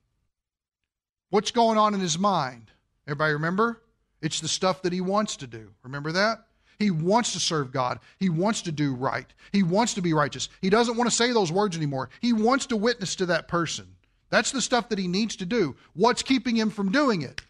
What's 1.30 1.52
going 1.52 1.78
on 1.78 1.94
in 1.94 2.00
his 2.00 2.20
mind? 2.20 2.72
Everybody 3.08 3.34
remember? 3.34 3.82
It's 4.22 4.42
the 4.42 4.48
stuff 4.48 4.82
that 4.82 4.94
he 4.94 5.02
wants 5.02 5.38
to 5.38 5.48
do. 5.48 5.72
Remember 5.84 6.12
that? 6.12 6.46
He 6.78 6.92
wants 6.92 7.34
to 7.34 7.40
serve 7.40 7.72
God. 7.72 8.00
He 8.18 8.30
wants 8.30 8.62
to 8.64 8.72
do 8.72 8.94
right. 8.94 9.28
He 9.52 9.64
wants 9.64 9.94
to 9.96 10.02
be 10.02 10.14
righteous. 10.14 10.50
He 10.62 10.70
doesn't 10.70 10.98
want 10.98 11.10
to 11.10 11.16
say 11.16 11.32
those 11.32 11.52
words 11.52 11.76
anymore. 11.76 12.10
He 12.22 12.34
wants 12.34 12.66
to 12.68 12.78
witness 12.78 13.16
to 13.18 13.26
that 13.28 13.48
person. 13.48 13.88
That's 14.30 14.52
the 14.52 14.62
stuff 14.62 14.90
that 14.90 15.00
he 15.00 15.08
needs 15.08 15.36
to 15.38 15.46
do. 15.46 15.76
What's 15.94 16.24
keeping 16.24 16.56
him 16.56 16.70
from 16.70 16.92
doing 16.92 17.22
it? 17.22 17.42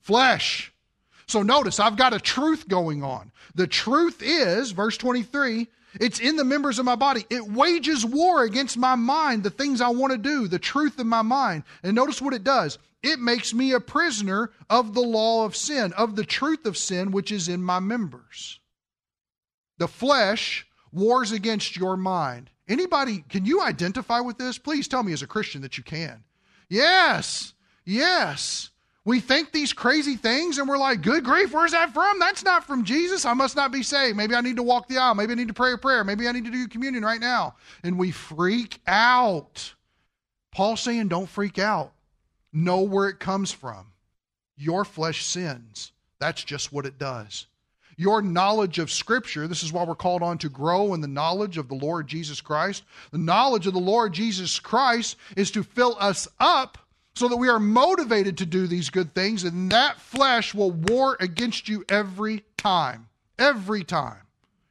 Flesh. 0.00 0.72
So 1.26 1.42
notice, 1.42 1.80
I've 1.80 1.96
got 1.96 2.14
a 2.14 2.20
truth 2.20 2.68
going 2.68 3.02
on. 3.02 3.32
The 3.54 3.66
truth 3.66 4.22
is, 4.22 4.70
verse 4.70 4.96
23, 4.96 5.66
it's 6.00 6.20
in 6.20 6.36
the 6.36 6.44
members 6.44 6.78
of 6.78 6.84
my 6.84 6.96
body. 6.96 7.24
It 7.30 7.46
wages 7.46 8.04
war 8.04 8.44
against 8.44 8.76
my 8.76 8.94
mind, 8.94 9.42
the 9.42 9.50
things 9.50 9.80
I 9.80 9.88
want 9.88 10.12
to 10.12 10.18
do, 10.18 10.48
the 10.48 10.58
truth 10.58 10.98
in 10.98 11.06
my 11.06 11.22
mind. 11.22 11.64
And 11.82 11.94
notice 11.94 12.20
what 12.20 12.34
it 12.34 12.44
does 12.44 12.78
it 13.02 13.20
makes 13.20 13.54
me 13.54 13.72
a 13.72 13.80
prisoner 13.80 14.50
of 14.68 14.94
the 14.94 15.00
law 15.00 15.44
of 15.44 15.54
sin, 15.54 15.92
of 15.92 16.16
the 16.16 16.24
truth 16.24 16.66
of 16.66 16.76
sin 16.76 17.12
which 17.12 17.30
is 17.30 17.48
in 17.48 17.62
my 17.62 17.78
members. 17.78 18.58
The 19.78 19.86
flesh 19.86 20.66
wars 20.92 21.30
against 21.30 21.76
your 21.76 21.96
mind. 21.96 22.50
Anybody, 22.68 23.24
can 23.28 23.44
you 23.44 23.62
identify 23.62 24.20
with 24.20 24.38
this? 24.38 24.58
Please 24.58 24.88
tell 24.88 25.02
me 25.02 25.12
as 25.12 25.22
a 25.22 25.26
Christian 25.26 25.62
that 25.62 25.78
you 25.78 25.84
can. 25.84 26.24
Yes, 26.68 27.54
yes. 27.84 28.70
We 29.06 29.20
think 29.20 29.52
these 29.52 29.72
crazy 29.72 30.16
things 30.16 30.58
and 30.58 30.68
we're 30.68 30.76
like, 30.76 31.00
good 31.00 31.24
grief, 31.24 31.54
where's 31.54 31.72
that 31.72 31.94
from? 31.94 32.18
That's 32.18 32.44
not 32.44 32.64
from 32.66 32.84
Jesus. 32.84 33.24
I 33.24 33.34
must 33.34 33.54
not 33.54 33.70
be 33.70 33.82
saved. 33.82 34.16
Maybe 34.16 34.34
I 34.34 34.40
need 34.40 34.56
to 34.56 34.64
walk 34.64 34.88
the 34.88 34.98
aisle. 34.98 35.14
Maybe 35.14 35.32
I 35.32 35.36
need 35.36 35.48
to 35.48 35.54
pray 35.54 35.72
a 35.72 35.78
prayer. 35.78 36.02
Maybe 36.02 36.26
I 36.26 36.32
need 36.32 36.44
to 36.44 36.50
do 36.50 36.66
communion 36.66 37.04
right 37.04 37.20
now. 37.20 37.54
And 37.84 37.98
we 37.98 38.10
freak 38.10 38.80
out. 38.86 39.74
Paul's 40.50 40.80
saying, 40.80 41.08
don't 41.08 41.28
freak 41.28 41.58
out 41.58 41.92
know 42.52 42.80
where 42.80 43.08
it 43.08 43.20
comes 43.20 43.52
from. 43.52 43.92
Your 44.56 44.84
flesh 44.84 45.24
sins. 45.24 45.92
That's 46.18 46.42
just 46.42 46.72
what 46.72 46.86
it 46.86 46.98
does. 46.98 47.46
Your 47.98 48.20
knowledge 48.20 48.78
of 48.78 48.90
Scripture, 48.90 49.46
this 49.46 49.62
is 49.62 49.72
why 49.72 49.84
we're 49.84 49.94
called 49.94 50.22
on 50.22 50.38
to 50.38 50.48
grow 50.48 50.94
in 50.94 51.00
the 51.00 51.06
knowledge 51.06 51.58
of 51.58 51.68
the 51.68 51.74
Lord 51.74 52.06
Jesus 52.06 52.40
Christ. 52.40 52.82
The 53.10 53.18
knowledge 53.18 53.66
of 53.66 53.72
the 53.72 53.78
Lord 53.78 54.12
Jesus 54.12 54.58
Christ 54.58 55.16
is 55.36 55.50
to 55.52 55.62
fill 55.62 55.96
us 56.00 56.26
up 56.40 56.78
so 57.16 57.28
that 57.28 57.36
we 57.38 57.48
are 57.48 57.58
motivated 57.58 58.36
to 58.38 58.46
do 58.46 58.66
these 58.66 58.90
good 58.90 59.14
things, 59.14 59.42
and 59.42 59.72
that 59.72 59.98
flesh 59.98 60.54
will 60.54 60.70
war 60.70 61.16
against 61.18 61.66
you 61.66 61.82
every 61.88 62.44
time. 62.58 63.08
Every 63.38 63.84
time. 63.84 64.20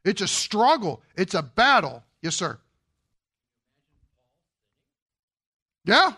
It's 0.03 0.21
a 0.21 0.27
struggle, 0.27 1.01
it's 1.17 1.33
a 1.33 1.41
battle. 1.41 2.03
Yes, 2.21 2.35
sir. 2.35 2.59
Yeah, 5.85 6.13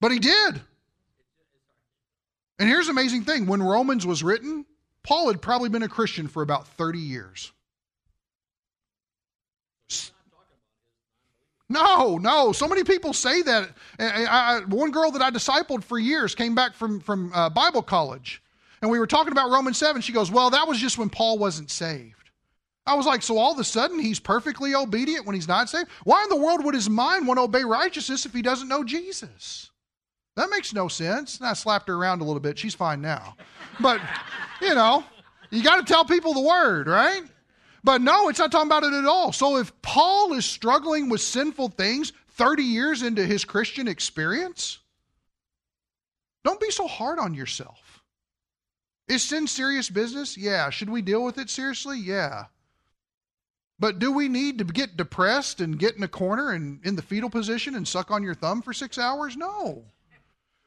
but 0.00 0.10
he 0.10 0.18
did. 0.18 0.60
And 2.58 2.68
here's 2.68 2.86
the 2.86 2.92
amazing 2.92 3.24
thing 3.24 3.46
when 3.46 3.62
Romans 3.62 4.06
was 4.06 4.22
written, 4.22 4.64
Paul 5.02 5.26
had 5.28 5.42
probably 5.42 5.68
been 5.68 5.82
a 5.82 5.88
Christian 5.88 6.28
for 6.28 6.42
about 6.42 6.66
30 6.66 6.98
years. 6.98 7.52
No, 11.68 12.16
no. 12.18 12.52
So 12.52 12.68
many 12.68 12.84
people 12.84 13.12
say 13.12 13.42
that. 13.42 13.70
I, 13.98 14.24
I, 14.24 14.60
one 14.68 14.90
girl 14.90 15.10
that 15.10 15.22
I 15.22 15.30
discipled 15.30 15.82
for 15.82 15.98
years 15.98 16.34
came 16.34 16.54
back 16.54 16.74
from, 16.74 17.00
from 17.00 17.32
uh, 17.34 17.50
Bible 17.50 17.82
college, 17.82 18.42
and 18.82 18.90
we 18.90 18.98
were 18.98 19.06
talking 19.06 19.32
about 19.32 19.50
Romans 19.50 19.76
7. 19.78 20.00
She 20.02 20.12
goes, 20.12 20.30
Well, 20.30 20.50
that 20.50 20.68
was 20.68 20.78
just 20.78 20.98
when 20.98 21.10
Paul 21.10 21.38
wasn't 21.38 21.70
saved. 21.70 22.30
I 22.86 22.94
was 22.94 23.04
like, 23.04 23.22
So 23.22 23.36
all 23.36 23.52
of 23.52 23.58
a 23.58 23.64
sudden 23.64 23.98
he's 23.98 24.20
perfectly 24.20 24.74
obedient 24.74 25.26
when 25.26 25.34
he's 25.34 25.48
not 25.48 25.68
saved? 25.68 25.88
Why 26.04 26.22
in 26.22 26.28
the 26.28 26.36
world 26.36 26.64
would 26.64 26.74
his 26.74 26.88
mind 26.88 27.26
want 27.26 27.38
to 27.38 27.42
obey 27.42 27.64
righteousness 27.64 28.26
if 28.26 28.32
he 28.32 28.42
doesn't 28.42 28.68
know 28.68 28.84
Jesus? 28.84 29.70
That 30.36 30.50
makes 30.50 30.72
no 30.72 30.86
sense. 30.86 31.38
And 31.38 31.48
I 31.48 31.54
slapped 31.54 31.88
her 31.88 31.94
around 31.94 32.20
a 32.20 32.24
little 32.24 32.40
bit. 32.40 32.58
She's 32.58 32.74
fine 32.74 33.00
now. 33.00 33.34
But, 33.80 34.00
you 34.60 34.74
know, 34.74 35.02
you 35.50 35.62
got 35.62 35.84
to 35.84 35.92
tell 35.92 36.04
people 36.04 36.34
the 36.34 36.42
word, 36.42 36.86
right? 36.86 37.22
But 37.86 38.02
no, 38.02 38.28
it's 38.28 38.40
not 38.40 38.50
talking 38.50 38.66
about 38.66 38.82
it 38.82 38.92
at 38.92 39.04
all. 39.04 39.30
So 39.30 39.58
if 39.58 39.70
Paul 39.80 40.32
is 40.32 40.44
struggling 40.44 41.08
with 41.08 41.20
sinful 41.20 41.68
things 41.68 42.12
30 42.30 42.64
years 42.64 43.02
into 43.02 43.24
his 43.24 43.44
Christian 43.44 43.86
experience, 43.86 44.80
don't 46.42 46.58
be 46.58 46.72
so 46.72 46.88
hard 46.88 47.20
on 47.20 47.32
yourself. 47.32 48.02
Is 49.06 49.22
sin 49.22 49.46
serious 49.46 49.88
business? 49.88 50.36
Yeah. 50.36 50.68
Should 50.70 50.90
we 50.90 51.00
deal 51.00 51.24
with 51.24 51.38
it 51.38 51.48
seriously? 51.48 52.00
Yeah. 52.00 52.46
But 53.78 54.00
do 54.00 54.10
we 54.10 54.28
need 54.28 54.58
to 54.58 54.64
get 54.64 54.96
depressed 54.96 55.60
and 55.60 55.78
get 55.78 55.94
in 55.94 56.02
a 56.02 56.08
corner 56.08 56.50
and 56.50 56.84
in 56.84 56.96
the 56.96 57.02
fetal 57.02 57.30
position 57.30 57.76
and 57.76 57.86
suck 57.86 58.10
on 58.10 58.24
your 58.24 58.34
thumb 58.34 58.62
for 58.62 58.72
six 58.72 58.98
hours? 58.98 59.36
No. 59.36 59.84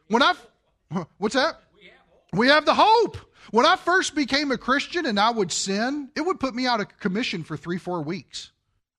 When 0.08 0.24
I, 0.24 0.36
what's 1.18 1.36
that? 1.36 1.64
We 2.32 2.48
have 2.48 2.66
the 2.66 2.76
hope. 2.76 3.18
When 3.52 3.66
I 3.66 3.76
first 3.76 4.16
became 4.16 4.52
a 4.52 4.58
Christian 4.58 5.06
and 5.06 5.20
I 5.20 5.32
would 5.32 5.52
sin, 5.52 6.10
it 6.16 6.22
would 6.22 6.40
put 6.40 6.54
me 6.54 6.68
out 6.68 6.80
of 6.80 7.00
commission 7.00 7.44
for 7.44 7.58
three, 7.58 7.78
four 7.78 8.02
weeks. 8.02 8.52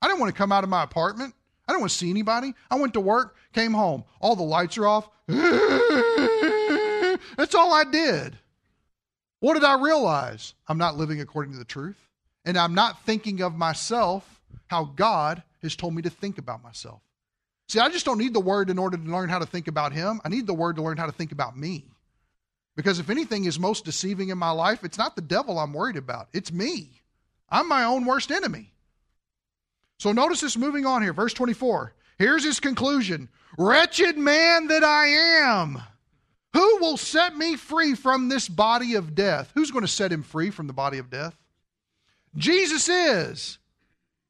I 0.03 0.09
didn't 0.09 0.21
want 0.21 0.35
to 0.35 0.39
come 0.39 0.53
out 0.53 0.65
of 0.65 0.71
my 0.71 0.83
apartment. 0.83 1.35
I 1.69 1.73
didn't 1.73 1.83
want 1.83 1.93
to 1.93 1.99
see 1.99 2.11
anybody. 2.11 2.55
I 2.71 2.77
went 2.77 2.95
to 2.95 3.01
work, 3.01 3.37
came 3.53 3.73
home. 3.73 4.05
All 4.21 4.35
the 4.35 4.43
lights 4.43 4.77
are 4.79 4.87
off. 4.87 5.09
That's 7.37 7.55
all 7.55 7.73
I 7.73 7.85
did. 7.91 8.37
What 9.39 9.55
did 9.55 9.65
I 9.65 9.81
realize? 9.81 10.55
I'm 10.67 10.79
not 10.79 10.97
living 10.97 11.21
according 11.21 11.53
to 11.53 11.59
the 11.59 11.65
truth. 11.65 12.09
And 12.45 12.59
I'm 12.59 12.75
not 12.75 13.05
thinking 13.05 13.43
of 13.43 13.55
myself 13.55 14.41
how 14.67 14.85
God 14.85 15.43
has 15.63 15.77
told 15.77 15.95
me 15.95 16.03
to 16.03 16.11
think 16.11 16.39
about 16.39 16.63
myself. 16.63 17.01
See, 17.69 17.79
I 17.79 17.89
just 17.89 18.05
don't 18.05 18.19
need 18.19 18.35
the 18.35 18.41
word 18.41 18.69
in 18.69 18.79
order 18.79 18.97
to 18.97 19.03
learn 19.05 19.29
how 19.29 19.39
to 19.39 19.47
think 19.47 19.69
about 19.69 19.93
him. 19.93 20.21
I 20.25 20.29
need 20.29 20.47
the 20.47 20.55
word 20.55 20.77
to 20.77 20.83
learn 20.83 20.97
how 20.97 21.07
to 21.07 21.13
think 21.13 21.31
about 21.31 21.57
me. 21.57 21.85
Because 22.77 22.99
if 22.99 23.11
anything 23.11 23.45
is 23.45 23.59
most 23.59 23.85
deceiving 23.85 24.29
in 24.29 24.39
my 24.39 24.51
life, 24.51 24.85
it's 24.85 24.99
not 24.99 25.17
the 25.17 25.23
devil 25.23 25.59
I'm 25.59 25.73
worried 25.73 25.97
about, 25.97 26.29
it's 26.33 26.53
me. 26.53 27.03
I'm 27.49 27.69
my 27.69 27.85
own 27.85 28.05
worst 28.05 28.31
enemy. 28.31 28.73
So 29.99 30.13
notice 30.13 30.41
this 30.41 30.57
moving 30.57 30.87
on 30.87 31.03
here, 31.03 31.13
verse 31.13 31.35
24. 31.35 31.93
Here's 32.19 32.45
his 32.45 32.61
conclusion 32.61 33.29
Wretched 33.59 34.17
man 34.17 34.69
that 34.69 34.85
I 34.85 35.07
am, 35.45 35.83
who 36.53 36.79
will 36.81 36.97
set 36.97 37.37
me 37.37 37.57
free 37.57 37.95
from 37.95 38.29
this 38.29 38.49
body 38.49 38.95
of 38.95 39.15
death? 39.15 39.53
Who's 39.55 39.71
going 39.71 39.85
to 39.85 39.89
set 39.89 40.13
him 40.13 40.23
free 40.23 40.51
from 40.51 40.67
the 40.67 40.73
body 40.73 40.99
of 40.99 41.11
death? 41.11 41.37
Jesus 42.37 42.89
is. 42.89 43.59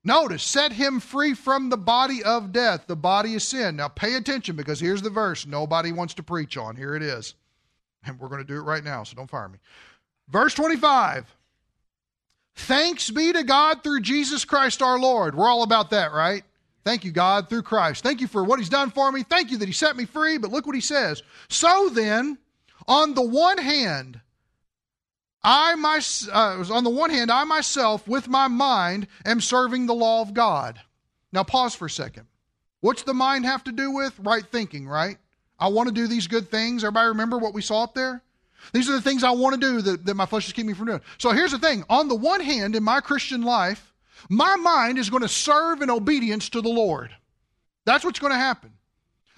Notice, 0.03 0.43
set 0.43 0.73
him 0.73 0.99
free 0.99 1.35
from 1.35 1.69
the 1.69 1.77
body 1.77 2.25
of 2.25 2.53
death, 2.53 2.87
the 2.87 2.97
body 2.97 3.35
of 3.35 3.43
sin. 3.43 3.77
Now 3.77 3.89
pay 3.89 4.15
attention 4.15 4.57
because 4.57 4.81
here's 4.81 5.03
the 5.03 5.11
verse 5.11 5.47
nobody 5.47 5.93
wants 5.93 6.15
to 6.15 6.23
preach 6.23 6.57
on. 6.57 6.77
Here 6.77 6.95
it 6.95 7.03
is. 7.03 7.35
And 8.05 8.19
we're 8.19 8.29
going 8.29 8.41
to 8.41 8.47
do 8.47 8.57
it 8.57 8.63
right 8.63 8.83
now, 8.83 9.03
so 9.03 9.15
don't 9.15 9.29
fire 9.29 9.49
me. 9.49 9.59
Verse 10.29 10.55
25. 10.55 11.35
Thanks 12.57 13.11
be 13.11 13.33
to 13.33 13.43
God 13.43 13.83
through 13.83 14.01
Jesus 14.01 14.45
Christ 14.45 14.83
our 14.83 14.99
Lord. 14.99 15.35
We're 15.35 15.49
all 15.49 15.63
about 15.63 15.91
that, 15.91 16.13
right? 16.13 16.43
Thank 16.85 17.05
you, 17.05 17.13
God, 17.13 17.49
through 17.49 17.63
Christ. 17.63 18.03
Thank 18.03 18.21
you 18.21 18.27
for 18.27 18.43
what 18.43 18.59
He's 18.59 18.69
done 18.69 18.91
for 18.91 19.11
me. 19.13 19.23
Thank 19.23 19.51
you 19.51 19.59
that 19.59 19.67
He 19.67 19.73
set 19.73 19.97
me 19.97 20.07
free. 20.07 20.39
But 20.39 20.51
look 20.51 20.67
what 20.67 20.75
He 20.75 20.81
says. 20.81 21.23
So 21.49 21.91
then, 21.91 22.39
on 22.89 23.15
the 23.15 23.23
one 23.23 23.59
hand, 23.59 24.21
I, 25.43 25.75
my, 25.75 26.01
uh, 26.33 26.65
on 26.73 26.85
the 26.85 26.91
one 26.91 27.11
hand, 27.11 27.31
I 27.31 27.45
myself, 27.45 28.07
with 28.07 28.29
my 28.29 28.49
mind, 28.49 29.07
am 29.25 29.41
serving 29.41 29.87
the 29.87 29.95
law 29.95 30.23
of 30.23 30.35
God. 30.35 30.81
Now, 31.33 31.45
pause 31.45 31.75
for 31.75 31.87
a 31.87 31.91
second. 31.91 32.27
What's 32.81 33.03
the 33.03 33.15
mind 33.15 33.45
have 33.45 33.65
to 33.65 33.73
do 33.73 33.91
with? 33.91 34.19
Right 34.19 34.45
thinking, 34.45 34.89
right? 34.89 35.19
I 35.61 35.69
want 35.69 35.89
to 35.89 35.95
do 35.95 36.07
these 36.07 36.27
good 36.27 36.51
things. 36.51 36.83
Everybody 36.83 37.09
remember 37.09 37.39
what 37.39 37.55
we 37.55 37.63
saw 37.63 37.85
up 37.85 37.95
there? 37.95 38.23
These 38.73 38.89
are 38.89 38.93
the 38.93 39.01
things 39.01 39.25
I 39.25 39.31
want 39.31 39.55
to 39.55 39.61
do 39.61 39.83
that, 39.83 40.07
that 40.07 40.15
my 40.15 40.27
flesh 40.27 40.47
is 40.47 40.53
keeping 40.53 40.69
me 40.69 40.75
from 40.75 40.87
doing. 40.87 41.01
So 41.19 41.31
here's 41.33 41.53
the 41.53 41.59
thing. 41.59 41.85
On 41.89 42.09
the 42.09 42.15
one 42.15 42.41
hand, 42.41 42.77
in 42.77 42.83
my 42.83 43.01
Christian 43.01 43.43
life, 43.43 43.93
my 44.29 44.57
mind 44.57 44.99
is 44.99 45.11
going 45.11 45.23
to 45.23 45.29
serve 45.29 45.83
in 45.83 45.91
obedience 45.91 46.49
to 46.51 46.61
the 46.61 46.69
Lord. 46.69 47.11
That's 47.85 48.05
what's 48.05 48.19
going 48.19 48.33
to 48.33 48.39
happen. 48.39 48.73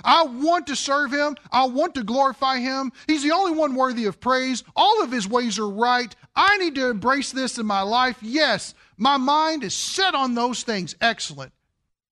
I 0.04 0.24
want 0.24 0.66
to 0.66 0.76
serve 0.76 1.12
him. 1.12 1.36
I 1.52 1.66
want 1.66 1.94
to 1.94 2.02
glorify 2.02 2.58
him. 2.58 2.92
He's 3.06 3.22
the 3.22 3.30
only 3.30 3.52
one 3.52 3.76
worthy 3.76 4.06
of 4.06 4.20
praise. 4.20 4.64
All 4.74 5.02
of 5.02 5.12
his 5.12 5.28
ways 5.28 5.58
are 5.58 5.68
right. 5.68 6.14
I 6.34 6.58
need 6.58 6.74
to 6.74 6.90
embrace 6.90 7.30
this 7.30 7.58
in 7.58 7.66
my 7.66 7.82
life. 7.82 8.18
Yes, 8.20 8.74
my 8.96 9.16
mind 9.16 9.62
is 9.62 9.74
set 9.74 10.14
on 10.14 10.34
those 10.34 10.64
things. 10.64 10.96
Excellent. 11.00 11.52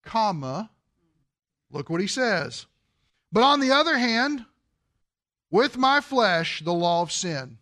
Comma. 0.04 0.70
Look 1.72 1.90
what 1.90 2.00
he 2.00 2.06
says. 2.06 2.66
But 3.32 3.42
on 3.42 3.60
the 3.60 3.70
other 3.70 3.96
hand, 3.96 4.44
with 5.50 5.76
my 5.76 6.00
flesh, 6.00 6.62
the 6.64 6.72
law 6.72 7.02
of 7.02 7.12
sin. 7.12 7.58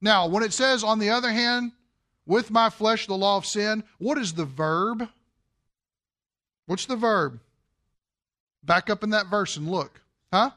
Now, 0.00 0.26
when 0.26 0.42
it 0.42 0.52
says, 0.52 0.82
on 0.82 0.98
the 0.98 1.10
other 1.10 1.30
hand, 1.30 1.72
with 2.26 2.50
my 2.50 2.70
flesh, 2.70 3.06
the 3.06 3.14
law 3.14 3.36
of 3.36 3.46
sin, 3.46 3.84
what 3.98 4.18
is 4.18 4.32
the 4.34 4.44
verb? 4.44 5.08
What's 6.66 6.86
the 6.86 6.96
verb? 6.96 7.40
Back 8.62 8.90
up 8.90 9.02
in 9.02 9.10
that 9.10 9.26
verse 9.26 9.56
and 9.56 9.70
look. 9.70 10.00
Huh? 10.32 10.50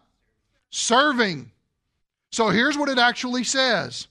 Serving. 0.70 1.52
So 2.32 2.50
here's 2.50 2.78
what 2.78 2.90
it 2.90 2.98
actually 2.98 3.44
says 3.44 4.08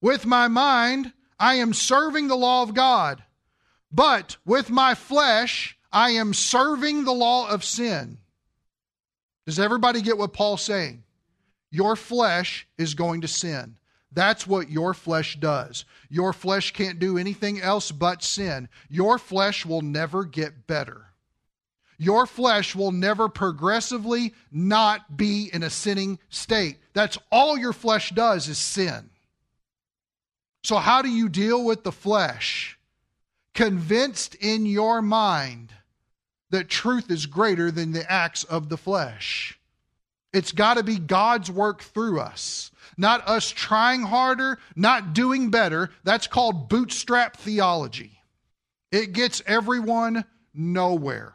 With 0.00 0.26
my 0.26 0.48
mind, 0.48 1.12
I 1.38 1.56
am 1.56 1.72
serving 1.72 2.28
the 2.28 2.36
law 2.36 2.62
of 2.62 2.74
God, 2.74 3.22
but 3.92 4.36
with 4.44 4.70
my 4.70 4.94
flesh, 4.94 5.76
I 5.92 6.10
am 6.10 6.34
serving 6.34 7.04
the 7.04 7.12
law 7.12 7.48
of 7.48 7.64
sin. 7.64 8.18
Does 9.48 9.58
everybody 9.58 10.02
get 10.02 10.18
what 10.18 10.34
Paul's 10.34 10.60
saying? 10.60 11.04
Your 11.70 11.96
flesh 11.96 12.68
is 12.76 12.92
going 12.92 13.22
to 13.22 13.28
sin. 13.28 13.76
That's 14.12 14.46
what 14.46 14.68
your 14.68 14.92
flesh 14.92 15.40
does. 15.40 15.86
Your 16.10 16.34
flesh 16.34 16.74
can't 16.74 16.98
do 16.98 17.16
anything 17.16 17.58
else 17.58 17.90
but 17.90 18.22
sin. 18.22 18.68
Your 18.90 19.16
flesh 19.16 19.64
will 19.64 19.80
never 19.80 20.24
get 20.24 20.66
better. 20.66 21.06
Your 21.96 22.26
flesh 22.26 22.76
will 22.76 22.92
never 22.92 23.30
progressively 23.30 24.34
not 24.52 25.16
be 25.16 25.48
in 25.50 25.62
a 25.62 25.70
sinning 25.70 26.18
state. 26.28 26.76
That's 26.92 27.16
all 27.32 27.56
your 27.56 27.72
flesh 27.72 28.10
does 28.10 28.48
is 28.48 28.58
sin. 28.58 29.08
So, 30.62 30.76
how 30.76 31.00
do 31.00 31.08
you 31.08 31.30
deal 31.30 31.64
with 31.64 31.84
the 31.84 31.92
flesh? 31.92 32.78
Convinced 33.54 34.34
in 34.34 34.66
your 34.66 35.00
mind 35.00 35.72
that 36.50 36.68
truth 36.68 37.10
is 37.10 37.26
greater 37.26 37.70
than 37.70 37.92
the 37.92 38.10
acts 38.10 38.44
of 38.44 38.68
the 38.68 38.76
flesh. 38.76 39.58
It's 40.32 40.52
got 40.52 40.74
to 40.74 40.82
be 40.82 40.98
God's 40.98 41.50
work 41.50 41.82
through 41.82 42.20
us, 42.20 42.70
not 42.96 43.26
us 43.26 43.50
trying 43.50 44.02
harder, 44.02 44.58
not 44.76 45.14
doing 45.14 45.50
better. 45.50 45.90
That's 46.04 46.26
called 46.26 46.68
bootstrap 46.68 47.36
theology. 47.36 48.20
It 48.92 49.12
gets 49.12 49.42
everyone 49.46 50.24
nowhere. 50.54 51.34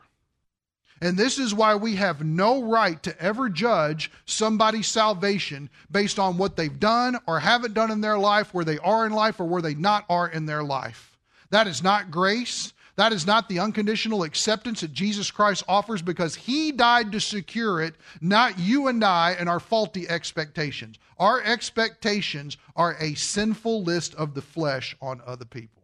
And 1.01 1.18
this 1.18 1.38
is 1.38 1.53
why 1.53 1.76
we 1.76 1.95
have 1.97 2.24
no 2.24 2.64
right 2.64 3.01
to 3.03 3.22
ever 3.22 3.49
judge 3.49 4.09
somebody's 4.26 4.88
salvation 4.88 5.70
based 5.91 6.18
on 6.18 6.38
what 6.38 6.55
they've 6.55 6.80
done 6.80 7.18
or 7.28 7.41
haven't 7.41 7.74
done 7.74 7.91
in 7.91 7.99
their 7.99 8.18
life, 8.18 8.53
where 8.53 8.64
they 8.64 8.78
are 8.78 9.05
in 9.05 9.11
life 9.11 9.39
or 9.39 9.43
where 9.45 9.61
they 9.61 9.76
not 9.76 10.05
are 10.07 10.30
in 10.30 10.45
their 10.45 10.64
life. 10.64 11.18
That 11.49 11.68
is 11.68 11.84
not 11.84 12.09
grace. 12.09 12.72
That 12.95 13.11
is 13.11 13.25
not 13.25 13.49
the 13.49 13.59
unconditional 13.59 14.23
acceptance 14.23 14.81
that 14.81 14.93
Jesus 14.93 15.31
Christ 15.31 15.63
offers 15.67 16.03
because 16.03 16.35
he 16.35 16.71
died 16.71 17.11
to 17.11 17.19
secure 17.19 17.81
it, 17.81 17.95
not 18.21 18.59
you 18.59 18.87
and 18.87 19.03
I 19.03 19.31
and 19.39 19.49
our 19.49 19.59
faulty 19.59 20.07
expectations. 20.07 20.99
Our 21.17 21.41
expectations 21.41 22.57
are 22.75 22.95
a 22.99 23.15
sinful 23.15 23.83
list 23.83 24.13
of 24.15 24.35
the 24.35 24.43
flesh 24.43 24.95
on 25.01 25.21
other 25.25 25.45
people. 25.45 25.81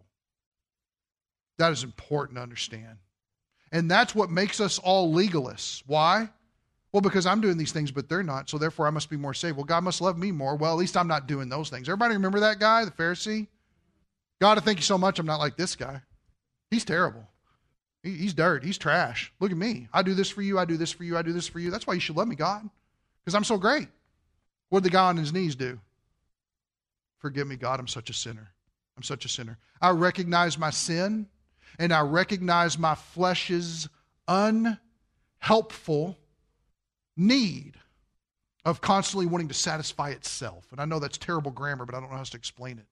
That 1.58 1.72
is 1.72 1.84
important 1.84 2.38
to 2.38 2.44
understand. 2.44 2.98
And 3.72 3.90
that's 3.90 4.14
what 4.14 4.30
makes 4.30 4.60
us 4.62 4.78
all 4.78 5.14
legalists. 5.14 5.84
Why? 5.88 6.30
Well, 6.92 7.02
because 7.02 7.26
I'm 7.26 7.42
doing 7.42 7.58
these 7.58 7.72
things, 7.72 7.92
but 7.92 8.08
they're 8.08 8.24
not, 8.24 8.50
so 8.50 8.58
therefore 8.58 8.88
I 8.88 8.92
must 8.92 9.10
be 9.10 9.18
more 9.18 9.34
saved. 9.34 9.58
Well, 9.58 9.66
God 9.66 9.84
must 9.84 10.02
love 10.02 10.18
me 10.18 10.32
more. 10.32 10.56
Well, 10.56 10.72
at 10.72 10.78
least 10.80 10.98
I'm 10.98 11.08
not 11.08 11.28
doing 11.28 11.50
those 11.50 11.70
things. 11.70 11.88
Everybody 11.88 12.16
remember 12.16 12.40
that 12.40 12.60
guy, 12.60 12.86
the 12.86 12.92
Pharisee? 12.92 13.48
God, 14.42 14.58
I 14.58 14.62
thank 14.62 14.78
you 14.78 14.84
so 14.84 14.98
much 14.98 15.20
I'm 15.20 15.26
not 15.26 15.40
like 15.40 15.58
this 15.58 15.76
guy. 15.76 16.02
He's 16.72 16.86
terrible. 16.86 17.28
He, 18.04 18.12
he's 18.12 18.34
dirt. 18.34 18.64
He's 18.64 18.78
trash. 18.78 19.34
Look 19.40 19.52
at 19.52 19.58
me. 19.58 19.88
I 19.94 20.04
do 20.04 20.14
this 20.14 20.30
for 20.30 20.42
you. 20.42 20.60
I 20.60 20.66
do 20.66 20.78
this 20.78 20.92
for 20.92 21.04
you. 21.04 21.18
I 21.18 21.22
do 21.22 21.34
this 21.34 21.48
for 21.48 21.60
you. 21.60 21.72
That's 21.72 21.88
why 21.88 21.94
you 21.94 22.00
should 22.00 22.16
love 22.16 22.28
me, 22.28 22.36
God, 22.36 22.70
because 23.24 23.36
I'm 23.36 23.44
so 23.44 23.58
great. 23.58 23.88
What 24.70 24.84
did 24.84 24.92
the 24.92 24.94
guy 24.94 25.08
on 25.08 25.18
his 25.18 25.34
knees 25.34 25.56
do? 25.56 25.80
Forgive 27.20 27.48
me, 27.48 27.56
God. 27.56 27.80
I'm 27.80 27.88
such 27.88 28.10
a 28.10 28.14
sinner. 28.14 28.52
I'm 28.96 29.04
such 29.04 29.26
a 29.26 29.30
sinner. 29.30 29.58
I 29.82 29.90
recognize 29.92 30.58
my 30.58 30.70
sin 30.70 31.28
and 31.78 31.94
I 31.94 32.02
recognize 32.02 32.78
my 32.78 32.96
flesh's 32.96 33.88
unhelpful 34.28 36.18
need 37.16 37.76
of 38.66 38.82
constantly 38.82 39.26
wanting 39.26 39.48
to 39.48 39.54
satisfy 39.54 40.10
itself. 40.10 40.68
And 40.72 40.80
I 40.80 40.86
know 40.86 41.00
that's 41.00 41.18
terrible 41.18 41.52
grammar, 41.52 41.86
but 41.86 41.96
I 41.96 42.00
don't 42.00 42.12
know 42.12 42.18
how 42.18 42.24
to 42.24 42.38
explain 42.38 42.78
it. 42.78 42.86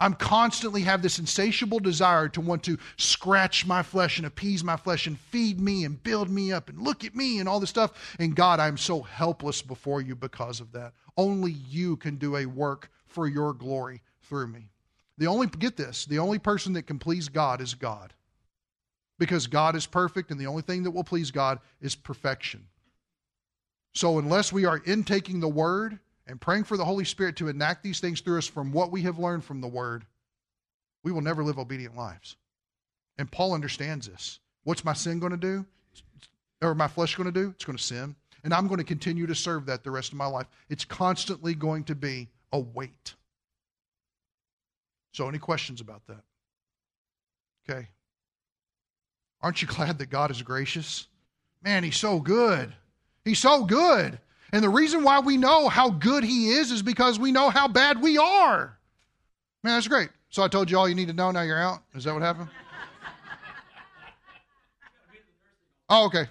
I'm 0.00 0.14
constantly 0.14 0.82
have 0.82 1.02
this 1.02 1.18
insatiable 1.18 1.78
desire 1.78 2.28
to 2.30 2.40
want 2.40 2.64
to 2.64 2.78
scratch 2.96 3.64
my 3.64 3.82
flesh 3.82 4.18
and 4.18 4.26
appease 4.26 4.64
my 4.64 4.76
flesh 4.76 5.06
and 5.06 5.18
feed 5.18 5.60
me 5.60 5.84
and 5.84 6.02
build 6.02 6.28
me 6.28 6.52
up 6.52 6.68
and 6.68 6.80
look 6.80 7.04
at 7.04 7.14
me 7.14 7.38
and 7.38 7.48
all 7.48 7.60
this 7.60 7.70
stuff. 7.70 8.16
And 8.18 8.34
God, 8.34 8.58
I'm 8.58 8.76
so 8.76 9.02
helpless 9.02 9.62
before 9.62 10.00
you 10.00 10.16
because 10.16 10.60
of 10.60 10.72
that. 10.72 10.92
Only 11.16 11.52
you 11.52 11.96
can 11.96 12.16
do 12.16 12.36
a 12.36 12.46
work 12.46 12.90
for 13.06 13.28
your 13.28 13.52
glory 13.52 14.02
through 14.22 14.48
me. 14.48 14.70
The 15.16 15.28
only 15.28 15.46
get 15.46 15.76
this, 15.76 16.04
the 16.04 16.18
only 16.18 16.40
person 16.40 16.72
that 16.72 16.88
can 16.88 16.98
please 16.98 17.28
God 17.28 17.60
is 17.60 17.74
God. 17.74 18.12
Because 19.18 19.46
God 19.46 19.76
is 19.76 19.86
perfect 19.86 20.32
and 20.32 20.40
the 20.40 20.48
only 20.48 20.62
thing 20.62 20.82
that 20.82 20.90
will 20.90 21.04
please 21.04 21.30
God 21.30 21.60
is 21.80 21.94
perfection. 21.94 22.66
So 23.94 24.18
unless 24.18 24.52
we 24.52 24.64
are 24.64 24.82
intaking 24.84 25.38
the 25.38 25.48
word 25.48 26.00
and 26.26 26.40
praying 26.40 26.64
for 26.64 26.76
the 26.76 26.84
Holy 26.84 27.04
Spirit 27.04 27.36
to 27.36 27.48
enact 27.48 27.82
these 27.82 28.00
things 28.00 28.20
through 28.20 28.38
us 28.38 28.46
from 28.46 28.72
what 28.72 28.90
we 28.90 29.02
have 29.02 29.18
learned 29.18 29.44
from 29.44 29.60
the 29.60 29.68
Word, 29.68 30.04
we 31.02 31.12
will 31.12 31.20
never 31.20 31.44
live 31.44 31.58
obedient 31.58 31.96
lives. 31.96 32.36
And 33.18 33.30
Paul 33.30 33.52
understands 33.52 34.08
this. 34.08 34.40
What's 34.64 34.84
my 34.84 34.94
sin 34.94 35.18
going 35.18 35.32
to 35.32 35.38
do? 35.38 35.66
Or 36.62 36.74
my 36.74 36.88
flesh 36.88 37.14
going 37.14 37.32
to 37.32 37.40
do? 37.40 37.50
It's 37.50 37.64
going 37.64 37.76
to 37.76 37.82
sin. 37.82 38.16
And 38.42 38.52
I'm 38.52 38.66
going 38.66 38.78
to 38.78 38.84
continue 38.84 39.26
to 39.26 39.34
serve 39.34 39.66
that 39.66 39.84
the 39.84 39.90
rest 39.90 40.12
of 40.12 40.18
my 40.18 40.26
life. 40.26 40.46
It's 40.68 40.84
constantly 40.84 41.54
going 41.54 41.84
to 41.84 41.94
be 41.94 42.28
a 42.52 42.58
weight. 42.58 43.14
So, 45.12 45.28
any 45.28 45.38
questions 45.38 45.80
about 45.80 46.06
that? 46.08 46.22
Okay. 47.68 47.88
Aren't 49.40 49.62
you 49.62 49.68
glad 49.68 49.98
that 49.98 50.10
God 50.10 50.30
is 50.30 50.42
gracious? 50.42 51.06
Man, 51.62 51.84
He's 51.84 51.96
so 51.96 52.20
good. 52.20 52.74
He's 53.24 53.38
so 53.38 53.64
good. 53.64 54.18
And 54.54 54.62
the 54.62 54.68
reason 54.68 55.02
why 55.02 55.18
we 55.18 55.36
know 55.36 55.68
how 55.68 55.90
good 55.90 56.22
He 56.22 56.50
is 56.50 56.70
is 56.70 56.80
because 56.80 57.18
we 57.18 57.32
know 57.32 57.50
how 57.50 57.66
bad 57.66 58.00
we 58.00 58.16
are. 58.18 58.78
Man, 59.64 59.74
that's 59.74 59.88
great. 59.88 60.10
So 60.30 60.44
I 60.44 60.48
told 60.48 60.70
you 60.70 60.78
all 60.78 60.88
you 60.88 60.94
need 60.94 61.08
to 61.08 61.12
know. 61.12 61.32
Now 61.32 61.40
you're 61.40 61.60
out. 61.60 61.80
Is 61.92 62.04
that 62.04 62.14
what 62.14 62.22
happened? 62.22 62.48
Oh, 65.90 66.06
okay. 66.06 66.28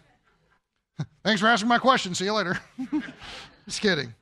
Thanks 1.25 1.41
for 1.41 1.47
asking 1.47 1.67
my 1.67 1.79
question. 1.79 2.15
See 2.15 2.23
you 2.23 2.31
later. 2.31 2.57
Just 3.65 3.81
kidding. 3.81 4.13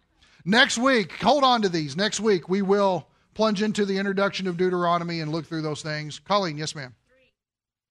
Next 0.45 0.80
week, 0.80 1.22
hold 1.22 1.43
on 1.43 1.62
to 1.62 1.70
these. 1.70 1.95
Next 1.95 2.20
week, 2.20 2.49
we 2.49 2.64
will 2.64 3.08
plunge 3.36 3.62
into 3.62 3.86
the 3.86 3.99
introduction 3.99 4.47
of 4.47 4.58
Deuteronomy 4.58 5.20
and 5.20 5.32
look 5.32 5.45
through 5.45 5.62
those 5.62 5.84
things. 5.84 6.18
Colleen, 6.18 6.58
yes, 6.58 6.74
ma'am. 6.74 6.95
Three. 7.08 7.32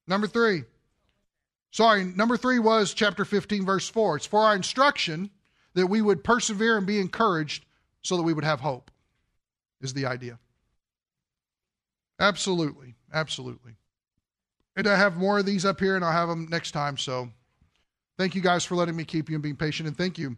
Number 0.08 0.26
three. 0.26 0.64
Sorry, 1.70 2.02
number 2.02 2.36
three 2.36 2.58
was 2.58 2.94
chapter 2.94 3.24
15, 3.24 3.64
verse 3.64 3.88
4. 3.88 4.16
It's 4.16 4.26
for 4.26 4.40
our 4.40 4.56
instruction 4.56 5.30
that 5.74 5.86
we 5.86 6.02
would 6.02 6.24
persevere 6.24 6.76
and 6.76 6.86
be 6.86 7.00
encouraged 7.00 7.64
so 8.02 8.16
that 8.16 8.22
we 8.22 8.32
would 8.32 8.44
have 8.44 8.60
hope, 8.60 8.90
is 9.80 9.92
the 9.94 10.06
idea. 10.06 10.38
Absolutely. 12.18 12.94
Absolutely. 13.12 13.72
And 14.76 14.86
I 14.86 14.96
have 14.96 15.16
more 15.16 15.38
of 15.38 15.46
these 15.46 15.64
up 15.64 15.80
here, 15.80 15.96
and 15.96 16.04
I'll 16.04 16.12
have 16.12 16.28
them 16.28 16.46
next 16.50 16.70
time. 16.70 16.96
So 16.96 17.28
thank 18.16 18.34
you 18.34 18.40
guys 18.40 18.64
for 18.64 18.76
letting 18.76 18.96
me 18.96 19.04
keep 19.04 19.28
you 19.28 19.36
and 19.36 19.42
being 19.42 19.56
patient. 19.56 19.88
And 19.88 19.96
thank 19.96 20.18
you. 20.18 20.36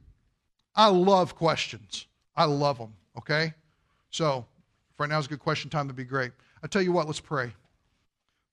I 0.75 0.89
love 0.89 1.37
questions. 1.37 2.07
I 2.35 2.45
love 2.45 2.79
them. 2.79 2.95
Okay? 3.19 3.53
So 4.11 4.47
right 4.99 5.09
now 5.09 5.19
is 5.19 5.27
a 5.27 5.29
good 5.29 5.41
question 5.41 5.71
time 5.71 5.89
to 5.89 5.95
be 5.95 6.05
great. 6.05 6.33
I 6.63 6.67
tell 6.67 6.83
you 6.83 6.93
what, 6.93 7.07
let's 7.07 7.21
pray. 7.21 7.53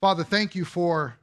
Father, 0.01 0.23
thank 0.23 0.55
you 0.55 0.65
for 0.65 1.15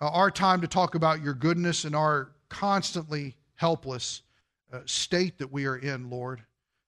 uh, 0.00 0.10
our 0.10 0.30
time 0.30 0.60
to 0.60 0.66
talk 0.66 0.94
about 0.94 1.22
your 1.22 1.34
goodness 1.34 1.84
and 1.84 1.94
our 1.94 2.32
constantly 2.48 3.36
helpless 3.54 4.22
uh, 4.72 4.80
state 4.86 5.38
that 5.38 5.52
we 5.52 5.66
are 5.66 5.76
in, 5.76 6.10
Lord. 6.10 6.42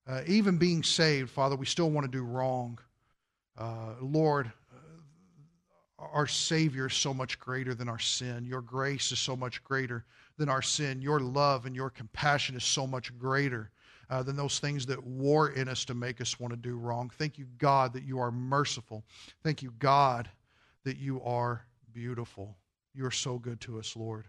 Uh, 0.06 0.20
even 0.26 0.58
being 0.58 0.82
saved, 0.82 1.30
Father, 1.30 1.56
we 1.56 1.66
still 1.66 1.90
want 1.90 2.04
to 2.04 2.10
do 2.10 2.24
wrong. 2.24 2.78
Uh, 3.56 3.94
Lord, 4.00 4.52
uh, 4.72 6.04
our 6.12 6.26
Savior 6.26 6.86
is 6.86 6.94
so 6.94 7.14
much 7.14 7.38
greater 7.38 7.74
than 7.74 7.88
our 7.88 7.98
sin. 7.98 8.44
Your 8.44 8.60
grace 8.60 9.12
is 9.12 9.18
so 9.18 9.36
much 9.36 9.62
greater 9.64 10.04
than 10.36 10.48
our 10.48 10.62
sin. 10.62 11.00
Your 11.00 11.20
love 11.20 11.66
and 11.66 11.74
your 11.74 11.90
compassion 11.90 12.56
is 12.56 12.64
so 12.64 12.86
much 12.86 13.16
greater 13.18 13.70
uh, 14.10 14.22
than 14.22 14.36
those 14.36 14.58
things 14.58 14.84
that 14.86 15.02
war 15.04 15.50
in 15.50 15.68
us 15.68 15.84
to 15.86 15.94
make 15.94 16.20
us 16.20 16.38
want 16.38 16.52
to 16.52 16.58
do 16.58 16.76
wrong. 16.76 17.10
Thank 17.18 17.38
you, 17.38 17.46
God, 17.58 17.92
that 17.94 18.04
you 18.04 18.18
are 18.18 18.30
merciful. 18.30 19.04
Thank 19.42 19.62
you, 19.62 19.72
God, 19.78 20.28
that 20.84 20.98
you 20.98 21.22
are 21.22 21.64
beautiful. 21.92 22.56
You 22.94 23.06
are 23.06 23.10
so 23.10 23.38
good 23.38 23.60
to 23.62 23.78
us, 23.78 23.96
Lord. 23.96 24.26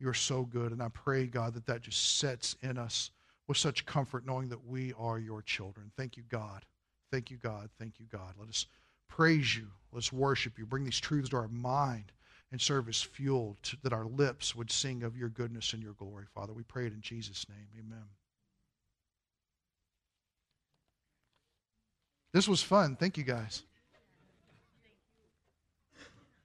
You 0.00 0.08
are 0.08 0.14
so 0.14 0.42
good. 0.42 0.72
And 0.72 0.82
I 0.82 0.88
pray, 0.88 1.26
God, 1.26 1.54
that 1.54 1.66
that 1.66 1.82
just 1.82 2.18
sets 2.18 2.56
in 2.62 2.78
us 2.78 3.10
with 3.46 3.58
such 3.58 3.86
comfort 3.86 4.26
knowing 4.26 4.48
that 4.48 4.66
we 4.66 4.94
are 4.98 5.18
your 5.18 5.42
children. 5.42 5.92
Thank 5.96 6.16
you, 6.16 6.22
God. 6.28 6.64
Thank 7.12 7.30
you, 7.30 7.36
God. 7.36 7.68
Thank 7.78 8.00
you, 8.00 8.06
God. 8.10 8.34
Let 8.38 8.48
us 8.48 8.66
praise 9.08 9.56
you. 9.56 9.66
Let's 9.92 10.12
worship 10.12 10.58
you. 10.58 10.66
Bring 10.66 10.84
these 10.84 11.00
truths 11.00 11.30
to 11.30 11.36
our 11.36 11.48
mind 11.48 12.12
and 12.52 12.60
serve 12.60 12.88
as 12.88 13.02
fuel 13.02 13.56
to, 13.62 13.76
that 13.82 13.92
our 13.92 14.06
lips 14.06 14.56
would 14.56 14.70
sing 14.70 15.02
of 15.02 15.16
your 15.16 15.28
goodness 15.28 15.72
and 15.72 15.82
your 15.82 15.92
glory, 15.94 16.24
Father. 16.34 16.52
We 16.52 16.62
pray 16.62 16.86
it 16.86 16.92
in 16.92 17.00
Jesus' 17.00 17.46
name. 17.48 17.68
Amen. 17.78 18.04
This 22.32 22.48
was 22.48 22.62
fun. 22.62 22.96
Thank 22.96 23.18
you, 23.18 23.24
guys. 23.24 23.64